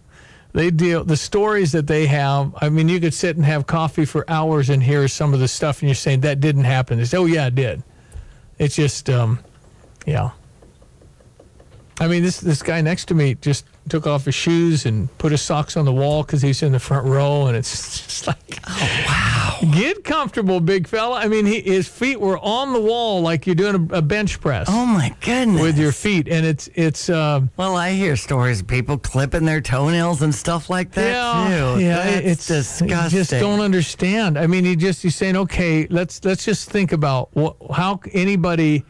they 0.52 0.70
deal 0.70 1.04
the 1.04 1.16
stories 1.16 1.72
that 1.72 1.86
they 1.86 2.06
have. 2.06 2.54
I 2.60 2.68
mean, 2.68 2.88
you 2.88 3.00
could 3.00 3.14
sit 3.14 3.36
and 3.36 3.44
have 3.44 3.66
coffee 3.66 4.04
for 4.04 4.24
hours 4.28 4.70
and 4.70 4.82
hear 4.82 5.06
some 5.08 5.34
of 5.34 5.40
the 5.40 5.48
stuff, 5.48 5.80
and 5.80 5.88
you're 5.88 5.94
saying 5.94 6.20
that 6.20 6.40
didn't 6.40 6.64
happen. 6.64 6.98
They 6.98 7.04
say, 7.04 7.18
"Oh 7.18 7.26
yeah, 7.26 7.46
it 7.46 7.54
did." 7.54 7.82
It's 8.58 8.74
just, 8.74 9.08
um, 9.08 9.38
yeah. 10.04 10.30
I 12.00 12.08
mean, 12.08 12.22
this 12.22 12.40
this 12.40 12.62
guy 12.62 12.80
next 12.80 13.06
to 13.06 13.14
me 13.14 13.34
just 13.34 13.64
took 13.88 14.06
off 14.06 14.24
his 14.24 14.34
shoes 14.34 14.86
and 14.86 15.16
put 15.18 15.32
his 15.32 15.42
socks 15.42 15.76
on 15.76 15.84
the 15.84 15.92
wall 15.92 16.22
because 16.22 16.42
he's 16.42 16.62
in 16.62 16.72
the 16.72 16.80
front 16.80 17.06
row, 17.06 17.46
and 17.46 17.56
it's 17.56 17.70
just 18.04 18.26
like, 18.26 18.60
oh 18.66 18.97
get 19.72 20.04
comfortable, 20.04 20.60
big 20.60 20.86
fella. 20.88 21.18
I 21.18 21.28
mean, 21.28 21.46
he, 21.46 21.60
his 21.60 21.88
feet 21.88 22.20
were 22.20 22.38
on 22.38 22.72
the 22.72 22.80
wall 22.80 23.20
like 23.20 23.46
you're 23.46 23.54
doing 23.54 23.88
a, 23.90 23.98
a 23.98 24.02
bench 24.02 24.40
press. 24.40 24.66
Oh 24.68 24.84
my 24.86 25.14
goodness. 25.20 25.60
With 25.60 25.78
your 25.78 25.92
feet, 25.92 26.28
and 26.28 26.44
it's 26.44 26.68
it's. 26.74 27.08
Uh, 27.08 27.42
Well, 27.56 27.76
I 27.76 27.92
hear 27.92 28.16
stories 28.16 28.60
of 28.60 28.66
people 28.66 28.98
clipping 28.98 29.44
their 29.44 29.60
toenails 29.60 30.22
and 30.22 30.34
stuff 30.34 30.68
like 30.70 30.92
that 30.92 31.10
yeah, 31.12 31.48
too. 31.76 31.80
yeah, 31.82 31.96
That's 31.96 32.26
it's 32.26 32.46
disgusting. 32.46 33.18
Just 33.18 33.30
don't 33.30 33.60
understand. 33.60 34.38
I 34.38 34.46
mean, 34.46 34.64
he 34.64 34.76
just 34.76 35.02
he's 35.02 35.16
saying, 35.16 35.36
okay, 35.36 35.86
let's 35.88 36.24
let's 36.24 36.44
just 36.44 36.70
think 36.70 36.92
about 36.92 37.28
what, 37.34 37.56
how 37.74 38.00
anybody 38.12 38.84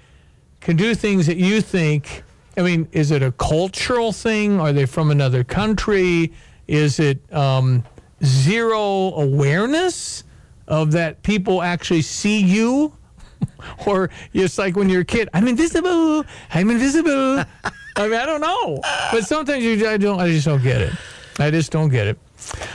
can 0.60 0.76
do 0.76 0.94
things 0.94 1.26
that 1.26 1.36
you 1.36 1.60
think. 1.60 2.22
I 2.56 2.62
mean, 2.62 2.88
is 2.92 3.12
it 3.12 3.22
a 3.22 3.30
cultural 3.32 4.12
thing? 4.12 4.58
Are 4.60 4.72
they 4.72 4.84
from 4.86 5.10
another 5.10 5.44
country? 5.44 6.32
Is 6.66 6.98
it 6.98 7.20
um, 7.32 7.84
zero 8.24 9.12
awareness 9.14 10.24
of 10.68 10.92
that 10.92 11.22
people 11.22 11.62
actually 11.62 12.02
see 12.02 12.40
you? 12.40 12.92
or 13.86 14.10
it's 14.32 14.58
like 14.58 14.76
when 14.76 14.88
you're 14.88 15.02
a 15.02 15.04
kid, 15.04 15.28
I'm 15.34 15.48
invisible. 15.48 16.24
I'm 16.52 16.70
invisible. 16.70 17.44
I 17.96 18.06
mean, 18.06 18.14
I 18.14 18.26
don't 18.26 18.40
know, 18.40 18.80
but 19.10 19.24
sometimes 19.24 19.64
you, 19.64 19.88
I 19.88 19.96
don't. 19.96 20.20
I 20.20 20.28
just 20.28 20.46
don't 20.46 20.62
get 20.62 20.80
it. 20.80 20.92
I 21.40 21.50
just 21.50 21.72
don't 21.72 21.88
get 21.88 22.06
it. 22.06 22.18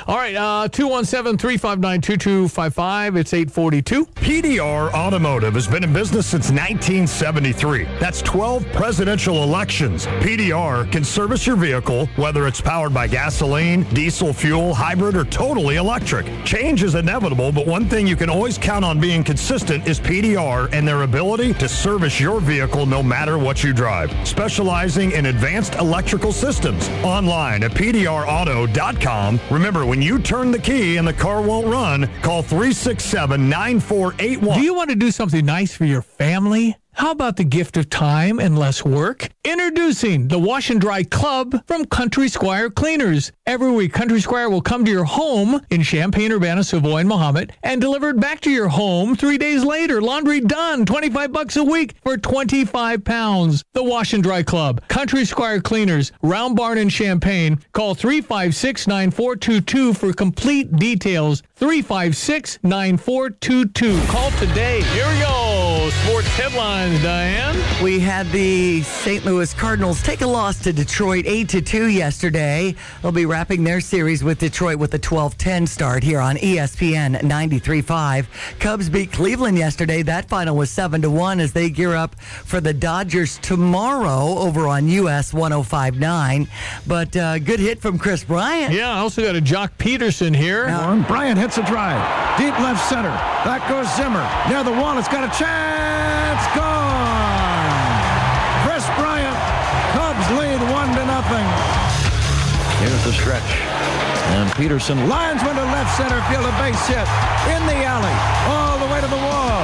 All 0.08 0.18
right, 0.18 0.36
uh, 0.36 0.68
217 0.68 1.38
359 1.38 2.02
2255. 2.02 3.16
It's 3.16 3.34
842. 3.34 4.06
PDR 4.06 4.94
Automotive 4.94 5.56
has 5.56 5.68
been 5.68 5.84
in 5.84 5.92
business 5.92 6.28
since 6.28 6.50
1973. 6.50 7.86
That's 8.00 8.22
12 8.22 8.66
presidential 8.74 9.44
elections. 9.44 10.06
PDR 10.06 10.90
can 10.92 11.04
service 11.04 11.48
your 11.48 11.56
vehicle, 11.56 12.06
whether 12.16 12.48
it's 12.48 12.62
powered 12.62 12.94
by 12.94 13.08
gasoline, 13.08 13.84
diesel 13.94 14.34
fuel, 14.34 14.74
hybrid, 14.74 15.16
or 15.16 15.26
totally 15.26 15.78
electric. 15.78 16.26
Change 16.46 16.84
is 16.84 16.96
inevitable, 16.96 17.52
but 17.52 17.66
one 17.66 17.86
thing 17.86 18.06
you 18.06 18.16
can 18.16 18.30
always 18.30 18.58
count 18.58 18.86
on 18.86 19.00
being 19.00 19.24
consistent 19.24 19.88
is 19.88 20.00
PDR 20.00 20.70
and 20.72 20.88
their 20.88 21.04
ability 21.04 21.54
to 21.56 21.68
service 21.68 22.20
your 22.20 22.40
vehicle 22.40 22.86
no 22.86 23.02
matter 23.02 23.38
what 23.38 23.64
you 23.64 23.74
drive. 23.74 24.12
Specializing 24.28 25.12
in 25.12 25.26
advanced 25.28 25.76
electrical 25.76 26.32
systems. 26.32 26.88
Online 27.04 27.64
at 27.64 27.72
PDRauto.com. 27.72 29.40
Remember, 29.50 29.63
when 29.64 30.02
you 30.02 30.20
turn 30.20 30.52
the 30.52 30.60
key 30.60 30.98
and 30.98 31.08
the 31.08 31.14
car 31.14 31.42
won't 31.42 31.68
run, 31.68 32.10
call 32.22 32.42
367 32.42 33.50
9481. 33.50 34.60
Do 34.60 34.64
you 34.64 34.74
want 34.74 34.90
to 34.90 34.96
do 34.98 35.10
something 35.10 35.46
nice 35.46 35.74
for 35.74 35.86
your 35.86 36.02
family? 36.02 36.76
How 36.96 37.10
about 37.12 37.38
the 37.38 37.44
gift 37.44 37.76
of 37.76 37.90
time 37.90 38.40
and 38.40 38.58
less 38.58 38.86
work? 38.86 39.30
Introducing 39.44 40.28
the 40.28 40.38
Wash 40.38 40.70
and 40.70 40.80
Dry 40.80 41.04
Club 41.04 41.66
from 41.66 41.86
Country 41.86 42.30
Squire 42.30 42.70
Cleaners. 42.70 43.32
Every 43.48 43.72
week, 43.72 43.94
Country 43.94 44.22
Squire 44.22 44.48
will 44.48 44.62
come 44.62 44.86
to 44.86 44.92
your 44.92 45.04
home 45.04 45.60
in 45.72 45.82
Champaign, 45.82 46.32
Urbana, 46.32 46.64
Savoy, 46.64 47.00
and 47.00 47.10
Mahomet 47.10 47.50
and 47.64 47.82
deliver 47.82 48.10
it 48.10 48.20
back 48.20 48.42
to 48.42 48.52
your 48.52 48.68
home 48.68 49.16
three 49.16 49.40
days 49.40 49.64
later. 49.64 50.02
Laundry 50.02 50.40
done. 50.40 50.86
25 50.86 51.32
bucks 51.32 51.58
a 51.58 51.64
week 51.64 51.96
for 52.04 52.16
25 52.16 53.04
pounds. 53.04 53.64
The 53.74 53.84
Wash 53.84 54.14
and 54.14 54.22
Dry 54.22 54.44
Club. 54.44 54.88
Country 54.88 55.26
Squire 55.26 55.62
Cleaners. 55.62 56.12
Round 56.22 56.56
Barn 56.56 56.78
in 56.78 56.90
Champaign. 56.90 57.60
Call 57.74 57.96
356 57.96 58.88
9422 58.88 59.94
for 59.96 60.14
complete 60.14 60.76
details. 60.78 61.42
356 61.56 62.60
9422. 62.62 64.00
Call 64.08 64.30
today. 64.32 64.82
Here 64.82 65.08
we 65.08 65.20
go. 65.20 65.53
Sports 65.92 66.28
headlines, 66.30 67.02
Diane. 67.02 67.84
We 67.84 68.00
had 68.00 68.30
the 68.32 68.84
St. 68.84 69.26
Louis 69.26 69.54
Cardinals 69.54 70.02
take 70.02 70.22
a 70.22 70.28
loss 70.28 70.60
to 70.60 70.72
Detroit 70.72 71.26
8 71.28 71.50
to 71.50 71.62
2 71.62 71.88
yesterday. 71.88 72.76
They'll 73.02 73.12
be 73.12 73.26
wrapping 73.26 73.64
their 73.64 73.82
series 73.82 74.24
with 74.24 74.40
Detroit 74.40 74.78
with 74.78 74.94
a 74.94 75.00
12-10 75.00 75.68
start 75.68 76.04
here 76.04 76.20
on 76.20 76.38
ESPN 76.38 77.20
93.5. 77.22 78.60
Cubs 78.60 78.90
beat 78.90 79.12
Cleveland 79.12 79.58
yesterday. 79.58 80.04
That 80.04 80.30
final 80.30 80.56
was 80.56 80.70
7 80.70 81.02
to 81.02 81.10
1 81.10 81.40
as 81.40 81.52
they 81.52 81.70
gear 81.70 81.96
up 81.96 82.20
for 82.20 82.62
the 82.62 82.74
Dodgers 82.74 83.38
tomorrow 83.40 84.38
over 84.38 84.68
on 84.68 84.88
US 84.88 85.34
105.9. 85.34 86.48
But 86.88 87.16
uh, 87.18 87.40
good 87.40 87.60
hit 87.60 87.82
from 87.82 87.98
Kris 88.00 88.24
Bryant. 88.24 88.74
Yeah, 88.74 88.92
I 88.92 89.00
also 89.00 89.22
got 89.22 89.36
a 89.36 89.42
Joc 89.42 89.72
Pederson 89.78 90.36
here. 90.36 90.66
Bryant 91.08 91.38
hits 91.38 91.58
a 91.58 91.64
drive. 91.64 92.00
Deep 92.38 92.58
left 92.60 92.88
center. 92.88 93.12
Back 93.44 93.68
goes 93.68 93.94
Zimmer. 93.96 94.28
Near 94.48 94.64
the 94.64 94.72
wall. 94.72 94.98
It's 94.98 95.08
got 95.08 95.24
a 95.24 95.38
chance. 95.38 95.73
Here's 102.84 103.06
the 103.06 103.14
stretch. 103.14 103.64
And 104.36 104.52
Pederson 104.60 105.08
lines 105.08 105.42
one 105.42 105.56
to 105.56 105.64
left 105.72 105.96
center 105.96 106.20
field, 106.28 106.44
a 106.44 106.52
base 106.60 106.84
hit 106.84 107.08
in 107.48 107.64
the 107.64 107.80
alley, 107.80 108.12
all 108.52 108.76
the 108.76 108.92
way 108.92 109.00
to 109.00 109.08
the 109.08 109.24
wall. 109.24 109.64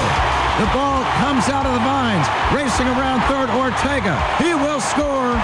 The 0.55 0.71
ball 0.71 1.03
comes 1.19 1.51
out 1.51 1.67
of 1.67 1.73
the 1.75 1.83
vines, 1.83 2.23
racing 2.55 2.87
around 2.87 3.19
third. 3.27 3.51
Ortega, 3.59 4.15
he 4.39 4.55
will 4.55 4.79
score. 4.79 5.35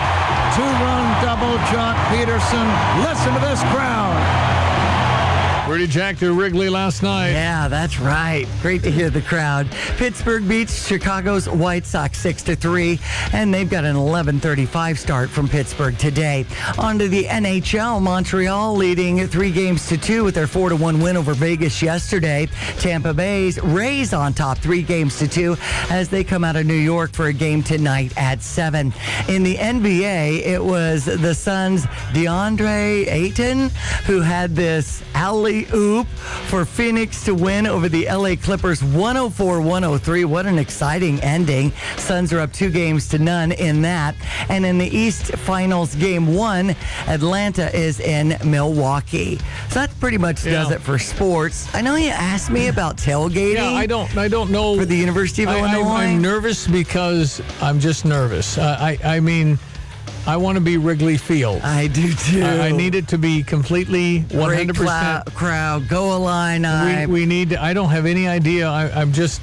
Two-run 0.56 1.04
double, 1.20 1.60
Joc 1.68 2.00
Pederson. 2.08 2.64
Listen 3.04 3.34
to 3.34 3.42
this 3.44 3.60
crowd. 3.76 4.55
Rudy 5.68 5.88
Jack 5.88 6.18
through 6.18 6.36
Wrigley 6.36 6.70
last 6.70 7.02
night. 7.02 7.32
Yeah, 7.32 7.68
that's 7.68 8.00
right. 8.00 8.46
Great 8.62 8.84
to 8.84 8.92
hear 8.92 9.10
the 9.10 9.22
crowd. 9.22 9.68
Pittsburgh 9.98 10.48
beats 10.48 10.88
Chicago's 10.88 11.50
White 11.50 11.88
Sox 11.88 12.20
6 12.20 12.44
to 12.44 12.56
3, 12.56 13.00
and 13.34 13.52
they've 13.52 13.70
got 13.70 13.84
an 13.84 13.96
11:35 13.96 15.00
start 15.00 15.28
from 15.28 15.50
Pittsburgh 15.50 15.98
today. 15.98 16.46
On 16.78 17.00
to 17.00 17.08
the 17.08 17.26
NHL, 17.26 18.00
Montreal 18.00 18.76
leading 18.76 19.28
3 19.28 19.52
games 19.52 19.88
to 19.88 19.98
2 19.98 20.24
with 20.24 20.36
their 20.36 20.46
4 20.46 20.70
to 20.70 20.76
1 20.76 21.00
win 21.00 21.18
over 21.18 21.34
Vegas 21.34 21.82
yesterday. 21.82 22.48
Tampa 22.78 23.14
Bay's 23.14 23.60
Rays 23.64 24.14
on 24.14 24.34
top 24.34 24.60
3 24.60 24.84
games 24.84 25.18
to 25.18 25.28
2 25.28 25.58
as 25.90 26.10
they 26.10 26.24
come 26.24 26.44
out 26.44 26.56
of 26.56 26.68
New 26.68 26.74
York 26.74 27.12
for 27.14 27.26
a 27.26 27.34
game 27.34 27.64
tonight 27.64 28.14
at 28.18 28.44
7. 28.44 28.94
In 29.28 29.42
the 29.42 29.58
NBA, 29.58 30.46
it 30.46 30.64
was 30.64 31.06
the 31.06 31.34
Suns 31.34 31.88
DeAndre 32.14 33.12
Ayton 33.12 33.72
who 34.06 34.22
had 34.22 34.56
this 34.56 35.02
alley 35.16 35.55
oop 35.74 36.08
for 36.48 36.66
Phoenix 36.66 37.24
to 37.26 37.34
win 37.34 37.66
over 37.66 37.88
the 37.88 38.06
LA 38.06 38.36
Clippers 38.36 38.84
104 38.84 39.62
103. 39.62 40.26
What 40.26 40.46
an 40.46 40.60
exciting 40.60 41.20
ending. 41.22 41.72
Suns 41.98 42.34
are 42.34 42.40
up 42.40 42.52
two 42.52 42.70
games 42.70 43.08
to 43.10 43.20
none 43.20 43.52
in 43.54 43.82
that. 43.84 44.16
And 44.50 44.66
in 44.66 44.78
the 44.78 44.88
East 44.88 45.36
Finals 45.38 45.96
game 45.96 46.36
one, 46.36 46.76
Atlanta 47.08 47.74
is 47.76 48.00
in 48.00 48.38
Milwaukee. 48.44 49.38
So 49.70 49.80
that 49.80 50.00
pretty 50.00 50.18
much 50.18 50.44
does 50.44 50.72
it 50.72 50.82
for 50.82 51.00
sports. 51.00 51.74
I 51.74 51.82
know 51.82 51.96
you 51.96 52.10
asked 52.10 52.50
me 52.50 52.68
about 52.68 52.98
tailgating. 52.98 53.56
Yeah, 53.56 53.70
I 53.72 53.86
don't. 53.86 54.16
I 54.18 54.28
don't 54.28 54.52
know. 54.52 54.78
For 54.78 54.86
the 54.86 54.98
University 54.98 55.44
of 55.44 55.50
I, 55.50 55.60
Illinois. 55.60 55.90
I, 55.90 56.04
am 56.06 56.22
nervous 56.22 56.68
because 56.68 57.42
I'm 57.62 57.80
just 57.80 58.06
nervous. 58.06 58.58
Uh, 58.58 58.78
I. 58.80 58.98
I 59.04 59.20
mean, 59.20 59.58
I 60.28 60.38
want 60.38 60.58
to 60.58 60.62
be 60.64 60.78
Wrigley 60.78 61.18
Field. 61.18 61.62
I 61.62 61.88
do 61.88 62.12
too. 62.14 62.42
I, 62.42 62.68
I 62.68 62.72
need 62.72 62.96
it 62.96 63.08
to 63.10 63.18
be 63.18 63.44
completely 63.44 64.22
100. 64.22 64.56
Great 64.56 64.68
percent 64.76 65.34
crowd. 65.36 65.88
Go 65.88 66.16
Illini. 66.16 67.06
we, 67.06 67.22
we 67.22 67.26
need. 67.28 67.52
To, 67.52 67.62
I 67.62 67.74
don't 67.74 67.90
have 67.90 68.08
any 68.08 68.28
idea. 68.28 68.68
I, 68.68 68.90
I'm 68.90 69.12
just 69.14 69.40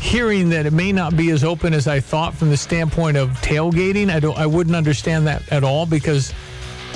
hearing 0.00 0.50
that 0.50 0.66
it 0.66 0.72
may 0.72 0.92
not 0.92 1.16
be 1.16 1.30
as 1.30 1.44
open 1.44 1.72
as 1.72 1.88
I 1.88 2.00
thought 2.00 2.34
from 2.34 2.50
the 2.50 2.56
standpoint 2.58 3.16
of 3.16 3.30
tailgating. 3.40 4.10
I 4.10 4.20
don't. 4.20 4.36
I 4.38 4.46
wouldn't 4.46 4.76
understand 4.76 5.26
that 5.26 5.50
at 5.50 5.64
all 5.64 5.86
because, 5.86 6.34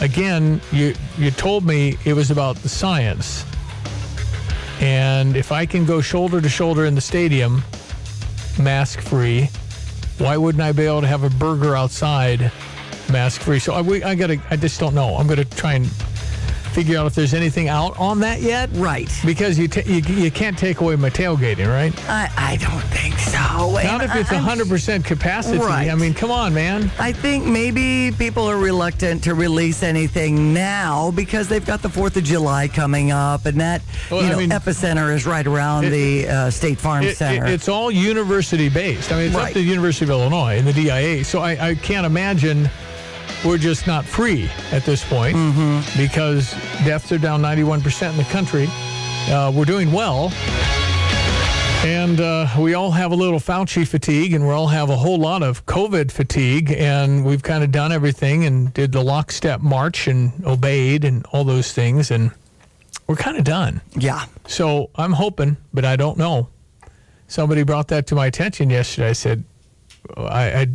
again, 0.00 0.60
you 0.70 0.94
you 1.16 1.30
told 1.30 1.64
me 1.64 1.96
it 2.04 2.12
was 2.12 2.30
about 2.30 2.56
the 2.56 2.68
science, 2.68 3.46
and 4.80 5.36
if 5.36 5.52
I 5.52 5.64
can 5.64 5.86
go 5.86 6.02
shoulder 6.02 6.42
to 6.42 6.48
shoulder 6.50 6.84
in 6.84 6.94
the 6.94 7.00
stadium, 7.00 7.62
mask 8.60 9.00
free, 9.00 9.48
why 10.18 10.36
wouldn't 10.36 10.62
I 10.62 10.72
be 10.72 10.84
able 10.84 11.00
to 11.00 11.06
have 11.06 11.24
a 11.24 11.30
burger 11.30 11.74
outside, 11.74 12.52
mask 13.12 13.40
free? 13.42 13.58
So 13.58 13.74
I, 13.74 13.80
we, 13.82 14.02
I 14.02 14.14
gotta. 14.14 14.40
I 14.50 14.56
just 14.56 14.80
don't 14.80 14.94
know. 14.94 15.16
I'm 15.16 15.26
gonna 15.26 15.44
try 15.44 15.74
and 15.74 15.86
figure 16.72 16.96
out 16.98 17.06
if 17.06 17.14
there's 17.14 17.34
anything 17.34 17.68
out 17.68 17.94
on 18.00 18.18
that 18.20 18.40
yet. 18.40 18.70
Right. 18.72 19.06
Because 19.26 19.58
you 19.58 19.68
ta 19.68 19.82
you, 19.84 19.96
you 20.00 20.30
can't 20.30 20.56
take 20.56 20.80
away 20.80 20.96
my 20.96 21.10
tailgating, 21.10 21.68
right? 21.68 21.92
I, 22.08 22.30
I 22.34 22.56
don't 22.56 22.80
think 22.84 23.18
so. 23.18 23.32
Not 23.72 23.84
And 23.84 24.02
if 24.04 24.16
it's 24.16 24.32
I- 24.32 24.36
I'm- 24.36 24.46
100% 24.58 25.04
capacity. 25.04 25.58
Right. 25.58 25.90
I 25.90 25.94
mean, 25.96 26.14
come 26.14 26.30
on, 26.30 26.54
man. 26.54 26.90
I 26.98 27.12
think 27.12 27.44
maybe 27.44 28.10
people 28.16 28.46
are 28.48 28.56
reluctant 28.56 29.22
to 29.24 29.34
release 29.34 29.82
anything 29.82 30.54
now 30.54 31.10
because 31.10 31.46
they've 31.46 31.64
got 31.66 31.82
the 31.82 31.90
Fourth 31.90 32.16
of 32.16 32.24
July 32.24 32.68
coming 32.68 33.12
up, 33.12 33.44
and 33.44 33.60
that 33.60 33.82
Well, 34.10 34.22
you 34.22 34.28
I 34.28 34.30
know 34.30 34.38
mean- 34.38 34.48
epicenter 34.50 35.14
is 35.14 35.26
right 35.26 35.46
around 35.46 35.84
It- 35.84 35.90
the 35.90 36.26
uh, 36.28 36.50
State 36.50 36.78
Farm 36.78 37.04
It- 37.04 37.08
it- 37.10 37.16
Center. 37.18 37.44
it's 37.48 37.68
all 37.68 37.90
university 37.90 38.70
based. 38.70 39.12
I 39.12 39.16
mean, 39.16 39.26
it's 39.26 39.36
up 39.36 39.48
to 39.48 39.54
the 39.54 39.60
University 39.60 40.06
of 40.06 40.10
Illinois 40.10 40.56
and 40.56 40.66
the 40.66 40.72
DIA. 40.72 41.22
So 41.22 41.40
I, 41.40 41.68
I 41.68 41.74
can't 41.74 42.06
imagine 42.06 42.70
we're 43.44 43.58
just 43.58 43.86
not 43.86 44.04
free 44.04 44.48
at 44.70 44.84
this 44.84 45.04
point 45.04 45.36
Mm-hmm. 45.36 46.00
because 46.00 46.52
deaths 46.84 47.10
are 47.12 47.18
down 47.18 47.42
91% 47.42 48.10
in 48.10 48.16
the 48.16 48.24
country. 48.24 48.66
Uh, 49.32 49.52
we're 49.54 49.64
doing 49.64 49.92
well. 49.92 50.32
And 51.84 52.20
uh, 52.20 52.46
we 52.60 52.74
all 52.74 52.92
have 52.92 53.10
a 53.10 53.14
little 53.16 53.40
Fauci 53.40 53.86
fatigue, 53.86 54.34
and 54.34 54.46
we 54.46 54.52
all 54.52 54.68
have 54.68 54.88
a 54.88 54.96
whole 54.96 55.18
lot 55.18 55.42
of 55.42 55.66
COVID 55.66 56.12
fatigue. 56.12 56.70
And 56.70 57.24
we've 57.24 57.42
kind 57.42 57.64
of 57.64 57.72
done 57.72 57.90
everything 57.90 58.44
and 58.44 58.72
did 58.72 58.92
the 58.92 59.02
lockstep 59.02 59.60
march 59.60 60.06
and 60.06 60.32
obeyed 60.46 61.04
and 61.04 61.26
all 61.32 61.42
those 61.42 61.72
things. 61.72 62.12
And 62.12 62.30
we're 63.08 63.16
kind 63.16 63.36
of 63.36 63.42
done. 63.42 63.80
Yeah. 63.96 64.26
So 64.46 64.90
I'm 64.94 65.12
hoping, 65.12 65.56
but 65.74 65.84
I 65.84 65.96
don't 65.96 66.16
know. 66.18 66.48
Somebody 67.26 67.64
brought 67.64 67.88
that 67.88 68.06
to 68.08 68.14
my 68.14 68.26
attention 68.26 68.70
yesterday. 68.70 69.08
I 69.08 69.12
said, 69.12 69.44
I, 70.16 70.52
I 70.60 70.66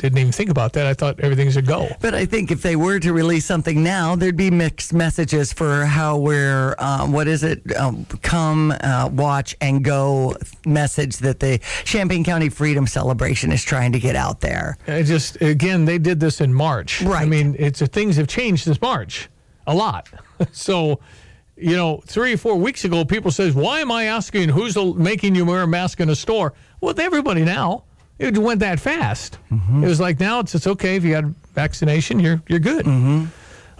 didn't 0.00 0.18
even 0.18 0.32
think 0.32 0.48
about 0.48 0.72
that. 0.72 0.86
I 0.86 0.94
thought 0.94 1.20
everything's 1.20 1.56
a 1.56 1.62
go. 1.62 1.88
But 2.00 2.14
I 2.14 2.24
think 2.24 2.50
if 2.50 2.62
they 2.62 2.74
were 2.74 2.98
to 3.00 3.12
release 3.12 3.44
something 3.44 3.82
now, 3.82 4.16
there'd 4.16 4.36
be 4.36 4.50
mixed 4.50 4.94
messages 4.94 5.52
for 5.52 5.84
how 5.84 6.16
we're, 6.16 6.74
um, 6.78 7.12
what 7.12 7.28
is 7.28 7.42
it, 7.42 7.76
um, 7.76 8.06
come, 8.22 8.72
uh, 8.80 9.10
watch, 9.12 9.54
and 9.60 9.84
go 9.84 10.36
message 10.64 11.18
that 11.18 11.40
the 11.40 11.58
Champaign 11.84 12.24
County 12.24 12.48
Freedom 12.48 12.86
Celebration 12.86 13.52
is 13.52 13.62
trying 13.62 13.92
to 13.92 14.00
get 14.00 14.16
out 14.16 14.40
there. 14.40 14.78
I 14.86 15.02
just 15.02 15.40
again, 15.42 15.84
they 15.84 15.98
did 15.98 16.18
this 16.18 16.40
in 16.40 16.54
March. 16.54 17.02
Right. 17.02 17.22
I 17.22 17.26
mean, 17.26 17.54
it's 17.58 17.80
things 17.88 18.16
have 18.16 18.26
changed 18.26 18.64
since 18.64 18.80
March, 18.80 19.28
a 19.66 19.74
lot. 19.74 20.08
so, 20.52 21.00
you 21.56 21.76
know, 21.76 22.02
three 22.06 22.32
or 22.32 22.38
four 22.38 22.56
weeks 22.56 22.86
ago, 22.86 23.04
people 23.04 23.30
says, 23.30 23.54
"Why 23.54 23.80
am 23.80 23.92
I 23.92 24.04
asking 24.04 24.48
who's 24.48 24.76
making 24.76 25.34
you 25.34 25.44
wear 25.44 25.62
a 25.62 25.66
mask 25.66 26.00
in 26.00 26.08
a 26.08 26.16
store?" 26.16 26.54
Well, 26.80 26.98
everybody 26.98 27.44
now. 27.44 27.84
It 28.20 28.36
went 28.38 28.60
that 28.60 28.78
fast. 28.78 29.38
It 29.50 29.86
was 29.86 29.98
like 30.00 30.20
now 30.20 30.40
it's 30.40 30.54
it's 30.54 30.66
okay 30.66 30.96
if 30.96 31.04
you 31.04 31.12
got 31.12 31.24
vaccination, 31.54 32.20
you're 32.20 32.42
you're 32.48 32.58
good. 32.60 32.86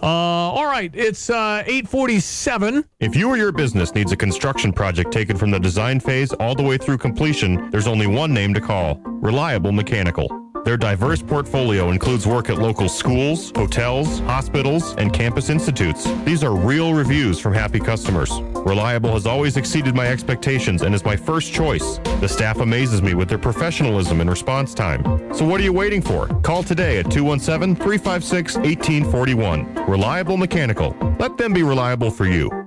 Uh, 0.03 0.07
all 0.07 0.65
right, 0.65 0.89
it's 0.95 1.29
uh, 1.29 1.61
eight 1.67 1.87
forty-seven. 1.87 2.83
If 2.99 3.15
you 3.15 3.29
or 3.29 3.37
your 3.37 3.51
business 3.51 3.93
needs 3.93 4.11
a 4.11 4.17
construction 4.17 4.73
project 4.73 5.11
taken 5.11 5.37
from 5.37 5.51
the 5.51 5.59
design 5.59 5.99
phase 5.99 6.33
all 6.33 6.55
the 6.55 6.63
way 6.63 6.77
through 6.79 6.97
completion, 6.97 7.69
there's 7.69 7.85
only 7.85 8.07
one 8.07 8.33
name 8.33 8.51
to 8.55 8.61
call 8.61 8.95
Reliable 9.05 9.71
Mechanical. 9.71 10.40
Their 10.63 10.77
diverse 10.77 11.21
portfolio 11.23 11.89
includes 11.89 12.27
work 12.27 12.49
at 12.49 12.59
local 12.59 12.87
schools, 12.87 13.51
hotels, 13.55 14.19
hospitals, 14.19 14.93
and 14.97 15.11
campus 15.11 15.49
institutes. 15.49 16.03
These 16.23 16.43
are 16.43 16.55
real 16.55 16.93
reviews 16.93 17.39
from 17.39 17.53
happy 17.53 17.79
customers. 17.79 18.31
Reliable 18.63 19.13
has 19.13 19.25
always 19.25 19.57
exceeded 19.57 19.95
my 19.95 20.07
expectations 20.07 20.83
and 20.83 20.93
is 20.93 21.03
my 21.03 21.15
first 21.15 21.51
choice. 21.51 21.97
The 22.19 22.27
staff 22.27 22.59
amazes 22.59 23.01
me 23.01 23.15
with 23.15 23.27
their 23.27 23.39
professionalism 23.39 24.21
and 24.21 24.29
response 24.29 24.75
time. 24.75 25.03
So 25.33 25.45
what 25.45 25.59
are 25.59 25.63
you 25.63 25.73
waiting 25.73 26.01
for? 26.01 26.27
Call 26.41 26.61
today 26.61 26.99
at 26.99 27.09
217 27.09 27.75
356 27.75 28.57
1841. 28.57 29.85
Reliable 29.87 30.37
Mechanical. 30.37 30.95
Let 31.19 31.37
them 31.37 31.53
be 31.53 31.63
reliable 31.63 32.11
for 32.11 32.27
you. 32.27 32.60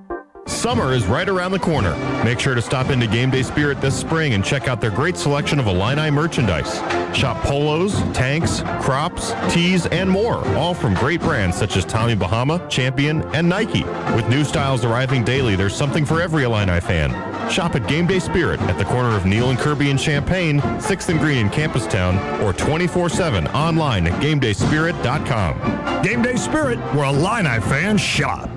Summer 0.47 0.93
is 0.93 1.07
right 1.07 1.27
around 1.27 1.53
the 1.53 1.59
corner. 1.59 1.95
Make 2.23 2.39
sure 2.39 2.53
to 2.53 2.61
stop 2.61 2.91
into 2.91 3.07
Game 3.07 3.31
Day 3.31 3.41
Spirit 3.41 3.81
this 3.81 3.99
spring 3.99 4.35
and 4.35 4.45
check 4.45 4.67
out 4.67 4.79
their 4.79 4.91
great 4.91 5.17
selection 5.17 5.59
of 5.59 5.65
Illini 5.65 6.11
merchandise. 6.11 6.75
Shop 7.17 7.41
polos, 7.41 7.95
tanks, 8.13 8.61
crops, 8.79 9.33
tees, 9.49 9.87
and 9.87 10.07
more, 10.07 10.47
all 10.55 10.75
from 10.75 10.93
great 10.93 11.19
brands 11.21 11.57
such 11.57 11.77
as 11.77 11.83
Tommy 11.83 12.13
Bahama, 12.13 12.63
Champion, 12.69 13.23
and 13.33 13.49
Nike. 13.49 13.83
With 14.13 14.29
new 14.29 14.43
styles 14.43 14.85
arriving 14.85 15.23
daily, 15.23 15.55
there's 15.55 15.75
something 15.75 16.05
for 16.05 16.21
every 16.21 16.43
Illini 16.43 16.79
fan. 16.79 17.09
Shop 17.49 17.73
at 17.73 17.87
Game 17.87 18.05
Day 18.05 18.19
Spirit 18.19 18.61
at 18.61 18.77
the 18.77 18.85
corner 18.85 19.15
of 19.15 19.25
Neil 19.25 19.49
and 19.49 19.57
Kirby 19.57 19.89
in 19.89 19.97
Champaign, 19.97 20.59
6th 20.61 21.09
and 21.09 21.19
Green 21.19 21.37
in 21.39 21.49
Campustown, 21.49 22.17
or 22.43 22.53
24-7 22.53 23.51
online 23.55 24.05
at 24.05 24.21
GameDaySpirit.com. 24.21 26.03
Game 26.03 26.21
Day 26.21 26.35
Spirit, 26.35 26.77
where 26.93 27.05
Illini 27.05 27.59
fans 27.61 27.99
shop. 27.99 28.47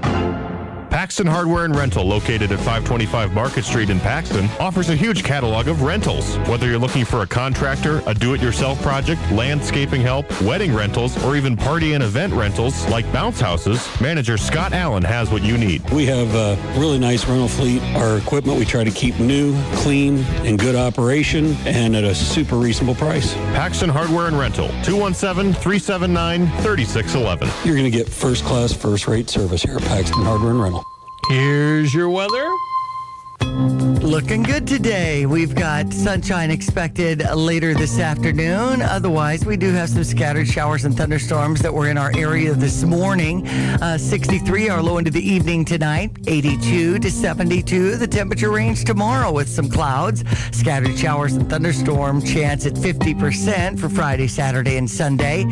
Paxton 0.99 1.29
Hardware 1.29 1.65
and 1.65 1.77
Rental, 1.77 2.05
located 2.05 2.51
at 2.51 2.59
525 2.59 3.33
Market 3.33 3.65
Street 3.65 3.89
in 3.89 4.01
Paxton, 4.01 4.49
offers 4.59 4.91
a 4.91 4.97
huge 4.97 5.23
catalog 5.23 5.69
of 5.69 5.83
rentals. 5.83 6.37
Whether 6.49 6.67
you're 6.67 6.77
looking 6.77 7.05
for 7.05 7.23
a 7.23 7.27
contractor, 7.27 8.03
a 8.07 8.15
do-it-yourself 8.15 8.83
project, 8.83 9.21
landscaping 9.31 10.01
help, 10.01 10.27
wedding 10.43 10.75
rentals, 10.75 11.17
or 11.25 11.37
even 11.37 11.57
party 11.57 11.93
and 11.93 12.03
event 12.03 12.35
rentals 12.35 12.85
like 12.89 13.05
bounce 13.13 13.39
houses, 13.39 13.87
manager 14.01 14.37
Scott 14.37 14.73
Allen 14.73 15.05
has 15.05 15.31
what 15.31 15.45
you 15.45 15.57
need. 15.57 15.89
We 15.91 16.05
have 16.07 16.35
a 16.35 16.57
really 16.77 16.99
nice 16.99 17.29
rental 17.29 17.47
fleet. 17.47 17.81
Our 17.95 18.19
equipment 18.19 18.59
we 18.59 18.65
try 18.65 18.83
to 18.83 18.91
keep 18.91 19.21
new, 19.21 19.57
clean, 19.75 20.25
in 20.45 20.57
good 20.57 20.75
operation, 20.75 21.55
and 21.65 21.95
at 21.95 22.03
a 22.03 22.13
super 22.13 22.57
reasonable 22.57 22.97
price. 22.97 23.35
Paxton 23.55 23.89
Hardware 23.89 24.27
and 24.27 24.37
Rental, 24.37 24.67
217-379-3611. 24.83 27.65
You're 27.65 27.77
going 27.77 27.85
to 27.85 27.97
get 27.97 28.09
first-class, 28.09 28.73
first-rate 28.73 29.31
service 29.31 29.63
here 29.63 29.77
at 29.77 29.83
Paxton 29.83 30.25
Hardware 30.25 30.51
and 30.51 30.61
Rental. 30.61 30.88
Here's 31.29 31.93
your 31.93 32.09
weather. 32.09 32.51
Looking 33.59 34.45
good 34.45 34.69
today. 34.69 35.27
We've 35.27 35.53
got 35.53 35.93
sunshine 35.93 36.53
expected 36.53 37.29
later 37.35 37.75
this 37.75 37.99
afternoon. 37.99 38.83
Otherwise, 38.83 39.45
we 39.45 39.57
do 39.57 39.73
have 39.73 39.89
some 39.89 40.05
scattered 40.05 40.47
showers 40.47 40.85
and 40.85 40.97
thunderstorms 40.97 41.61
that 41.63 41.75
were 41.75 41.89
in 41.89 41.99
our 41.99 42.13
area 42.17 42.55
this 42.55 42.85
morning. 42.85 43.49
Uh, 43.49 43.99
63 43.99 44.69
our 44.69 44.81
low 44.81 44.99
into 44.99 45.11
the 45.11 45.21
evening 45.21 45.65
tonight, 45.65 46.13
82 46.29 47.01
to 47.01 47.11
72. 47.11 47.97
The 47.97 48.07
temperature 48.07 48.53
range 48.53 48.85
tomorrow 48.85 49.33
with 49.33 49.49
some 49.49 49.69
clouds, 49.69 50.23
scattered 50.53 50.97
showers 50.97 51.35
and 51.35 51.51
thunderstorm 51.51 52.23
chance 52.23 52.65
at 52.65 52.75
50% 52.75 53.77
for 53.81 53.89
Friday, 53.89 54.29
Saturday, 54.29 54.77
and 54.77 54.89
Sunday, 54.89 55.45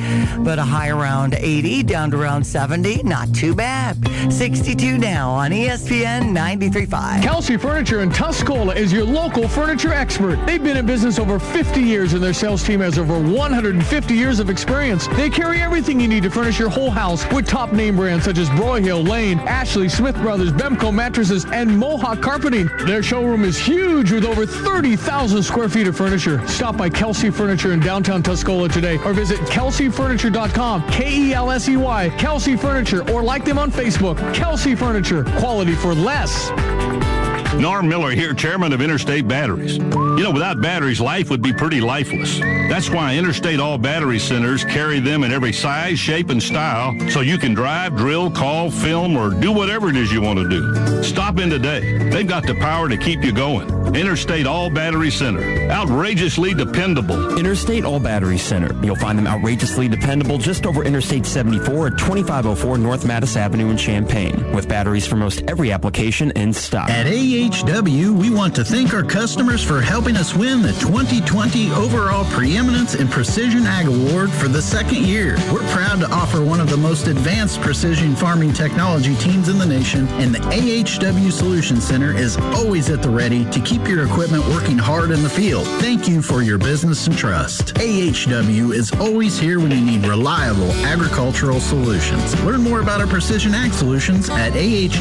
but 0.44 0.60
a 0.60 0.64
high 0.64 0.90
around 0.90 1.34
80 1.34 1.82
down 1.82 2.12
to 2.12 2.20
around 2.20 2.46
70. 2.46 3.02
Not 3.02 3.34
too 3.34 3.52
bad. 3.52 3.96
62 4.32 4.96
now 4.96 5.30
on 5.30 5.50
ESPN 5.50 6.32
93.5. 6.32 7.22
Kelsey 7.24 7.56
Furniture 7.56 7.95
in 8.00 8.10
Tuscola 8.10 8.74
is 8.74 8.92
your 8.92 9.04
local 9.04 9.48
furniture 9.48 9.92
expert. 9.92 10.44
They've 10.46 10.62
been 10.62 10.76
in 10.76 10.86
business 10.86 11.18
over 11.18 11.38
50 11.38 11.80
years 11.80 12.12
and 12.12 12.22
their 12.22 12.32
sales 12.32 12.62
team 12.62 12.80
has 12.80 12.98
over 12.98 13.18
150 13.18 14.14
years 14.14 14.38
of 14.40 14.50
experience. 14.50 15.06
They 15.08 15.30
carry 15.30 15.60
everything 15.60 16.00
you 16.00 16.08
need 16.08 16.22
to 16.24 16.30
furnish 16.30 16.58
your 16.58 16.68
whole 16.68 16.90
house 16.90 17.30
with 17.32 17.46
top 17.46 17.72
name 17.72 17.96
brands 17.96 18.24
such 18.24 18.38
as 18.38 18.48
Broyhill, 18.50 19.08
Lane, 19.08 19.38
Ashley, 19.40 19.88
Smith 19.88 20.16
Brothers, 20.16 20.52
Bemco 20.52 20.92
mattresses, 20.92 21.44
and 21.46 21.78
Mohawk 21.78 22.20
carpeting. 22.20 22.68
Their 22.86 23.02
showroom 23.02 23.44
is 23.44 23.58
huge 23.58 24.10
with 24.12 24.24
over 24.24 24.46
30,000 24.46 25.42
square 25.42 25.68
feet 25.68 25.86
of 25.86 25.96
furniture. 25.96 26.46
Stop 26.48 26.76
by 26.76 26.90
Kelsey 26.90 27.30
Furniture 27.30 27.72
in 27.72 27.80
downtown 27.80 28.22
Tuscola 28.22 28.72
today 28.72 28.98
or 29.04 29.12
visit 29.12 29.38
kelseyfurniture.com, 29.40 30.88
K-E-L-S-E-Y, 30.90 32.08
Kelsey 32.18 32.56
Furniture, 32.56 33.08
or 33.10 33.22
like 33.22 33.44
them 33.44 33.58
on 33.58 33.70
Facebook. 33.70 34.16
Kelsey 34.34 34.74
Furniture, 34.74 35.24
quality 35.38 35.74
for 35.74 35.94
less. 35.94 37.15
Norm 37.60 37.88
Miller 37.88 38.10
here, 38.10 38.34
chairman 38.34 38.72
of 38.72 38.82
Interstate 38.82 39.26
Batteries. 39.26 39.78
You 39.78 40.22
know, 40.22 40.30
without 40.30 40.60
batteries, 40.60 41.00
life 41.00 41.30
would 41.30 41.42
be 41.42 41.52
pretty 41.52 41.80
lifeless. 41.80 42.38
That's 42.38 42.90
why 42.90 43.16
Interstate 43.16 43.60
All 43.60 43.78
Battery 43.78 44.18
Centers 44.18 44.62
carry 44.64 45.00
them 45.00 45.24
in 45.24 45.32
every 45.32 45.52
size, 45.52 45.98
shape, 45.98 46.30
and 46.30 46.42
style 46.42 46.94
so 47.08 47.20
you 47.20 47.38
can 47.38 47.54
drive, 47.54 47.96
drill, 47.96 48.30
call, 48.30 48.70
film, 48.70 49.16
or 49.16 49.30
do 49.30 49.52
whatever 49.52 49.88
it 49.88 49.96
is 49.96 50.12
you 50.12 50.20
want 50.20 50.38
to 50.38 50.48
do. 50.48 51.02
Stop 51.02 51.38
in 51.38 51.48
today. 51.48 52.10
They've 52.10 52.26
got 52.26 52.46
the 52.46 52.54
power 52.56 52.88
to 52.88 52.96
keep 52.96 53.24
you 53.24 53.32
going. 53.32 53.68
Interstate 53.94 54.46
All 54.46 54.68
Battery 54.68 55.10
Center. 55.10 55.70
Outrageously 55.70 56.54
dependable. 56.54 57.38
Interstate 57.38 57.84
All 57.84 58.00
Battery 58.00 58.38
Center. 58.38 58.74
You'll 58.84 58.96
find 58.96 59.18
them 59.18 59.26
outrageously 59.26 59.88
dependable 59.88 60.38
just 60.38 60.66
over 60.66 60.84
Interstate 60.84 61.24
74 61.24 61.88
at 61.88 61.98
2504 61.98 62.78
North 62.78 63.04
Mattis 63.04 63.36
Avenue 63.36 63.70
in 63.70 63.76
Champaign, 63.76 64.52
with 64.52 64.68
batteries 64.68 65.06
for 65.06 65.16
most 65.16 65.42
every 65.48 65.72
application 65.72 66.30
in 66.32 66.52
stock. 66.52 66.90
At 66.90 67.06
AHW, 67.46 68.10
we 68.10 68.28
want 68.28 68.56
to 68.56 68.64
thank 68.64 68.92
our 68.92 69.04
customers 69.04 69.62
for 69.62 69.80
helping 69.80 70.16
us 70.16 70.34
win 70.34 70.62
the 70.62 70.72
2020 70.72 71.70
Overall 71.70 72.24
Preeminence 72.24 72.96
in 72.96 73.06
Precision 73.06 73.64
Ag 73.66 73.86
Award 73.86 74.32
for 74.32 74.48
the 74.48 74.60
second 74.60 75.06
year. 75.06 75.36
We're 75.52 75.62
proud 75.70 76.00
to 76.00 76.10
offer 76.10 76.42
one 76.44 76.58
of 76.58 76.68
the 76.68 76.76
most 76.76 77.06
advanced 77.06 77.60
precision 77.60 78.16
farming 78.16 78.52
technology 78.52 79.14
teams 79.16 79.48
in 79.48 79.58
the 79.58 79.66
nation, 79.66 80.08
and 80.18 80.34
the 80.34 80.40
AHW 80.40 81.30
Solution 81.30 81.80
Center 81.80 82.12
is 82.12 82.36
always 82.36 82.90
at 82.90 83.00
the 83.00 83.10
ready 83.10 83.44
to 83.52 83.60
keep 83.60 83.86
your 83.86 84.04
equipment 84.04 84.44
working 84.48 84.76
hard 84.76 85.12
in 85.12 85.22
the 85.22 85.30
field. 85.30 85.68
Thank 85.80 86.08
you 86.08 86.22
for 86.22 86.42
your 86.42 86.58
business 86.58 87.06
and 87.06 87.16
trust. 87.16 87.74
AHW 87.74 88.74
is 88.74 88.90
always 88.94 89.38
here 89.38 89.60
when 89.60 89.70
you 89.70 89.82
need 89.82 90.04
reliable 90.04 90.72
agricultural 90.84 91.60
solutions. 91.60 92.34
Learn 92.42 92.62
more 92.62 92.80
about 92.80 93.00
our 93.00 93.06
precision 93.06 93.54
ag 93.54 93.72
solutions 93.72 94.28
at 94.30 94.52
ahwllc.com. 94.54 94.96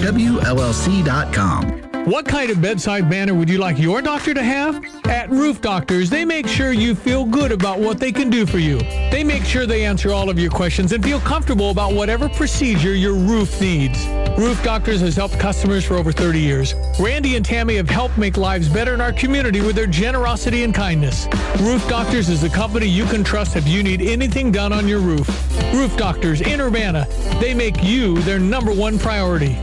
What 2.06 2.28
kind 2.28 2.52
of 2.52 2.62
bedside 2.62 3.10
manner 3.10 3.34
would 3.34 3.50
you 3.50 3.58
like 3.58 3.80
your 3.80 4.00
doctor 4.00 4.36
to 4.36 4.44
have? 4.44 4.86
At 5.06 5.28
Roof 5.32 5.60
Doctors, 5.60 6.08
they 6.08 6.24
make 6.24 6.46
sure 6.46 6.72
you 6.72 6.94
feel 6.94 7.26
good 7.26 7.52
about 7.52 7.80
what 7.80 8.00
they 8.00 8.12
can 8.12 8.30
do 8.30 8.46
for 8.46 8.60
you. 8.60 8.78
They 9.10 9.24
make 9.24 9.44
sure 9.44 9.66
they 9.66 9.84
answer 9.86 10.12
all 10.12 10.30
of 10.30 10.38
your 10.38 10.52
questions 10.52 10.92
and 10.92 11.04
feel 11.04 11.20
comfortable 11.22 11.72
about 11.72 11.94
whatever 11.94 12.30
procedure 12.30 12.94
your 12.94 13.16
roof 13.16 13.60
needs. 13.60 14.06
Roof 14.38 14.64
Doctors 14.64 15.02
has 15.02 15.16
helped 15.16 15.40
customers 15.40 15.84
for 15.84 15.96
over 15.96 16.12
30 16.12 16.40
years. 16.40 16.76
Randy 17.00 17.38
and 17.38 17.44
Tammy 17.44 17.76
have 17.78 17.90
helped 17.90 18.20
make 18.20 18.38
lives 18.38 18.70
better 18.70 18.94
in 18.94 19.02
our 19.02 19.14
community 19.14 19.62
with 19.62 19.76
their 19.76 19.88
generosity 19.88 20.62
and 20.62 20.76
kindness. 20.76 21.28
Roof 21.60 21.90
Doctors 21.90 22.30
is 22.30 22.40
the 22.40 22.50
company 22.50 22.86
you 22.86 23.06
can 23.06 23.24
trust 23.24 23.56
if 23.56 23.68
you 23.68 23.82
need 23.82 24.04
anything 24.04 24.52
done 24.52 24.72
on 24.72 24.88
your 24.88 25.00
roof. 25.00 25.28
Roof 25.74 25.98
Doctors 25.98 26.42
in 26.42 26.62
Urbana, 26.62 27.08
they 27.40 27.56
make 27.56 27.84
you 27.84 28.22
their 28.22 28.40
number 28.40 28.72
one 28.72 29.00
priority. 29.00 29.58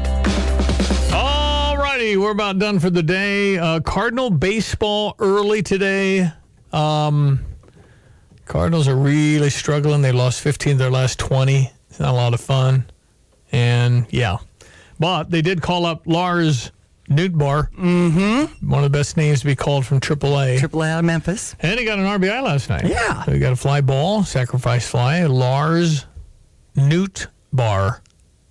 Alrighty, 2.02 2.16
we're 2.16 2.32
about 2.32 2.58
done 2.58 2.80
for 2.80 2.90
the 2.90 3.02
day. 3.02 3.58
Uh, 3.58 3.78
Cardinal 3.78 4.28
baseball 4.28 5.14
early 5.20 5.62
today. 5.62 6.32
Um, 6.72 7.38
Cardinals 8.44 8.88
are 8.88 8.96
really 8.96 9.50
struggling. 9.50 10.02
They 10.02 10.10
lost 10.10 10.40
15 10.40 10.72
of 10.72 10.78
their 10.78 10.90
last 10.90 11.20
20. 11.20 11.70
It's 11.88 12.00
not 12.00 12.10
a 12.10 12.12
lot 12.12 12.34
of 12.34 12.40
fun. 12.40 12.86
And 13.52 14.06
yeah, 14.10 14.38
but 14.98 15.30
they 15.30 15.42
did 15.42 15.62
call 15.62 15.86
up 15.86 16.02
Lars 16.04 16.72
Nootbaar. 17.08 17.70
Mm-hmm. 17.70 18.68
One 18.68 18.82
of 18.82 18.90
the 18.90 18.98
best 18.98 19.16
names 19.16 19.40
to 19.40 19.46
be 19.46 19.54
called 19.54 19.86
from 19.86 20.00
AAA. 20.00 20.58
AAA 20.58 20.88
out 20.88 20.98
of 20.98 21.04
Memphis. 21.04 21.54
And 21.60 21.78
he 21.78 21.86
got 21.86 22.00
an 22.00 22.06
RBI 22.06 22.42
last 22.42 22.68
night. 22.68 22.84
Yeah. 22.84 23.22
So 23.22 23.32
he 23.32 23.38
got 23.38 23.52
a 23.52 23.56
fly 23.56 23.80
ball, 23.80 24.24
sacrifice 24.24 24.88
fly. 24.88 25.24
Lars 25.26 26.06
Newt 26.74 27.28
Bar. 27.52 28.02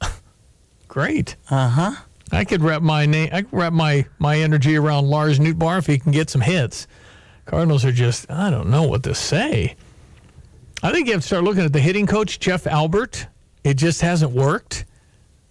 Great. 0.88 1.36
Uh 1.50 1.68
huh. 1.68 1.96
I 2.32 2.46
could 2.46 2.62
wrap 2.62 2.82
my 2.82 3.06
name. 3.06 3.30
I 3.32 3.42
could 3.42 3.54
wrap 3.54 3.74
my 3.74 4.06
my 4.20 4.40
energy 4.40 4.76
around 4.78 5.08
Lars 5.08 5.40
Nootbaar 5.40 5.78
if 5.80 5.88
he 5.88 6.00
can 6.00 6.12
get 6.12 6.30
some 6.30 6.42
hits. 6.42 6.88
Cardinals 7.46 7.84
are 7.84 7.92
just. 7.92 8.30
I 8.32 8.50
don't 8.50 8.70
know 8.70 8.84
what 8.84 9.04
to 9.04 9.16
say. 9.16 9.76
I 10.84 10.92
think 10.92 11.08
you 11.08 11.14
have 11.14 11.22
to 11.22 11.28
start 11.28 11.44
looking 11.44 11.64
at 11.64 11.74
the 11.74 11.80
hitting 11.80 12.08
coach 12.08 12.40
Jeff 12.40 12.66
Albert. 12.66 13.28
It 13.64 13.76
just 13.76 14.02
hasn't 14.02 14.32
worked 14.32 14.86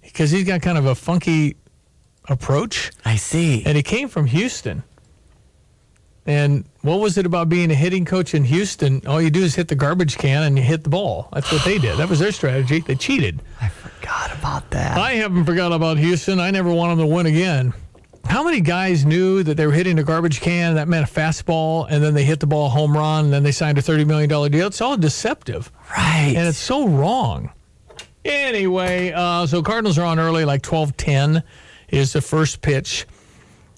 because 0.02 0.30
he's 0.30 0.44
got 0.44 0.62
kind 0.62 0.78
of 0.78 0.86
a 0.86 0.94
funky 0.94 1.56
approach. 2.28 2.90
I 3.04 3.16
see. 3.16 3.64
And 3.64 3.76
he 3.76 3.82
came 3.82 4.08
from 4.08 4.26
Houston. 4.26 4.82
And 6.30 6.64
what 6.82 7.00
was 7.00 7.18
it 7.18 7.26
about 7.26 7.48
being 7.48 7.72
a 7.72 7.74
hitting 7.74 8.04
coach 8.04 8.34
in 8.36 8.44
Houston? 8.44 9.04
All 9.04 9.20
you 9.20 9.30
do 9.30 9.42
is 9.42 9.56
hit 9.56 9.66
the 9.66 9.74
garbage 9.74 10.16
can 10.16 10.44
and 10.44 10.56
you 10.56 10.62
hit 10.62 10.84
the 10.84 10.88
ball. 10.88 11.28
That's 11.32 11.50
what 11.50 11.64
they 11.64 11.76
did. 11.76 11.98
That 11.98 12.08
was 12.08 12.20
their 12.20 12.30
strategy. 12.30 12.78
They 12.78 12.94
cheated. 12.94 13.42
I 13.60 13.68
forgot 13.68 14.32
about 14.38 14.70
that. 14.70 14.96
I 14.96 15.14
haven't 15.14 15.44
forgot 15.44 15.72
about 15.72 15.98
Houston. 15.98 16.38
I 16.38 16.52
never 16.52 16.72
want 16.72 16.96
them 16.96 17.04
to 17.04 17.12
win 17.12 17.26
again. 17.26 17.74
How 18.26 18.44
many 18.44 18.60
guys 18.60 19.04
knew 19.04 19.42
that 19.42 19.56
they 19.56 19.66
were 19.66 19.72
hitting 19.72 19.98
a 19.98 20.04
garbage 20.04 20.40
can? 20.40 20.76
That 20.76 20.86
meant 20.86 21.10
a 21.10 21.12
fastball, 21.12 21.88
and 21.90 22.00
then 22.00 22.14
they 22.14 22.22
hit 22.22 22.38
the 22.38 22.46
ball 22.46 22.68
home 22.68 22.96
run, 22.96 23.24
and 23.24 23.32
then 23.32 23.42
they 23.42 23.50
signed 23.50 23.78
a 23.78 23.82
$30 23.82 24.06
million 24.06 24.28
deal? 24.28 24.68
It's 24.68 24.80
all 24.80 24.96
deceptive. 24.96 25.72
Right. 25.96 26.34
And 26.36 26.46
it's 26.46 26.58
so 26.58 26.86
wrong. 26.86 27.50
Anyway, 28.24 29.10
uh, 29.10 29.48
so 29.48 29.64
Cardinals 29.64 29.98
are 29.98 30.04
on 30.04 30.20
early, 30.20 30.44
like 30.44 30.62
12 30.62 30.96
10 30.96 31.42
is 31.88 32.12
the 32.12 32.20
first 32.20 32.62
pitch. 32.62 33.04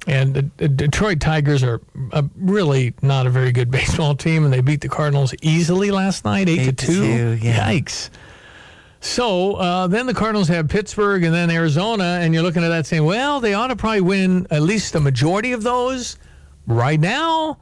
And 0.06 0.34
the, 0.34 0.50
the 0.56 0.68
Detroit 0.68 1.20
Tigers 1.20 1.62
are 1.62 1.80
a, 2.12 2.24
really 2.36 2.92
not 3.02 3.26
a 3.26 3.30
very 3.30 3.52
good 3.52 3.70
baseball 3.70 4.14
team, 4.16 4.44
and 4.44 4.52
they 4.52 4.60
beat 4.60 4.80
the 4.80 4.88
Cardinals 4.88 5.34
easily 5.42 5.90
last 5.90 6.24
night, 6.24 6.48
eight, 6.48 6.60
Eight 6.60 6.64
to 6.64 6.72
to 6.72 6.86
two. 6.86 7.02
two, 7.02 7.46
yeah. 7.46 7.70
Yikes! 7.70 8.10
So 9.00 9.54
uh, 9.54 9.88
then 9.88 10.06
the 10.06 10.14
Cardinals 10.14 10.46
have 10.48 10.68
Pittsburgh 10.68 11.24
and 11.24 11.34
then 11.34 11.50
Arizona, 11.50 12.18
and 12.22 12.32
you're 12.32 12.44
looking 12.44 12.62
at 12.62 12.68
that 12.68 12.86
saying, 12.86 13.04
well, 13.04 13.40
they 13.40 13.52
ought 13.52 13.66
to 13.68 13.76
probably 13.76 14.00
win 14.00 14.46
at 14.50 14.62
least 14.62 14.92
the 14.92 15.00
majority 15.00 15.52
of 15.52 15.64
those. 15.64 16.18
Right 16.68 17.00
now, 17.00 17.58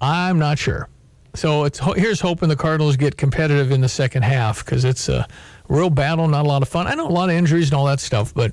I'm 0.00 0.40
not 0.40 0.58
sure. 0.58 0.88
So 1.34 1.64
it's 1.64 1.78
here's 1.96 2.20
hoping 2.20 2.48
the 2.48 2.56
Cardinals 2.56 2.96
get 2.96 3.16
competitive 3.16 3.70
in 3.70 3.80
the 3.80 3.88
second 3.88 4.22
half 4.22 4.64
because 4.64 4.84
it's 4.84 5.08
a 5.08 5.26
real 5.68 5.90
battle, 5.90 6.26
not 6.28 6.44
a 6.44 6.48
lot 6.48 6.62
of 6.62 6.68
fun. 6.68 6.86
I 6.86 6.94
know 6.94 7.06
a 7.06 7.10
lot 7.10 7.28
of 7.28 7.36
injuries 7.36 7.66
and 7.70 7.74
all 7.74 7.86
that 7.86 8.00
stuff, 8.00 8.34
but 8.34 8.52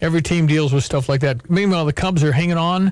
every 0.00 0.22
team 0.22 0.46
deals 0.46 0.72
with 0.72 0.84
stuff 0.84 1.08
like 1.08 1.20
that. 1.20 1.48
Meanwhile, 1.50 1.84
the 1.84 1.92
Cubs 1.92 2.22
are 2.24 2.32
hanging 2.32 2.58
on. 2.58 2.88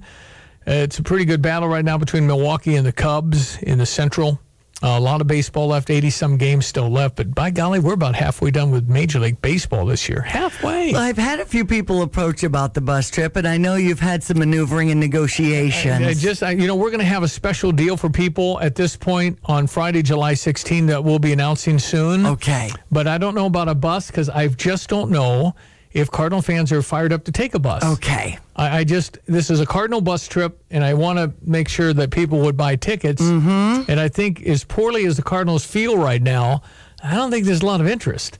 Uh, 0.66 0.72
it's 0.86 0.98
a 0.98 1.02
pretty 1.02 1.24
good 1.24 1.42
battle 1.42 1.68
right 1.68 1.84
now 1.84 1.98
between 1.98 2.26
Milwaukee 2.26 2.76
and 2.76 2.86
the 2.86 2.92
Cubs 2.92 3.58
in 3.62 3.78
the 3.78 3.86
Central. 3.86 4.40
Uh, 4.82 4.98
a 4.98 5.00
lot 5.00 5.20
of 5.20 5.28
baseball 5.28 5.68
left, 5.68 5.90
80 5.90 6.10
some 6.10 6.36
games 6.36 6.66
still 6.66 6.90
left, 6.90 7.14
but 7.14 7.32
by 7.32 7.50
golly, 7.50 7.78
we're 7.78 7.92
about 7.92 8.16
halfway 8.16 8.50
done 8.50 8.72
with 8.72 8.88
Major 8.88 9.20
League 9.20 9.40
Baseball 9.40 9.86
this 9.86 10.08
year. 10.08 10.22
Halfway. 10.22 10.92
Well, 10.92 11.00
I've 11.00 11.16
had 11.16 11.38
a 11.38 11.46
few 11.46 11.64
people 11.64 12.02
approach 12.02 12.42
about 12.42 12.74
the 12.74 12.80
bus 12.80 13.08
trip, 13.08 13.36
and 13.36 13.46
I 13.46 13.58
know 13.58 13.76
you've 13.76 14.00
had 14.00 14.24
some 14.24 14.40
maneuvering 14.40 14.90
and 14.90 14.98
negotiations. 14.98 16.04
I, 16.04 16.08
I 16.08 16.14
just, 16.14 16.42
I, 16.42 16.50
you 16.50 16.66
know, 16.66 16.74
we're 16.74 16.90
going 16.90 16.98
to 16.98 17.04
have 17.04 17.22
a 17.22 17.28
special 17.28 17.70
deal 17.70 17.96
for 17.96 18.10
people 18.10 18.58
at 18.60 18.74
this 18.74 18.96
point 18.96 19.38
on 19.44 19.68
Friday, 19.68 20.02
July 20.02 20.34
16, 20.34 20.86
that 20.86 21.04
we'll 21.04 21.20
be 21.20 21.32
announcing 21.32 21.78
soon. 21.78 22.26
Okay. 22.26 22.68
But 22.90 23.06
I 23.06 23.18
don't 23.18 23.36
know 23.36 23.46
about 23.46 23.68
a 23.68 23.76
bus 23.76 24.08
because 24.08 24.28
I 24.28 24.48
just 24.48 24.88
don't 24.88 25.12
know 25.12 25.54
if 25.92 26.10
Cardinal 26.10 26.42
fans 26.42 26.72
are 26.72 26.82
fired 26.82 27.12
up 27.12 27.24
to 27.24 27.32
take 27.32 27.54
a 27.54 27.58
bus. 27.58 27.84
Okay. 27.84 28.38
I, 28.56 28.78
I 28.78 28.84
just, 28.84 29.18
this 29.26 29.50
is 29.50 29.60
a 29.60 29.66
Cardinal 29.66 30.00
bus 30.00 30.26
trip, 30.26 30.62
and 30.70 30.84
I 30.84 30.94
want 30.94 31.18
to 31.18 31.32
make 31.48 31.68
sure 31.68 31.92
that 31.92 32.10
people 32.10 32.40
would 32.40 32.56
buy 32.56 32.76
tickets. 32.76 33.22
Mm-hmm. 33.22 33.90
And 33.90 34.00
I 34.00 34.08
think, 34.08 34.42
as 34.42 34.64
poorly 34.64 35.06
as 35.06 35.16
the 35.16 35.22
Cardinals 35.22 35.64
feel 35.64 35.96
right 35.96 36.22
now, 36.22 36.62
I 37.02 37.14
don't 37.14 37.30
think 37.30 37.46
there's 37.46 37.62
a 37.62 37.66
lot 37.66 37.80
of 37.80 37.88
interest. 37.88 38.38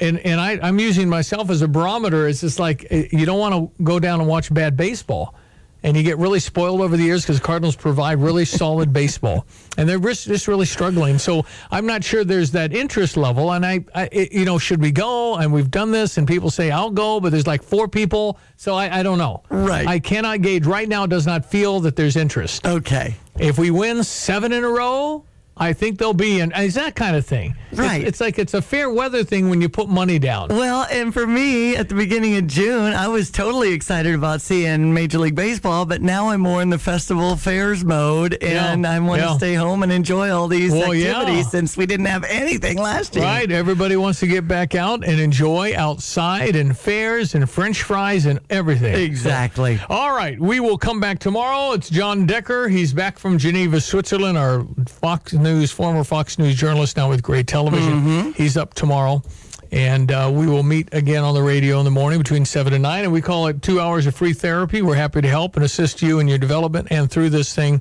And 0.00 0.18
and 0.20 0.40
I, 0.40 0.58
I'm 0.62 0.80
using 0.80 1.08
myself 1.08 1.50
as 1.50 1.62
a 1.62 1.68
barometer. 1.68 2.26
It's 2.26 2.40
just 2.40 2.58
like 2.58 2.86
eh, 2.90 3.08
you 3.12 3.26
don't 3.26 3.38
want 3.38 3.54
to 3.54 3.84
go 3.84 4.00
down 4.00 4.20
and 4.20 4.28
watch 4.28 4.52
bad 4.52 4.76
baseball. 4.76 5.34
And 5.82 5.96
you 5.96 6.02
get 6.02 6.18
really 6.18 6.40
spoiled 6.40 6.80
over 6.80 6.96
the 6.96 7.02
years 7.04 7.22
because 7.22 7.40
Cardinals 7.40 7.76
provide 7.76 8.18
really 8.18 8.44
solid 8.44 8.92
baseball, 9.00 9.46
and 9.76 9.88
they're 9.88 9.98
just 9.98 10.26
just 10.26 10.48
really 10.48 10.66
struggling. 10.66 11.18
So 11.18 11.44
I'm 11.70 11.86
not 11.86 12.04
sure 12.04 12.24
there's 12.24 12.50
that 12.52 12.72
interest 12.72 13.16
level. 13.16 13.52
And 13.52 13.64
I, 13.66 13.84
I 13.94 14.08
it- 14.12 14.32
you 14.32 14.44
know, 14.44 14.58
should 14.58 14.80
we 14.80 14.90
go? 14.92 15.36
And 15.36 15.52
we've 15.52 15.70
done 15.70 15.90
this, 15.90 16.18
and 16.18 16.26
people 16.26 16.50
say 16.50 16.70
I'll 16.70 16.90
go, 16.90 17.20
but 17.20 17.30
there's 17.32 17.46
like 17.46 17.62
four 17.62 17.88
people, 17.88 18.38
so 18.56 18.74
I, 18.74 19.00
I 19.00 19.02
don't 19.02 19.18
know. 19.18 19.42
Right. 19.50 19.86
I 19.86 19.98
cannot 19.98 20.40
gauge 20.42 20.66
right 20.66 20.88
now. 20.88 21.06
Does 21.06 21.26
not 21.26 21.44
feel 21.44 21.80
that 21.80 21.96
there's 21.96 22.16
interest. 22.16 22.66
Okay. 22.66 23.14
If 23.38 23.58
we 23.58 23.70
win 23.70 24.04
seven 24.04 24.52
in 24.52 24.62
a 24.62 24.68
row, 24.68 25.24
I 25.62 25.72
think 25.72 25.98
they'll 25.98 26.12
be 26.12 26.40
in. 26.40 26.52
It's 26.54 26.74
that 26.74 26.94
kind 26.94 27.16
of 27.16 27.24
thing. 27.24 27.54
Right. 27.72 28.02
It's, 28.04 28.20
like 28.20 28.38
it's 28.38 28.52
a 28.54 28.60
fair 28.60 28.90
weather 28.90 29.24
thing 29.24 29.48
when 29.48 29.60
you 29.60 29.68
put 29.68 29.88
money 29.88 30.18
down. 30.18 30.48
Well, 30.48 30.86
and 30.90 31.12
for 31.12 31.26
me, 31.26 31.76
at 31.76 31.88
the 31.88 31.94
beginning 31.94 32.36
of 32.36 32.46
June, 32.46 32.92
I 32.92 33.08
was 33.08 33.30
totally 33.30 33.72
excited 33.72 34.14
about 34.14 34.40
seeing 34.42 34.92
Major 34.92 35.18
League 35.18 35.34
Baseball, 35.36 35.86
but 35.86 36.02
now 36.02 36.28
I'm 36.30 36.40
more 36.42 36.60
in 36.60 36.68
the 36.70 36.78
festival 36.78 37.36
fairs 37.36 37.84
mode, 37.84 38.34
and 38.42 38.82
Yeah, 38.82 38.90
I 38.92 38.98
want 38.98 39.22
to 39.22 39.28
yeah. 39.28 39.36
stay 39.36 39.54
home 39.54 39.82
and 39.82 39.90
enjoy 39.92 40.30
all 40.30 40.48
these 40.48 40.72
Well, 40.72 40.94
yeah. 40.94 41.12
activities 41.20 41.50
since 41.50 41.76
we 41.76 41.86
didn't 41.86 42.06
have 42.06 42.24
anything 42.24 42.76
last 42.78 43.14
year. 43.14 43.24
Right. 43.24 43.50
Everybody 43.50 43.96
wants 43.96 44.20
to 44.20 44.26
get 44.26 44.46
back 44.48 44.74
out 44.74 45.04
and 45.06 45.18
enjoy 45.20 45.74
outside 45.76 46.56
and 46.56 46.76
fairs 46.76 47.34
and 47.34 47.48
French 47.48 47.82
fries 47.82 48.26
and 48.26 48.40
everything. 48.50 48.94
Exactly. 48.94 49.78
So, 49.78 49.84
all 49.88 50.14
right. 50.14 50.38
We 50.38 50.60
will 50.60 50.78
come 50.78 51.00
back 51.00 51.20
tomorrow. 51.20 51.72
It's 51.72 51.88
John 51.88 52.26
Decker. 52.26 52.68
He's 52.68 52.92
back 52.92 53.18
from 53.18 53.38
Geneva, 53.38 53.80
Switzerland, 53.80 54.36
our 54.36 54.66
Fox 54.86 55.32
News, 55.32 55.51
former 55.72 56.04
Fox 56.04 56.38
News 56.38 56.54
journalist, 56.54 56.96
now 56.96 57.08
with 57.08 57.22
Gray 57.22 57.42
Television. 57.42 58.00
Mm-hmm. 58.00 58.30
He's 58.32 58.56
up 58.56 58.74
tomorrow. 58.74 59.22
And 59.72 60.12
uh, 60.12 60.30
we 60.32 60.46
will 60.46 60.62
meet 60.62 60.90
again 60.92 61.24
on 61.24 61.32
the 61.34 61.42
radio 61.42 61.78
in 61.78 61.84
the 61.86 61.90
morning 61.90 62.18
between 62.18 62.44
7 62.44 62.74
and 62.74 62.82
9. 62.82 63.04
And 63.04 63.12
we 63.12 63.22
call 63.22 63.46
it 63.46 63.62
two 63.62 63.80
hours 63.80 64.06
of 64.06 64.14
free 64.14 64.34
therapy. 64.34 64.82
We're 64.82 64.96
happy 64.96 65.22
to 65.22 65.28
help 65.28 65.56
and 65.56 65.64
assist 65.64 66.02
you 66.02 66.18
in 66.20 66.28
your 66.28 66.36
development 66.38 66.88
and 66.90 67.10
through 67.10 67.30
this 67.30 67.54
thing 67.54 67.80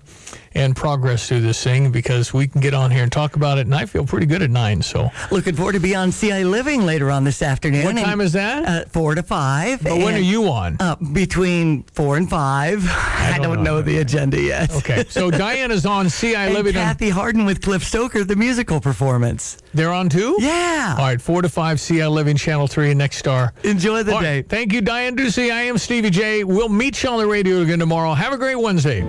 and 0.54 0.76
progress 0.76 1.28
through 1.28 1.40
this 1.42 1.62
thing 1.64 1.92
because 1.92 2.34
we 2.34 2.48
can 2.48 2.60
get 2.62 2.74
on 2.74 2.92
here 2.92 3.04
and 3.04 3.12
talk 3.12 3.36
about 3.36 3.58
it. 3.58 3.62
And 3.66 3.76
I 3.76 3.86
feel 3.86 4.06
pretty 4.06 4.26
good 4.26 4.42
at 4.42 4.50
9. 4.50 4.82
So 4.82 5.10
Looking 5.32 5.56
forward 5.56 5.74
to 5.74 5.80
be 5.82 5.94
on 5.94 6.12
CI 6.14 6.46
Living 6.46 6.86
later 6.86 7.12
on 7.12 7.26
this 7.26 7.42
afternoon. 7.42 7.84
What 7.84 7.98
time 7.98 8.22
is 8.22 8.32
that? 8.34 8.66
Uh, 8.66 8.86
four 8.90 9.14
to 9.16 9.24
five. 9.24 9.84
But 9.84 9.98
when 9.98 10.16
are 10.16 10.20
you 10.20 10.46
on? 10.50 10.78
Uh, 10.80 10.96
between 10.96 11.84
four 11.84 12.16
and 12.16 12.30
five. 12.30 12.86
I 12.90 13.38
don't, 13.42 13.64
know, 13.64 13.82
the 13.82 13.98
agenda 14.00 14.40
yet. 14.42 14.74
Okay, 14.76 15.04
so 15.10 15.30
Diana's 15.32 15.86
on 15.86 16.10
CI 16.10 16.36
and 16.36 16.54
Living. 16.54 16.76
on- 16.78 16.84
Kathy 16.84 17.10
Harden 17.10 17.46
with 17.46 17.62
Cliff 17.62 17.84
Stoker, 17.84 18.24
the 18.24 18.36
musical 18.38 18.80
performance. 18.80 19.58
They're 19.74 19.94
on 19.94 20.10
too? 20.10 20.38
Yeah. 20.40 20.96
All 20.98 21.06
right, 21.06 21.22
4 21.22 21.42
to 21.44 21.50
5, 21.50 21.80
CI 21.82 22.06
Living, 22.06 22.36
Channel 22.38 22.68
3, 22.68 22.92
and 22.92 23.02
Nexstar. 23.02 23.52
Enjoy 23.64 24.04
the 24.04 24.14
All 24.14 24.22
day. 24.22 24.38
right, 24.38 24.50
Thank 24.50 24.74
you, 24.74 24.82
Diane 24.82 25.16
Ducey. 25.16 25.52
I 25.52 25.64
am 25.64 25.78
Stevie 25.78 26.10
Jay. 26.10 26.44
We'll 26.44 26.70
meet 26.70 27.02
you 27.04 27.10
on 27.10 27.20
the 27.20 27.28
radio 27.28 27.62
again 27.62 27.80
tomorrow. 27.80 28.14
Have 28.14 28.34
a 28.34 28.38
great 28.38 28.56
Wednesday. 28.56 29.02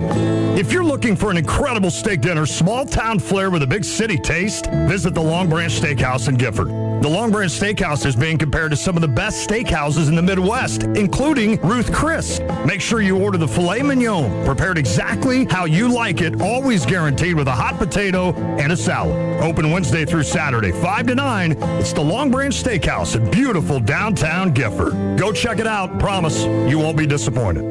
If 0.57 0.71
you're 0.71 0.83
looking 0.83 1.15
for 1.15 1.31
an 1.31 1.37
incredible 1.37 1.89
steak 1.91 2.21
dinner, 2.21 2.45
small 2.45 2.85
town 2.85 3.19
flair 3.19 3.49
with 3.49 3.63
a 3.63 3.67
big 3.67 3.83
city 3.83 4.17
taste, 4.17 4.67
visit 4.87 5.13
the 5.13 5.21
Long 5.21 5.49
Branch 5.49 5.71
Steakhouse 5.71 6.27
in 6.27 6.35
Gifford. 6.35 6.67
The 7.03 7.09
Long 7.09 7.31
Branch 7.31 7.51
Steakhouse 7.51 8.05
is 8.05 8.15
being 8.15 8.37
compared 8.37 8.71
to 8.71 8.77
some 8.77 8.95
of 8.95 9.01
the 9.01 9.07
best 9.09 9.49
steakhouses 9.49 10.07
in 10.07 10.15
the 10.15 10.21
Midwest, 10.21 10.83
including 10.83 11.59
Ruth 11.59 11.91
Chris. 11.91 12.39
Make 12.65 12.79
sure 12.79 13.01
you 13.01 13.21
order 13.21 13.37
the 13.37 13.47
filet 13.47 13.81
mignon, 13.81 14.45
prepared 14.45 14.77
exactly 14.77 15.43
how 15.45 15.65
you 15.65 15.91
like 15.93 16.21
it, 16.21 16.39
always 16.39 16.85
guaranteed 16.85 17.35
with 17.35 17.47
a 17.49 17.51
hot 17.51 17.77
potato 17.77 18.33
and 18.57 18.71
a 18.71 18.77
salad. 18.77 19.17
Open 19.43 19.69
Wednesday 19.71 20.05
through 20.05 20.23
Saturday, 20.23 20.71
5 20.71 21.07
to 21.07 21.15
9. 21.15 21.51
It's 21.79 21.91
the 21.91 22.01
Long 22.01 22.31
Branch 22.31 22.53
Steakhouse 22.63 23.17
in 23.17 23.29
beautiful 23.29 23.77
downtown 23.81 24.53
Gifford. 24.53 25.19
Go 25.19 25.33
check 25.33 25.59
it 25.59 25.67
out. 25.67 25.99
Promise 25.99 26.45
you 26.45 26.79
won't 26.79 26.97
be 26.97 27.05
disappointed. 27.05 27.63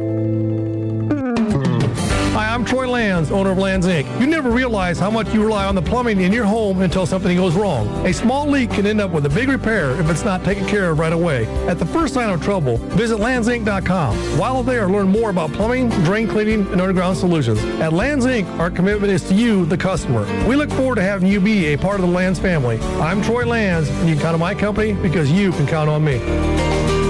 I'm 2.53 2.66
Troy 2.66 2.86
Lands, 2.86 3.30
owner 3.30 3.53
of 3.53 3.57
Lands 3.57 3.86
Inc. 3.86 4.20
You 4.20 4.26
never 4.26 4.50
realize 4.50 4.98
how 4.98 5.11
much 5.11 5.32
you 5.32 5.42
rely 5.42 5.64
on 5.64 5.74
the 5.74 5.80
plumbing 5.80 6.20
in 6.20 6.30
your 6.30 6.44
home 6.44 6.82
until 6.82 7.07
something 7.07 7.34
goes 7.34 7.55
wrong. 7.55 7.88
A 8.07 8.12
small 8.12 8.46
leak 8.46 8.72
can 8.72 8.84
end 8.84 9.00
up 9.00 9.11
with 9.11 9.24
a 9.24 9.30
big 9.30 9.48
repair 9.48 9.92
if 9.92 10.11
it's 10.11 10.22
not 10.22 10.44
taken 10.44 10.66
care 10.66 10.90
of 10.90 10.98
right 10.98 11.14
away. 11.14 11.46
At 11.66 11.78
the 11.78 11.86
first 11.86 12.12
sign 12.12 12.28
of 12.28 12.42
trouble, 12.42 12.76
visit 12.76 13.20
landsinc.com. 13.20 14.38
While 14.38 14.62
there, 14.62 14.86
learn 14.86 15.09
more 15.09 15.30
about 15.30 15.50
plumbing, 15.55 15.88
drain 16.05 16.28
cleaning, 16.28 16.66
and 16.66 16.78
underground 16.78 17.16
solutions. 17.16 17.59
At 17.80 17.94
Lands 17.94 18.26
Inc., 18.26 18.46
our 18.59 18.70
commitment 18.70 19.11
is 19.11 19.26
to 19.30 19.34
you, 19.34 19.64
the 19.64 19.78
customer. 19.78 20.26
We 20.46 20.55
look 20.55 20.68
forward 20.72 20.96
to 20.96 21.03
having 21.03 21.28
you 21.28 21.40
be 21.40 21.72
a 21.72 21.78
part 21.78 22.00
of 22.00 22.07
the 22.07 22.12
Lands 22.12 22.38
family. 22.38 22.78
I'm 23.00 23.22
Troy 23.22 23.46
Lands, 23.46 23.88
and 23.88 24.11
you 24.11 24.14
can 24.14 24.24
count 24.24 24.34
on 24.34 24.40
my 24.40 24.55
company 24.55 24.92
because 24.92 25.32
you 25.32 25.53
can 25.53 25.66
count 25.66 25.88
on 25.88 26.05
me. 26.05 27.01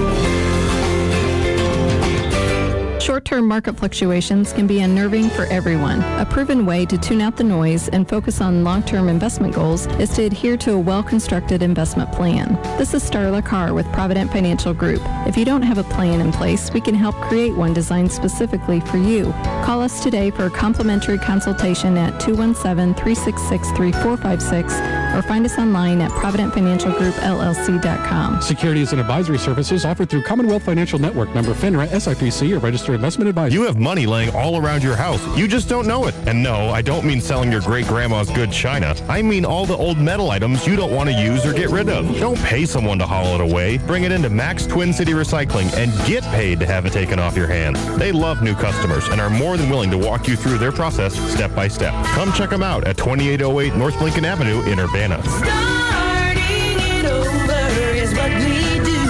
Short 3.03 3.25
term 3.25 3.49
market 3.49 3.75
fluctuations 3.75 4.53
can 4.53 4.65
be 4.65 4.79
unnerving 4.79 5.29
for 5.29 5.43
everyone. 5.47 5.99
A 6.21 6.25
proven 6.25 6.65
way 6.65 6.85
to 6.85 6.97
tune 6.97 7.19
out 7.19 7.35
the 7.35 7.43
noise 7.43 7.89
and 7.89 8.07
focus 8.07 8.39
on 8.39 8.63
long 8.63 8.81
term 8.81 9.09
investment 9.09 9.53
goals 9.53 9.87
is 9.99 10.09
to 10.11 10.23
adhere 10.23 10.55
to 10.55 10.71
a 10.71 10.79
well 10.79 11.03
constructed 11.03 11.61
investment 11.61 12.13
plan. 12.13 12.53
This 12.77 12.93
is 12.93 13.03
Starla 13.03 13.45
Carr 13.45 13.73
with 13.73 13.85
Provident 13.91 14.31
Financial 14.31 14.73
Group. 14.73 15.01
If 15.27 15.35
you 15.35 15.43
don't 15.43 15.63
have 15.63 15.79
a 15.79 15.83
plan 15.83 16.21
in 16.21 16.31
place, 16.31 16.71
we 16.71 16.79
can 16.79 16.95
help 16.95 17.15
create 17.15 17.53
one 17.53 17.73
designed 17.73 18.09
specifically 18.09 18.79
for 18.79 18.95
you. 18.95 19.33
Call 19.65 19.81
us 19.81 20.01
today 20.01 20.31
for 20.31 20.45
a 20.45 20.49
complimentary 20.49 21.17
consultation 21.17 21.97
at 21.97 22.21
217 22.21 22.93
366 22.93 23.69
3456 23.71 25.02
or 25.13 25.21
find 25.21 25.45
us 25.45 25.57
online 25.57 26.01
at 26.01 26.11
providentfinancialgroupllc.com. 26.11 28.41
Securities 28.41 28.91
and 28.91 28.99
advisory 28.99 29.37
services 29.37 29.85
offered 29.85 30.09
through 30.09 30.23
Commonwealth 30.23 30.63
Financial 30.63 30.99
Network, 30.99 31.33
member 31.35 31.53
FINRA, 31.53 31.87
SIPC, 31.87 32.55
or 32.55 32.59
registered 32.59 32.95
investment 32.95 33.29
advisor. 33.29 33.53
You 33.53 33.63
have 33.63 33.77
money 33.77 34.05
laying 34.05 34.33
all 34.35 34.57
around 34.57 34.83
your 34.83 34.95
house. 34.95 35.21
You 35.37 35.47
just 35.47 35.69
don't 35.69 35.87
know 35.87 36.07
it. 36.07 36.15
And 36.27 36.41
no, 36.41 36.69
I 36.69 36.81
don't 36.81 37.05
mean 37.05 37.21
selling 37.21 37.51
your 37.51 37.61
great 37.61 37.87
grandma's 37.87 38.29
good 38.31 38.51
china. 38.51 38.95
I 39.07 39.21
mean 39.21 39.45
all 39.45 39.65
the 39.65 39.77
old 39.77 39.97
metal 39.97 40.31
items 40.31 40.65
you 40.65 40.75
don't 40.75 40.93
want 40.93 41.09
to 41.09 41.15
use 41.15 41.45
or 41.45 41.53
get 41.53 41.69
rid 41.69 41.89
of. 41.89 42.05
Don't 42.19 42.39
pay 42.39 42.65
someone 42.65 42.97
to 42.99 43.05
haul 43.05 43.35
it 43.35 43.41
away. 43.41 43.77
Bring 43.77 44.03
it 44.03 44.11
into 44.11 44.29
Max 44.29 44.65
Twin 44.65 44.93
City 44.93 45.11
Recycling 45.11 45.71
and 45.77 45.91
get 46.07 46.23
paid 46.25 46.59
to 46.59 46.65
have 46.65 46.85
it 46.85 46.93
taken 46.93 47.19
off 47.19 47.37
your 47.37 47.47
hands. 47.47 47.79
They 47.97 48.11
love 48.11 48.41
new 48.41 48.55
customers 48.55 49.07
and 49.09 49.21
are 49.21 49.29
more 49.29 49.57
than 49.57 49.69
willing 49.69 49.91
to 49.91 49.97
walk 49.97 50.27
you 50.27 50.35
through 50.35 50.57
their 50.57 50.71
process 50.71 51.13
step 51.31 51.53
by 51.55 51.67
step. 51.67 51.93
Come 52.07 52.31
check 52.33 52.49
them 52.49 52.63
out 52.63 52.85
at 52.85 52.97
2808 52.97 53.75
North 53.75 54.01
Lincoln 54.01 54.25
Avenue 54.25 54.61
in 54.63 54.79
Urbana. 54.79 55.02
Starting 55.03 56.79
it 56.79 57.05
over 57.05 57.69
is 57.93 58.13
what 58.15 58.31
we 58.31 58.79
do 58.85 59.01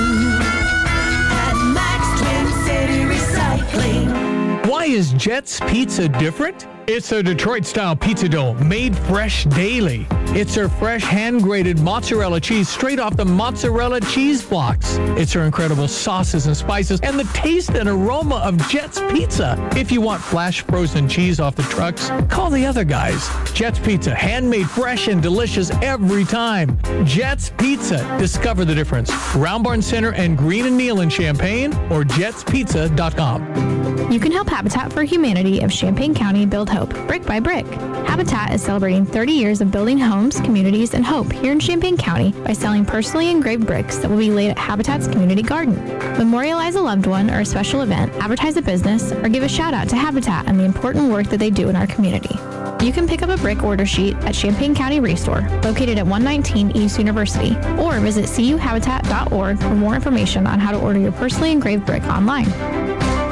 at 1.30 1.56
Max 1.72 2.20
Twin 2.20 2.48
City 2.66 3.04
Recycling. 3.04 4.66
Why 4.68 4.86
is 4.86 5.14
Jets 5.14 5.60
Pizza 5.68 6.10
different? 6.10 6.66
It's 6.86 7.14
a 7.14 7.24
Detroit 7.24 7.66
style 7.66 7.96
pizza 7.96 8.28
dough 8.28 8.56
made 8.56 8.98
fresh 8.98 9.46
daily. 9.46 10.06
It's 10.36 10.56
their 10.56 10.68
fresh 10.68 11.04
hand 11.04 11.42
grated 11.42 11.80
mozzarella 11.80 12.42
cheese 12.42 12.68
straight 12.68 13.00
off 13.00 13.16
the 13.16 13.24
mozzarella 13.24 14.02
cheese 14.02 14.44
blocks. 14.44 14.98
It's 15.16 15.32
their 15.32 15.44
incredible 15.44 15.88
sauces 15.88 16.48
and 16.48 16.58
spices 16.58 17.00
and 17.00 17.18
the 17.18 17.24
taste 17.34 17.70
and 17.70 17.88
aroma 17.88 18.36
of 18.36 18.58
Jets 18.68 19.00
Pizza. 19.12 19.58
If 19.78 19.94
you 19.94 20.02
want 20.02 20.22
flash 20.22 20.62
frozen 20.64 21.08
cheese 21.08 21.40
off 21.40 21.56
the 21.56 21.64
trucks, 21.64 22.10
call 22.28 22.50
the 22.50 22.66
other 22.66 22.84
guys. 22.84 23.30
Jets 23.54 23.80
Pizza, 23.80 24.14
handmade 24.14 24.70
fresh 24.70 25.08
and 25.08 25.22
delicious 25.22 25.72
every 25.82 26.26
time. 26.26 26.78
Jets 27.06 27.52
Pizza. 27.58 28.18
Discover 28.20 28.66
the 28.66 28.76
difference. 28.76 29.10
Round 29.36 29.64
Barn 29.64 29.82
Center 29.82 30.12
and 30.14 30.38
Green 30.38 30.66
and 30.66 30.78
Neil 30.78 31.00
in 31.00 31.10
Champaign 31.10 31.74
or 31.90 32.04
jetspizza.com. 32.04 34.12
You 34.12 34.20
can 34.20 34.32
help 34.32 34.48
Habitat 34.48 34.94
for 34.94 35.04
Humanity 35.04 35.62
of 35.62 35.72
Champaign 35.72 36.14
County 36.14 36.46
build 36.46 36.70
hope 36.74 36.92
brick 37.08 37.24
by 37.24 37.40
brick. 37.40 37.66
Habitat 38.08 38.52
is 38.52 38.62
celebrating 38.62 39.06
30 39.06 39.32
years 39.32 39.62
of 39.62 39.72
building 39.72 40.00
homes, 40.00 40.42
communities, 40.42 40.96
and 40.96 41.06
hope 41.06 41.32
here 41.32 41.52
in 41.52 41.60
Champaign 41.60 41.96
County 41.98 42.32
by 42.44 42.54
selling 42.54 42.84
personally 42.84 43.30
engraved 43.30 43.68
bricks 43.68 43.98
that 44.00 44.10
will 44.10 44.18
be 44.18 44.32
laid 44.32 44.50
at 44.50 44.58
Habitat's 44.58 45.08
community 45.08 45.44
garden. 45.44 45.76
Memorialize 46.18 46.76
a 46.76 46.82
loved 46.82 47.06
one 47.06 47.30
or 47.30 47.42
a 47.42 47.46
special 47.46 47.82
event, 47.82 48.12
advertise 48.16 48.58
a 48.58 48.62
business, 48.62 49.12
or 49.12 49.30
give 49.30 49.44
a 49.44 49.50
shout 49.50 49.74
out 49.74 49.88
to 49.90 49.96
Habitat 49.96 50.48
and 50.48 50.60
the 50.60 50.64
important 50.64 51.12
work 51.12 51.28
that 51.28 51.38
they 51.38 51.52
do 51.52 51.70
in 51.70 51.76
our 51.76 51.88
community. 51.88 52.36
You 52.84 52.92
can 52.92 53.08
pick 53.08 53.22
up 53.22 53.30
a 53.30 53.38
brick 53.38 53.64
order 53.64 53.86
sheet 53.86 54.16
at 54.26 54.34
Champaign 54.34 54.74
County 54.76 55.00
Restore, 55.00 55.48
located 55.64 55.98
at 56.00 56.06
119 56.06 56.76
East 56.76 56.98
University, 56.98 57.56
or 57.80 58.00
visit 58.00 58.26
cuhabitat.org 58.26 59.60
for 59.60 59.76
more 59.76 59.96
information 59.96 60.48
on 60.48 60.60
how 60.60 60.72
to 60.72 60.80
order 60.80 61.00
your 61.00 61.14
personally 61.14 61.52
engraved 61.52 61.86
brick 61.86 62.04
online. 62.04 62.52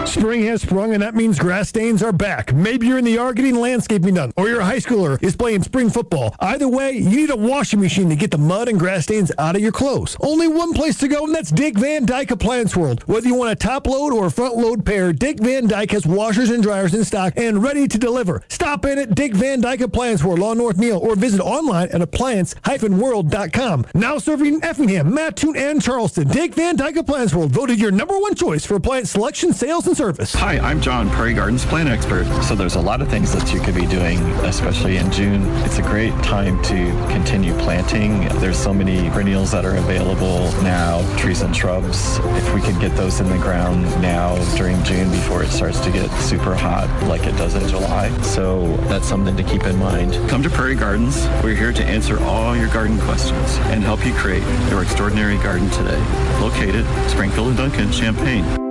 Spring 0.06 0.44
has 0.44 0.62
sprung, 0.62 0.94
and 0.94 1.02
that 1.02 1.16
means 1.16 1.40
grass 1.40 1.70
stains 1.70 2.04
are 2.04 2.12
back. 2.12 2.54
Maybe 2.54 2.86
you're 2.88 2.98
in 2.98 3.06
the 3.06 3.12
yard 3.12 3.38
getting 3.38 3.56
landscaping 3.56 4.16
done, 4.16 4.34
or 4.36 4.50
your 4.50 4.62
high 4.62 4.78
schooler 4.78 5.22
is 5.24 5.36
playing 5.36 5.64
spring 5.64 5.90
football. 5.90 6.36
Either 6.40 6.68
way, 6.68 6.92
you 6.92 7.10
need 7.10 7.30
a 7.30 7.36
washing 7.36 7.80
machine 7.80 8.10
to 8.10 8.16
get 8.16 8.30
the 8.30 8.38
mud 8.38 8.68
and 8.68 8.78
grass 8.78 9.04
stains 9.04 9.32
out 9.38 9.56
of 9.56 9.62
your 9.62 9.72
clothes. 9.72 10.18
Only 10.20 10.48
one 10.48 10.74
place 10.74 10.98
to 10.98 11.08
go, 11.08 11.24
and 11.26 11.34
that's 11.34 11.50
Dick 11.50 11.78
Van 11.78 12.06
Dyke 12.06 12.32
Appliance 12.32 12.76
World. 12.76 13.04
Whether 13.08 13.28
you 13.28 13.36
want 13.36 13.52
a 13.52 13.56
top 13.56 13.88
load 13.88 14.12
or 14.12 14.26
a 14.26 14.32
front 14.32 14.58
load 14.58 14.86
pair, 14.86 15.14
Dick 15.14 15.40
Van 15.40 15.68
Dyke 15.68 15.92
has 15.92 16.06
washers 16.06 16.50
and 16.50 16.62
dryers 16.62 16.94
in 16.94 17.06
stock 17.06 17.34
and 17.38 17.64
ready 17.64 17.88
to 17.88 17.98
deliver. 17.98 18.44
Stop 18.50 18.86
in 18.86 19.00
at 19.00 19.16
Dick 19.16 19.34
Van 19.34 19.62
Dyke 19.62 19.82
Appliance 19.82 20.24
World 20.24 20.40
Law 20.40 20.54
North 20.54 20.78
Neil 20.78 20.98
or 20.98 21.16
visit 21.16 21.40
online 21.40 21.88
at 21.90 22.02
appliance-world.com. 22.02 23.86
Now 23.94 24.18
serving 24.18 24.64
Effingham, 24.64 25.14
Mattoon, 25.14 25.56
and 25.56 25.82
Charleston. 25.82 26.28
Dick 26.28 26.54
Van 26.56 26.76
Dyke 26.76 26.98
Appliance 26.98 27.34
World 27.34 27.52
voted 27.52 27.80
your 27.80 27.92
number 27.92 28.18
one 28.20 28.36
choice 28.36 28.66
for 28.66 28.76
appliance 28.76 29.12
selection, 29.12 29.54
sales, 29.54 29.88
and 29.92 29.98
service. 29.98 30.34
Hi, 30.36 30.58
I'm 30.60 30.80
John, 30.80 31.10
Prairie 31.10 31.34
Gardens 31.34 31.66
plant 31.66 31.90
expert. 31.90 32.26
So 32.44 32.56
there's 32.56 32.76
a 32.76 32.80
lot 32.80 33.02
of 33.02 33.10
things 33.10 33.34
that 33.34 33.54
you 33.54 33.60
could 33.60 33.76
be 33.76 33.86
doing, 33.86 34.20
especially 34.46 34.96
in 34.96 35.12
June. 35.12 35.46
It's 35.66 35.80
a 35.80 35.82
great 35.82 36.14
time 36.24 36.62
to 36.64 36.92
continue 37.12 37.54
planting. 37.56 38.30
There's 38.40 38.58
so 38.58 38.74
many 38.74 39.10
perennials 39.10 39.52
that 39.52 39.66
are 39.66 39.76
available 39.76 40.50
now, 40.64 41.02
trees 41.18 41.42
and 41.42 41.54
shrubs. 41.54 42.20
If 42.20 42.54
we 42.54 42.62
could 42.62 42.80
get 42.80 42.96
those 42.96 43.20
in 43.20 43.30
the 43.30 43.38
ground 43.38 43.84
now 44.02 44.36
during 44.56 44.82
June 44.86 45.12
before 45.12 45.44
it 45.44 45.50
starts 45.50 45.82
to 45.82 45.92
get 45.92 46.10
super 46.22 46.56
hot 46.56 46.88
like 47.08 47.28
it 47.28 47.36
does 47.36 47.56
in 47.56 47.68
July. 47.68 48.10
So 48.22 48.78
that's 48.88 49.08
something 49.08 49.36
to 49.36 49.44
keep 49.44 49.64
in 49.66 49.78
mind. 49.78 50.14
Come 50.30 50.42
to 50.44 50.50
Prairie 50.50 50.76
Gardens. 50.76 51.28
We're 51.44 51.56
here 51.56 51.74
to 51.74 51.84
answer 51.84 52.18
all 52.24 52.56
your 52.56 52.70
garden 52.70 52.98
questions 53.02 53.58
and 53.68 53.84
help 53.84 54.06
you 54.06 54.14
create 54.14 54.44
your 54.70 54.84
extraordinary 54.84 55.38
garden 55.38 55.70
today. 55.72 56.00
Located 56.40 56.86
Springfield 57.10 57.50
and 57.50 57.58
Duncan, 57.58 57.92
Champaign. 57.92 58.71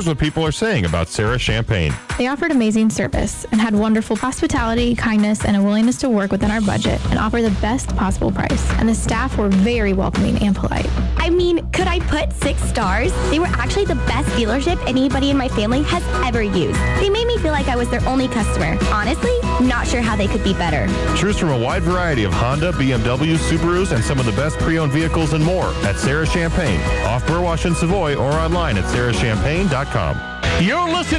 Here's 0.00 0.08
what 0.08 0.18
people 0.18 0.42
are 0.46 0.50
saying 0.50 0.86
about 0.86 1.08
Sarah 1.08 1.38
Champagne. 1.38 1.92
They 2.16 2.26
offered 2.26 2.52
amazing 2.52 2.88
service 2.88 3.44
and 3.52 3.60
had 3.60 3.74
wonderful 3.74 4.16
hospitality, 4.16 4.94
kindness, 4.94 5.44
and 5.44 5.58
a 5.58 5.62
willingness 5.62 5.98
to 5.98 6.08
work 6.08 6.32
within 6.32 6.50
our 6.50 6.62
budget 6.62 6.98
and 7.10 7.18
offer 7.18 7.42
the 7.42 7.50
best 7.60 7.94
possible 7.96 8.32
price. 8.32 8.70
And 8.78 8.88
the 8.88 8.94
staff 8.94 9.36
were 9.36 9.50
very 9.50 9.92
welcoming 9.92 10.38
and 10.42 10.56
polite. 10.56 10.88
I 11.18 11.28
mean, 11.28 11.70
could 11.72 11.86
I 11.86 12.00
put 12.00 12.32
six 12.32 12.62
stars? 12.62 13.12
They 13.28 13.38
were 13.38 13.48
actually 13.48 13.84
the 13.84 13.94
best 13.94 14.26
dealership 14.30 14.82
anybody 14.88 15.28
in 15.28 15.36
my 15.36 15.48
family 15.48 15.82
has 15.82 16.02
ever 16.26 16.42
used. 16.42 16.80
They 16.98 17.10
made 17.10 17.26
me 17.26 17.36
feel 17.36 17.52
like 17.52 17.68
I 17.68 17.76
was 17.76 17.90
their 17.90 18.02
only 18.08 18.26
customer. 18.26 18.78
Honestly, 18.84 19.38
not 19.60 19.86
sure 19.86 20.00
how 20.00 20.16
they 20.16 20.28
could 20.28 20.42
be 20.42 20.54
better. 20.54 20.86
Choose 21.14 21.38
from 21.38 21.50
a 21.50 21.58
wide 21.58 21.82
variety 21.82 22.24
of 22.24 22.32
Honda, 22.32 22.72
BMW, 22.72 23.36
Subarus, 23.36 23.92
and 23.94 24.02
some 24.02 24.18
of 24.18 24.24
the 24.24 24.32
best 24.32 24.58
pre-owned 24.60 24.92
vehicles 24.92 25.34
and 25.34 25.44
more 25.44 25.66
at 25.84 25.96
Sarah 25.96 26.24
Champagne, 26.24 26.80
off 27.04 27.22
Burwash 27.26 27.66
and 27.66 27.76
Savoy, 27.76 28.14
or 28.16 28.32
online 28.32 28.78
at 28.78 28.84
sarahchampagne.com. 28.84 29.89
You're 30.60 30.88
listening. 30.88 31.10